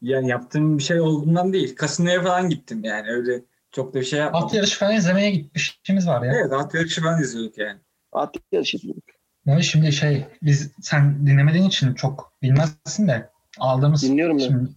Yani 0.00 0.28
yaptığım 0.28 0.78
bir 0.78 0.82
şey 0.82 1.00
olduğundan 1.00 1.52
değil. 1.52 1.76
Kasinoya 1.76 2.22
falan 2.22 2.48
gittim 2.48 2.84
yani. 2.84 3.10
Öyle 3.10 3.42
çok 3.72 3.94
da 3.94 4.00
bir 4.00 4.04
şey 4.04 4.18
yapmadım. 4.18 4.46
At 4.46 4.54
yarışı 4.54 4.78
falan 4.78 4.94
izlemeye 4.94 5.30
gitmişimiz 5.30 6.08
var 6.08 6.22
ya. 6.22 6.32
Evet 6.34 6.52
at 6.52 6.74
yarışı 6.74 7.02
falan 7.02 7.22
izliyorduk 7.22 7.58
yani. 7.58 7.80
At 8.12 8.36
yarışı 8.52 8.76
izledik. 8.76 9.04
Yani 9.46 9.64
şimdi 9.64 9.92
şey 9.92 10.26
biz 10.42 10.72
sen 10.82 11.26
dinlemediğin 11.26 11.64
için 11.64 11.94
çok 11.94 12.32
bilmezsin 12.42 13.08
de 13.08 13.30
aldığımız 13.58 14.02
Dinliyorum 14.02 14.38
ben. 14.38 14.44
şimdi 14.44 14.70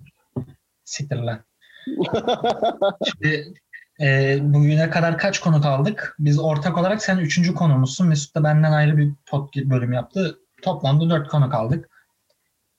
siktir 0.83 1.15
lan. 1.15 1.39
Şimdi 3.11 3.53
e, 4.01 4.37
bugüne 4.41 4.89
kadar 4.89 5.17
kaç 5.17 5.39
konuk 5.39 5.65
aldık? 5.65 6.15
Biz 6.19 6.39
ortak 6.39 6.77
olarak 6.77 7.03
sen 7.03 7.17
üçüncü 7.17 7.53
konuğumuzsun. 7.53 8.07
Mesut 8.07 8.35
da 8.35 8.43
benden 8.43 8.71
ayrı 8.71 8.97
bir 8.97 9.13
podcast 9.25 9.65
bölüm 9.65 9.93
yaptı. 9.93 10.39
Toplamda 10.61 11.09
dört 11.09 11.27
konuk 11.27 11.53
aldık. 11.53 11.89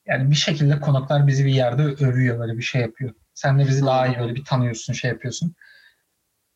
Yani 0.06 0.30
bir 0.30 0.36
şekilde 0.36 0.80
konuklar 0.80 1.26
bizi 1.26 1.44
bir 1.44 1.52
yerde 1.52 1.82
övüyor 1.82 2.38
böyle 2.38 2.56
bir 2.56 2.62
şey 2.62 2.80
yapıyor. 2.80 3.14
Sen 3.34 3.58
de 3.58 3.66
bizi 3.68 3.86
daha 3.86 4.06
iyi 4.06 4.18
böyle 4.18 4.34
bir 4.34 4.44
tanıyorsun 4.44 4.92
şey 4.92 5.10
yapıyorsun. 5.10 5.54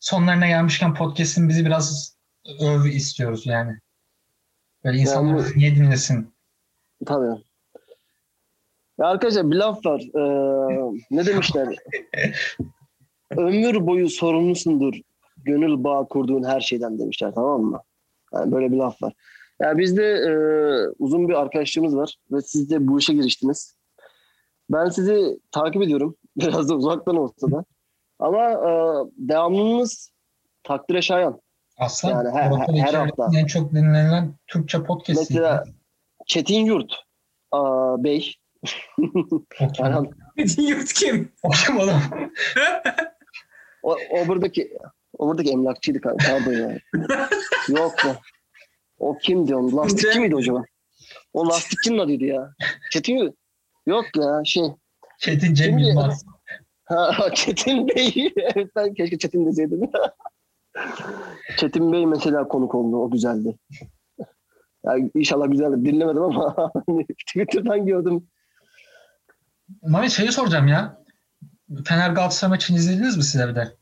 Sonlarına 0.01 0.47
gelmişken 0.47 0.95
podcast'in 0.95 1.49
bizi 1.49 1.67
biraz 1.67 2.17
öv 2.61 2.85
istiyoruz 2.85 3.47
yani. 3.47 3.79
Böyle 4.85 4.99
insanlar 4.99 5.37
bizi 5.37 5.59
niye 5.59 5.77
dinlesin? 5.77 6.35
Tabii. 7.07 7.43
Ya 8.99 9.07
arkadaşlar 9.07 9.51
bir 9.51 9.57
laf 9.57 9.87
var. 9.87 10.01
Ee, 10.01 10.97
ne 11.11 11.27
demişler? 11.27 11.69
Ömür 13.37 13.87
boyu 13.87 14.09
sorumlusundur. 14.11 14.95
Gönül 15.37 15.85
bağ 15.85 16.05
kurduğun 16.05 16.45
her 16.45 16.61
şeyden 16.61 16.99
demişler 16.99 17.33
tamam 17.35 17.63
mı? 17.63 17.81
Yani 18.35 18.53
böyle 18.53 18.73
bir 18.73 18.77
laf 18.77 19.03
var. 19.03 19.13
Ya 19.61 19.79
bizde 19.79 20.05
e, 20.05 20.33
uzun 20.99 21.29
bir 21.29 21.35
arkadaşlığımız 21.35 21.97
var 21.97 22.17
ve 22.33 22.41
siz 22.43 22.71
de 22.71 22.87
bu 22.89 22.99
işe 22.99 23.13
giriştiniz. 23.15 23.77
Ben 24.71 24.89
sizi 24.89 25.39
takip 25.51 25.83
ediyorum. 25.83 26.17
Biraz 26.37 26.69
da 26.69 26.75
uzaktan 26.75 27.17
olsa 27.17 27.51
da. 27.51 27.65
Ama 28.19 28.43
e, 28.51 28.71
devamlılığınız 29.17 30.13
takdire 30.63 31.03
şayan. 31.03 31.41
Aslan 31.79 32.11
Yani 32.11 32.31
her- 32.31 32.51
her 32.51 32.75
içerisinde 32.75 32.97
hafta. 32.97 33.39
en 33.39 33.47
çok 33.47 33.71
dinlenilen 33.73 34.35
Türkçe 34.47 34.83
podcast. 34.85 35.19
Mesela 35.31 35.65
Çetin 36.27 36.65
Yurt 36.65 36.93
aa, 37.51 38.05
Bey. 38.05 38.35
Erhan, 39.79 40.11
Yurt 40.59 40.93
kim? 40.93 41.33
O 41.43 41.51
kim 41.51 41.79
oğlum? 41.79 41.95
o, 43.83 43.97
o 44.11 44.29
buradaki 44.29 44.79
o 45.19 45.29
buradaki 45.29 45.51
emlakçıydı. 45.51 46.01
Pardon 46.01 46.53
ya. 46.53 46.79
Yok 47.69 48.05
mu? 48.05 48.15
O 48.99 49.19
kimdi 49.19 49.55
onun? 49.55 49.77
Lastikçi 49.77 50.21
miydi 50.21 50.37
acaba? 50.37 50.63
O 51.33 51.49
lastikçinin 51.49 51.99
adıydı 51.99 52.25
ya. 52.25 52.55
Çetin 52.91 53.17
Yurt. 53.17 53.35
Yok 53.87 54.05
ya 54.17 54.43
şey. 54.45 54.65
Çetin 55.19 55.55
Cem? 55.55 55.79
Yılmaz. 55.79 56.25
Ha, 56.85 57.35
Çetin 57.35 57.89
Bey. 57.89 58.33
evet 58.37 58.71
ben 58.77 58.95
keşke 58.95 59.19
Çetin 59.19 59.47
deseydim. 59.47 59.81
Çetin 61.57 61.93
Bey 61.93 62.07
mesela 62.07 62.49
konuk 62.49 62.75
oldu. 62.75 62.97
O 62.97 63.11
güzeldi. 63.11 63.59
Ya 64.85 64.95
inşallah 65.15 65.51
güzeldi. 65.51 65.85
Dinlemedim 65.85 66.23
ama 66.23 66.73
Twitter'dan 67.27 67.87
gördüm. 67.87 68.29
Mami 69.83 70.11
şeyi 70.11 70.33
soracağım 70.33 70.69
ya. 70.69 71.02
Fener 71.85 72.11
Galatasaray 72.11 72.51
maçını 72.51 72.77
izlediniz 72.77 73.17
mi 73.17 73.25
siz 73.25 73.41
evde? 73.41 73.77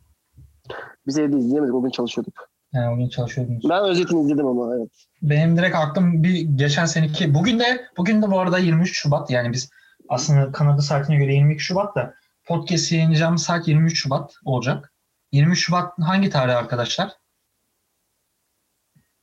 Biz 1.07 1.19
evde 1.19 1.39
izleyemedik. 1.39 1.75
O 1.75 1.83
gün 1.83 1.91
çalışıyorduk. 1.91 2.51
Yani 2.73 2.95
o 2.95 2.97
gün 2.97 3.09
çalışıyordunuz. 3.09 3.65
Ben 3.69 3.85
özetini 3.85 4.23
izledim 4.23 4.47
ama 4.47 4.77
evet. 4.77 4.91
Benim 5.23 5.57
direkt 5.57 5.77
aklım 5.77 6.23
bir 6.23 6.41
geçen 6.41 6.87
seneki 6.87 7.35
bugün 7.35 7.59
de 7.59 7.87
bugün 7.97 8.23
de 8.23 8.31
bu 8.31 8.39
arada 8.41 8.59
23 8.59 8.99
Şubat 8.99 9.31
yani 9.31 9.53
biz 9.53 9.71
aslında 10.09 10.53
Kanada 10.53 10.83
saatine 10.83 11.17
göre 11.17 11.35
22 11.35 11.63
Şubat 11.63 11.97
da 11.97 12.15
podcast 12.45 12.93
yayınlayacağımız 12.93 13.43
saat 13.43 13.69
23 13.69 14.03
Şubat 14.03 14.35
olacak. 14.45 14.93
23 15.33 15.59
Şubat 15.59 15.93
hangi 15.99 16.31
tarih 16.31 16.57
arkadaşlar? 16.57 17.13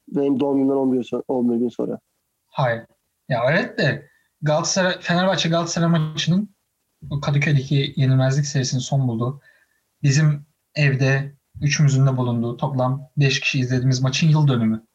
Benim 0.07 0.39
doğum 0.39 0.57
günümden 0.57 0.75
11 0.75 0.95
gün 0.95 1.03
sonra. 1.03 1.23
11 1.27 1.57
gün 1.57 1.69
sonra. 1.69 1.99
Hayır. 2.47 2.85
Ya 3.29 3.43
evet 3.49 3.77
de 3.77 4.09
Galatasaray 4.41 4.99
Fenerbahçe 4.99 5.49
Galatasaray 5.49 5.89
maçının 5.89 6.56
Kadıköy'deki 7.21 7.93
yenilmezlik 7.95 8.45
serisinin 8.45 8.81
son 8.81 9.07
bulduğu 9.07 9.41
bizim 10.03 10.45
evde 10.75 11.33
üçümüzün 11.61 12.07
de 12.07 12.17
bulunduğu 12.17 12.57
toplam 12.57 13.09
5 13.17 13.39
kişi 13.39 13.59
izlediğimiz 13.59 14.01
maçın 14.01 14.27
yıl 14.27 14.47
dönümü. 14.47 14.85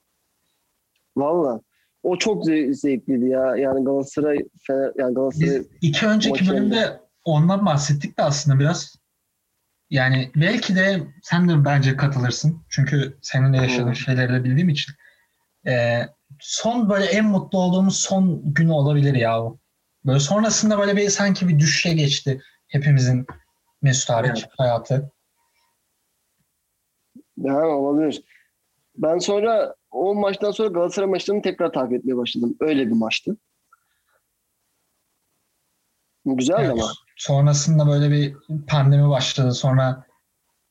Valla. 1.16 1.60
O 2.02 2.18
çok 2.18 2.44
ze- 2.44 2.74
zevkliydi 2.74 3.24
ya. 3.24 3.56
Yani 3.56 3.84
Galatasaray, 3.84 4.38
Fener, 4.66 4.92
yani 4.98 5.14
Galatasaray 5.14 5.58
Biz 5.58 5.66
iki 5.80 6.06
önceki 6.06 6.48
bölümde 6.48 7.00
ondan 7.24 7.66
bahsettik 7.66 8.18
de 8.18 8.22
aslında 8.22 8.60
biraz. 8.60 8.96
Yani 9.90 10.30
belki 10.36 10.76
de 10.76 11.02
sen 11.22 11.48
de 11.48 11.64
bence 11.64 11.96
katılırsın. 11.96 12.62
Çünkü 12.68 13.18
senin 13.22 13.52
de 13.52 13.56
yaşadığın 13.56 13.90
Hı. 13.90 13.96
şeyleri 13.96 14.32
de 14.32 14.44
bildiğim 14.44 14.68
için. 14.68 14.94
Ee, 15.66 16.08
son 16.40 16.88
böyle 16.88 17.04
en 17.04 17.24
mutlu 17.24 17.58
olduğumuz 17.58 17.96
son 17.96 18.54
günü 18.54 18.72
olabilir 18.72 19.14
ya 19.14 19.42
o. 19.42 19.58
Böyle 20.06 20.20
sonrasında 20.20 20.78
böyle 20.78 20.96
bir 20.96 21.08
sanki 21.08 21.48
bir 21.48 21.58
düşüşe 21.58 21.92
geçti 21.92 22.42
hepimizin 22.68 23.26
Mesut 23.82 24.10
hariç 24.10 24.30
Evet. 24.42 24.50
hayatı. 24.58 25.12
yani 27.36 27.66
olabilir. 27.66 28.22
Ben 28.96 29.18
sonra 29.18 29.74
o 29.90 30.14
maçtan 30.14 30.50
sonra 30.50 30.68
Galatasaray 30.68 31.08
maçlarını 31.08 31.42
tekrar 31.42 31.72
takip 31.72 31.92
etmeye 31.92 32.16
başladım. 32.16 32.56
Öyle 32.60 32.86
bir 32.86 32.92
maçtı. 32.92 33.36
Güzeldi 36.24 36.60
Evet. 36.60 36.70
ama. 36.72 36.92
Sonrasında 37.16 37.86
böyle 37.86 38.10
bir 38.10 38.36
pandemi 38.66 39.08
başladı. 39.08 39.52
Sonra 39.54 40.06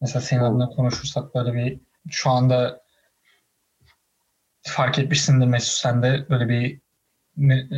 mesela 0.02 0.22
senin 0.22 0.42
adına 0.44 0.70
konuşursak 0.70 1.36
böyle 1.36 1.54
bir 1.54 1.80
şu 2.10 2.30
anda 2.30 2.82
fark 4.62 5.00
etmişsindir 5.00 5.46
Mesut 5.48 5.74
sen 5.74 6.04
de 6.04 6.26
böyle 6.30 6.50
bir 6.50 6.82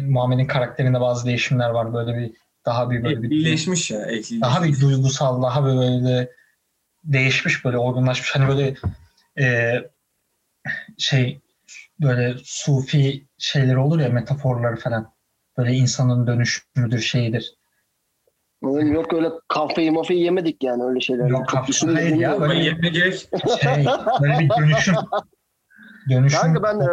Muhammed'in 0.04 0.48
karakterinde 0.48 1.02
bazı 1.02 1.26
değişimler 1.26 1.70
var. 1.70 1.94
Böyle 1.94 2.18
bir 2.18 2.32
daha 2.66 2.90
bir 2.92 3.04
böyle 3.04 3.24
bir 3.24 3.32
Ehlileşmiş 3.32 3.92
ya. 3.92 4.02
ehlileşmiş. 4.02 4.42
daha 4.42 4.64
bir 4.64 4.82
duygusal, 4.82 5.44
daha 5.44 5.66
böyle 5.66 6.30
değişmiş 7.04 7.66
böyle 7.66 7.78
olgunlaşmış. 7.78 8.36
Hani 8.36 8.48
böyle 8.48 8.76
e, 9.40 9.76
şey 10.98 11.42
böyle 12.02 12.36
sufi 12.44 13.28
şeyler 13.38 13.76
olur 13.76 14.00
ya 14.00 14.10
metaforları 14.10 14.76
falan. 14.76 15.14
Böyle 15.58 15.74
insanın 15.74 16.28
dönüşümüdür 16.28 17.00
şeyidir. 17.00 17.54
Oğlum 18.62 18.94
Yok 18.94 19.14
öyle 19.14 19.30
kafeyi 19.48 19.92
mafeyi 19.92 20.24
yemedik 20.24 20.64
yani 20.64 20.84
öyle 20.84 21.00
şeyler. 21.00 21.30
Yok, 21.30 21.68
düşündüm, 21.68 21.96
hayır 21.96 22.16
ya, 22.16 22.42
böyle- 22.42 22.90
gerek. 22.90 23.30
Şey, 23.62 23.86
böyle 24.22 24.40
bir 24.40 24.50
dönüşüm. 24.50 24.96
Dönüşüm. 26.10 26.40
Kanka 26.40 26.64
ben 26.64 26.80
e, 26.80 26.88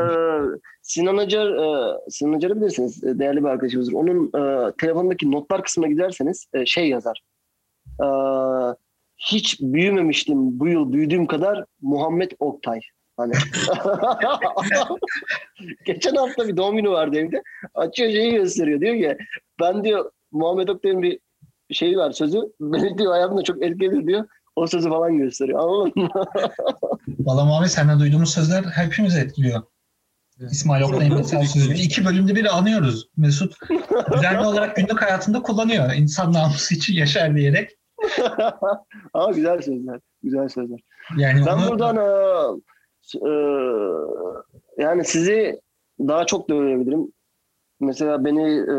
Sinan 0.82 1.16
Acar, 1.16 1.46
e, 1.46 1.96
Sinan 2.08 2.32
Acar'ı 2.36 2.56
bilirsiniz. 2.56 3.04
e, 3.04 3.18
Değerli 3.18 3.40
bir 3.44 3.48
arkadaşımızdır. 3.48 3.92
Onun 3.92 4.26
e, 4.26 4.72
telefonundaki 4.80 5.30
notlar 5.30 5.62
kısmına 5.62 5.88
giderseniz 5.88 6.46
e, 6.54 6.66
şey 6.66 6.88
yazar. 6.88 7.22
E, 8.02 8.06
hiç 9.16 9.60
büyümemiştim 9.60 10.60
bu 10.60 10.68
yıl 10.68 10.92
büyüdüğüm 10.92 11.26
kadar 11.26 11.64
Muhammed 11.82 12.30
Oktay. 12.38 12.80
Hani. 13.16 13.32
Geçen 15.86 16.14
hafta 16.14 16.48
bir 16.48 16.56
doğum 16.56 16.76
günü 16.76 16.90
vardı 16.90 17.18
evde. 17.18 17.42
Açıyor 17.74 18.10
şeyi 18.10 18.34
gösteriyor. 18.34 18.80
Diyor 18.80 18.94
ki 18.94 19.16
ben 19.60 19.84
diyor 19.84 20.10
Muhammed 20.32 20.68
Oktay'ın 20.68 21.02
bir 21.02 21.18
şeyi 21.72 21.96
var 21.96 22.10
sözü. 22.12 22.38
Beni 22.60 22.98
diyor 22.98 23.12
hayatımda 23.12 23.42
çok 23.42 23.62
etkiledi 23.62 24.06
diyor. 24.06 24.24
O 24.60 24.66
sözü 24.66 24.88
falan 24.88 25.18
gösteriyor. 25.18 25.60
Anladın 25.60 26.02
mı? 26.02 26.08
Valla 27.18 27.44
Muhammed 27.44 27.68
senden 27.68 28.00
duyduğumuz 28.00 28.34
sözler 28.34 28.62
hepimizi 28.64 29.18
etkiliyor. 29.18 29.62
İsmail 30.50 30.82
Oktay'ın 30.82 31.16
mesela 31.16 31.44
sözünü 31.44 31.74
iki 31.74 32.04
bölümde 32.04 32.34
biri 32.34 32.50
anıyoruz. 32.50 33.08
Mesut 33.16 33.54
düzenli 34.12 34.46
olarak 34.46 34.76
günlük 34.76 35.02
hayatında 35.02 35.42
kullanıyor. 35.42 35.92
İnsan 35.94 36.32
namusu 36.32 36.74
için 36.74 36.94
yaşar 36.94 37.36
diyerek. 37.36 37.70
Ama 39.14 39.30
güzel 39.32 39.62
sözler. 39.62 40.00
Güzel 40.22 40.48
sözler. 40.48 40.80
Yani 41.16 41.46
Ben 41.46 41.56
onu, 41.56 41.68
buradan 41.68 41.96
e, 41.96 42.08
e, 43.28 43.32
yani 44.82 45.04
sizi 45.04 45.60
daha 46.00 46.26
çok 46.26 46.50
da 46.50 46.54
öğrenebilirim. 46.54 47.12
Mesela 47.80 48.24
beni 48.24 48.42
e, 48.58 48.76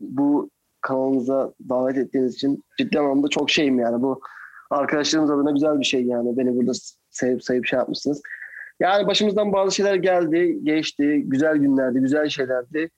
bu 0.00 0.50
kanalınıza 0.80 1.52
davet 1.68 1.96
ettiğiniz 1.96 2.34
için 2.34 2.64
ciddi 2.78 2.98
anlamda 2.98 3.28
çok 3.28 3.50
şeyim 3.50 3.78
yani. 3.78 4.02
Bu 4.02 4.20
arkadaşlarımız 4.70 5.30
adına 5.30 5.50
güzel 5.50 5.80
bir 5.80 5.84
şey 5.84 6.04
yani. 6.04 6.36
Beni 6.36 6.56
burada 6.56 6.72
sevip 7.10 7.44
sayıp 7.44 7.66
şey 7.66 7.78
yapmışsınız. 7.78 8.22
Yani 8.80 9.06
başımızdan 9.06 9.52
bazı 9.52 9.74
şeyler 9.74 9.94
geldi, 9.94 10.58
geçti. 10.62 11.22
Güzel 11.26 11.56
günlerdi, 11.56 11.98
güzel 11.98 12.28
şeylerdi. 12.28 12.90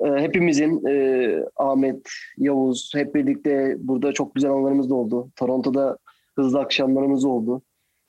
E, 0.00 0.06
hepimizin 0.06 0.86
e, 0.86 1.44
Ahmet, 1.56 2.08
Yavuz 2.38 2.92
hep 2.94 3.14
birlikte 3.14 3.76
burada 3.78 4.12
çok 4.12 4.34
güzel 4.34 4.50
anlarımız 4.50 4.90
da 4.90 4.94
oldu. 4.94 5.30
Toronto'da 5.36 5.98
hızlı 6.36 6.60
akşamlarımız 6.60 7.24
oldu 7.24 7.62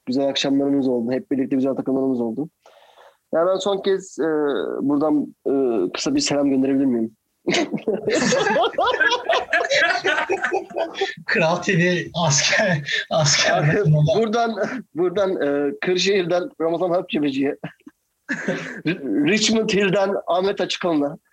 güzel 0.09 0.27
akşamlarımız 0.27 0.87
oldu. 0.87 1.11
Hep 1.11 1.31
birlikte 1.31 1.55
güzel 1.55 1.75
takımlarımız 1.75 2.21
oldu. 2.21 2.49
Yani 3.33 3.47
ben 3.47 3.55
son 3.55 3.81
kez 3.81 4.19
e, 4.19 4.29
buradan 4.81 5.35
e, 5.47 5.53
kısa 5.91 6.15
bir 6.15 6.19
selam 6.19 6.49
gönderebilir 6.49 6.85
miyim? 6.85 7.15
Kral 11.25 11.55
TV 11.55 12.07
asker 12.25 13.03
asker 13.09 13.63
basınında- 13.67 14.19
buradan 14.19 14.55
buradan 14.95 15.41
e, 15.41 15.71
Kırşehir'den 15.81 16.49
Ramazan 16.61 16.89
Hapçebeci'ye 16.91 17.55
Richmond 19.27 19.69
Hill'den 19.69 20.15
Ahmet 20.27 20.61
Açıkan'la 20.61 21.17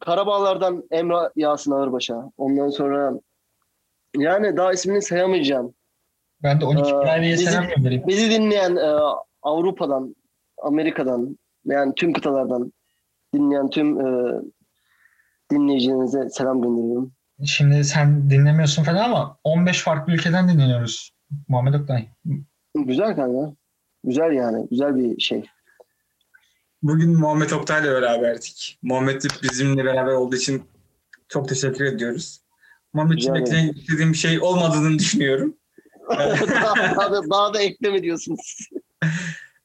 Karabağlar'dan 0.00 0.84
Emrah 0.90 1.28
Yasin 1.36 1.70
Ağırbaş'a 1.72 2.30
ondan 2.36 2.68
sonra 2.68 3.12
yani 4.16 4.56
daha 4.56 4.72
ismini 4.72 5.02
sayamayacağım. 5.02 5.74
Ben 6.42 6.60
de 6.60 6.64
12 6.64 6.90
Ee, 6.90 6.94
göndereyim. 7.76 8.06
Bizi 8.06 8.30
dinleyen 8.30 8.76
e, 8.76 8.92
Avrupa'dan, 9.42 10.16
Amerika'dan, 10.62 11.38
yani 11.66 11.92
tüm 11.96 12.12
kıtalardan 12.12 12.72
dinleyen 13.34 13.70
tüm 13.70 14.00
e, 14.00 14.32
dinleyicilerinize 15.50 16.28
selam 16.30 16.62
gönderiyorum. 16.62 17.12
Şimdi 17.44 17.84
sen 17.84 18.30
dinlemiyorsun 18.30 18.84
falan 18.84 19.04
ama 19.04 19.38
15 19.44 19.82
farklı 19.82 20.12
ülkeden 20.12 20.48
dinleniyoruz. 20.48 21.12
Muhammed 21.48 21.74
Oktay. 21.74 22.08
Güzel 22.74 23.16
kanka. 23.16 23.54
Güzel 24.04 24.32
yani. 24.32 24.66
Güzel 24.70 24.96
bir 24.96 25.20
şey. 25.20 25.44
Bugün 26.82 27.18
Muhammed 27.18 27.50
Oktay'la 27.50 27.92
beraberdik. 27.92 28.78
Muhammed 28.82 29.22
de 29.22 29.28
bizimle 29.42 29.84
beraber 29.84 30.12
olduğu 30.12 30.36
için 30.36 30.62
çok 31.28 31.48
teşekkür 31.48 31.84
ediyoruz. 31.84 32.40
Ederim. 32.96 33.12
eklemek 33.12 33.76
istediğim 33.76 34.12
bir 34.12 34.18
şey 34.18 34.40
olmadığını 34.40 34.98
düşünüyorum. 34.98 35.56
daha, 36.96 37.12
da, 37.12 37.30
daha 37.30 37.54
da 37.54 37.60
ekleme 37.60 38.02
diyorsunuz. 38.02 38.68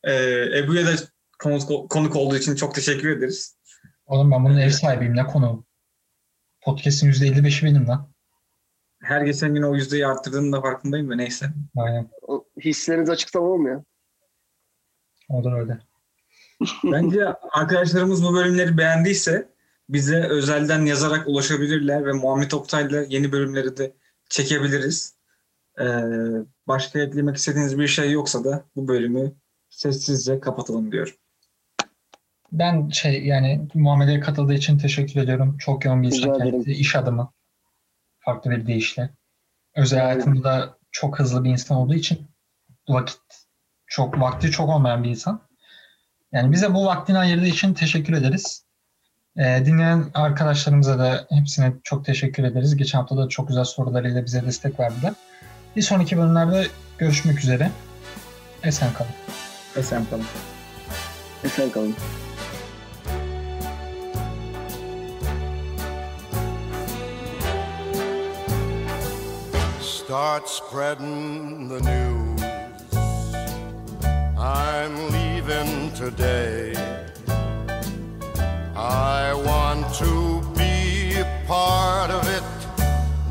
Ee, 0.04 0.60
Ebu'ya 0.60 0.86
da 0.86 0.92
konuk, 1.42 1.90
konuk 1.90 2.16
olduğu 2.16 2.36
için 2.36 2.56
çok 2.56 2.76
teşekkür 2.76 3.18
ederiz. 3.18 3.58
Oğlum 4.06 4.32
ben 4.32 4.46
bunun 4.46 4.58
ev 4.58 4.70
sahibiyim 4.70 5.16
ne 5.16 5.26
konu. 5.26 5.66
Podcast'in 6.62 7.12
%55'i 7.12 7.66
benim 7.66 7.88
lan. 7.88 8.12
Her 9.04 9.22
geçen 9.22 9.56
gün 9.56 9.62
o 9.62 9.76
yüzdeyi 9.76 10.08
arttırdığının 10.08 10.52
da 10.52 10.62
farkındayım 10.62 11.10
da 11.10 11.16
neyse. 11.16 11.46
Aynen. 11.78 12.10
O 12.22 12.46
hisleriniz 12.64 13.10
açık 13.10 13.34
tamam 13.34 13.60
mı 13.60 13.70
ya? 13.70 13.84
Olur 15.30 15.54
öyle. 15.54 15.80
Bence 16.84 17.26
arkadaşlarımız 17.52 18.24
bu 18.24 18.34
bölümleri 18.34 18.78
beğendiyse 18.78 19.52
bize 19.90 20.24
özelden 20.24 20.86
yazarak 20.86 21.28
ulaşabilirler 21.28 22.06
ve 22.06 22.12
Muhammed 22.12 22.52
Oktay'la 22.52 23.02
yeni 23.10 23.32
bölümleri 23.32 23.78
de 23.78 23.96
çekebiliriz. 24.30 25.16
Ee, 25.80 25.86
başka 26.68 27.00
eklemek 27.00 27.36
istediğiniz 27.36 27.80
bir 27.80 27.88
şey 27.88 28.12
yoksa 28.12 28.44
da 28.44 28.66
bu 28.76 28.88
bölümü 28.88 29.34
sessizce 29.70 30.40
kapatalım 30.40 30.92
diyorum. 30.92 31.14
Ben 32.52 32.90
şey 32.90 33.26
yani 33.26 33.68
Muhammed'e 33.74 34.20
katıldığı 34.20 34.54
için 34.54 34.78
teşekkür 34.78 35.22
ediyorum. 35.22 35.58
Çok 35.58 35.86
yoğun 35.86 36.02
bir 36.02 36.08
insan 36.08 36.62
iş 36.62 36.96
adamı. 36.96 37.32
Farklı 38.20 38.52
bir 38.52 38.68
deyişle. 38.68 39.10
Özel 39.76 40.00
hayatında 40.00 40.44
da 40.44 40.78
çok 40.92 41.20
hızlı 41.20 41.44
bir 41.44 41.50
insan 41.50 41.78
olduğu 41.78 41.94
için 41.94 42.28
vakit 42.90 43.20
çok 43.88 44.20
vakti 44.20 44.52
çok 44.52 44.70
olmayan 44.70 45.04
bir 45.04 45.10
insan. 45.10 45.42
Yani 46.32 46.52
bize 46.52 46.74
bu 46.74 46.86
vaktini 46.86 47.18
ayırdığı 47.18 47.48
için 47.48 47.74
teşekkür 47.74 48.14
ederiz. 48.14 48.66
Ee, 49.38 49.64
dinleyen 49.66 50.06
arkadaşlarımıza 50.14 51.00
da 51.00 51.28
hepsine 51.30 51.74
çok 51.84 52.06
teşekkür 52.06 52.44
ederiz. 52.44 52.78
Geçen 52.78 53.00
hafta 53.00 53.18
da 53.18 53.30
çok 53.30 53.48
güzel 53.48 53.64
sorularıyla 53.64 54.26
bize 54.26 54.46
destek 54.46 54.80
verdiler. 54.80 55.14
Bir 55.76 55.82
sonraki 55.82 56.18
bölümlerde 56.18 56.68
görüşmek 56.98 57.40
üzere. 57.40 57.72
Esen 58.64 58.94
kalın. 58.94 59.12
Esen 59.76 60.06
kalın. 60.06 60.26
Esen 61.44 61.70
kalın. 61.70 61.96
Start 70.12 70.50
spreading 70.50 71.70
the 71.70 71.80
news. 71.80 72.44
I'm 74.38 74.94
leaving 75.10 75.94
today. 75.94 76.74
I 78.76 79.34
want 79.34 79.94
to 80.04 80.42
be 80.58 81.14
a 81.18 81.44
part 81.48 82.12
of 82.12 82.28
it. 82.28 82.44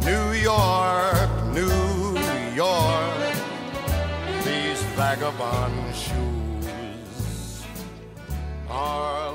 New 0.07 0.33
York, 0.33 1.31
New 1.53 2.17
York. 2.55 3.35
These 4.47 4.83
vagabond 4.97 5.95
shoes 5.95 7.63
are 8.71 9.35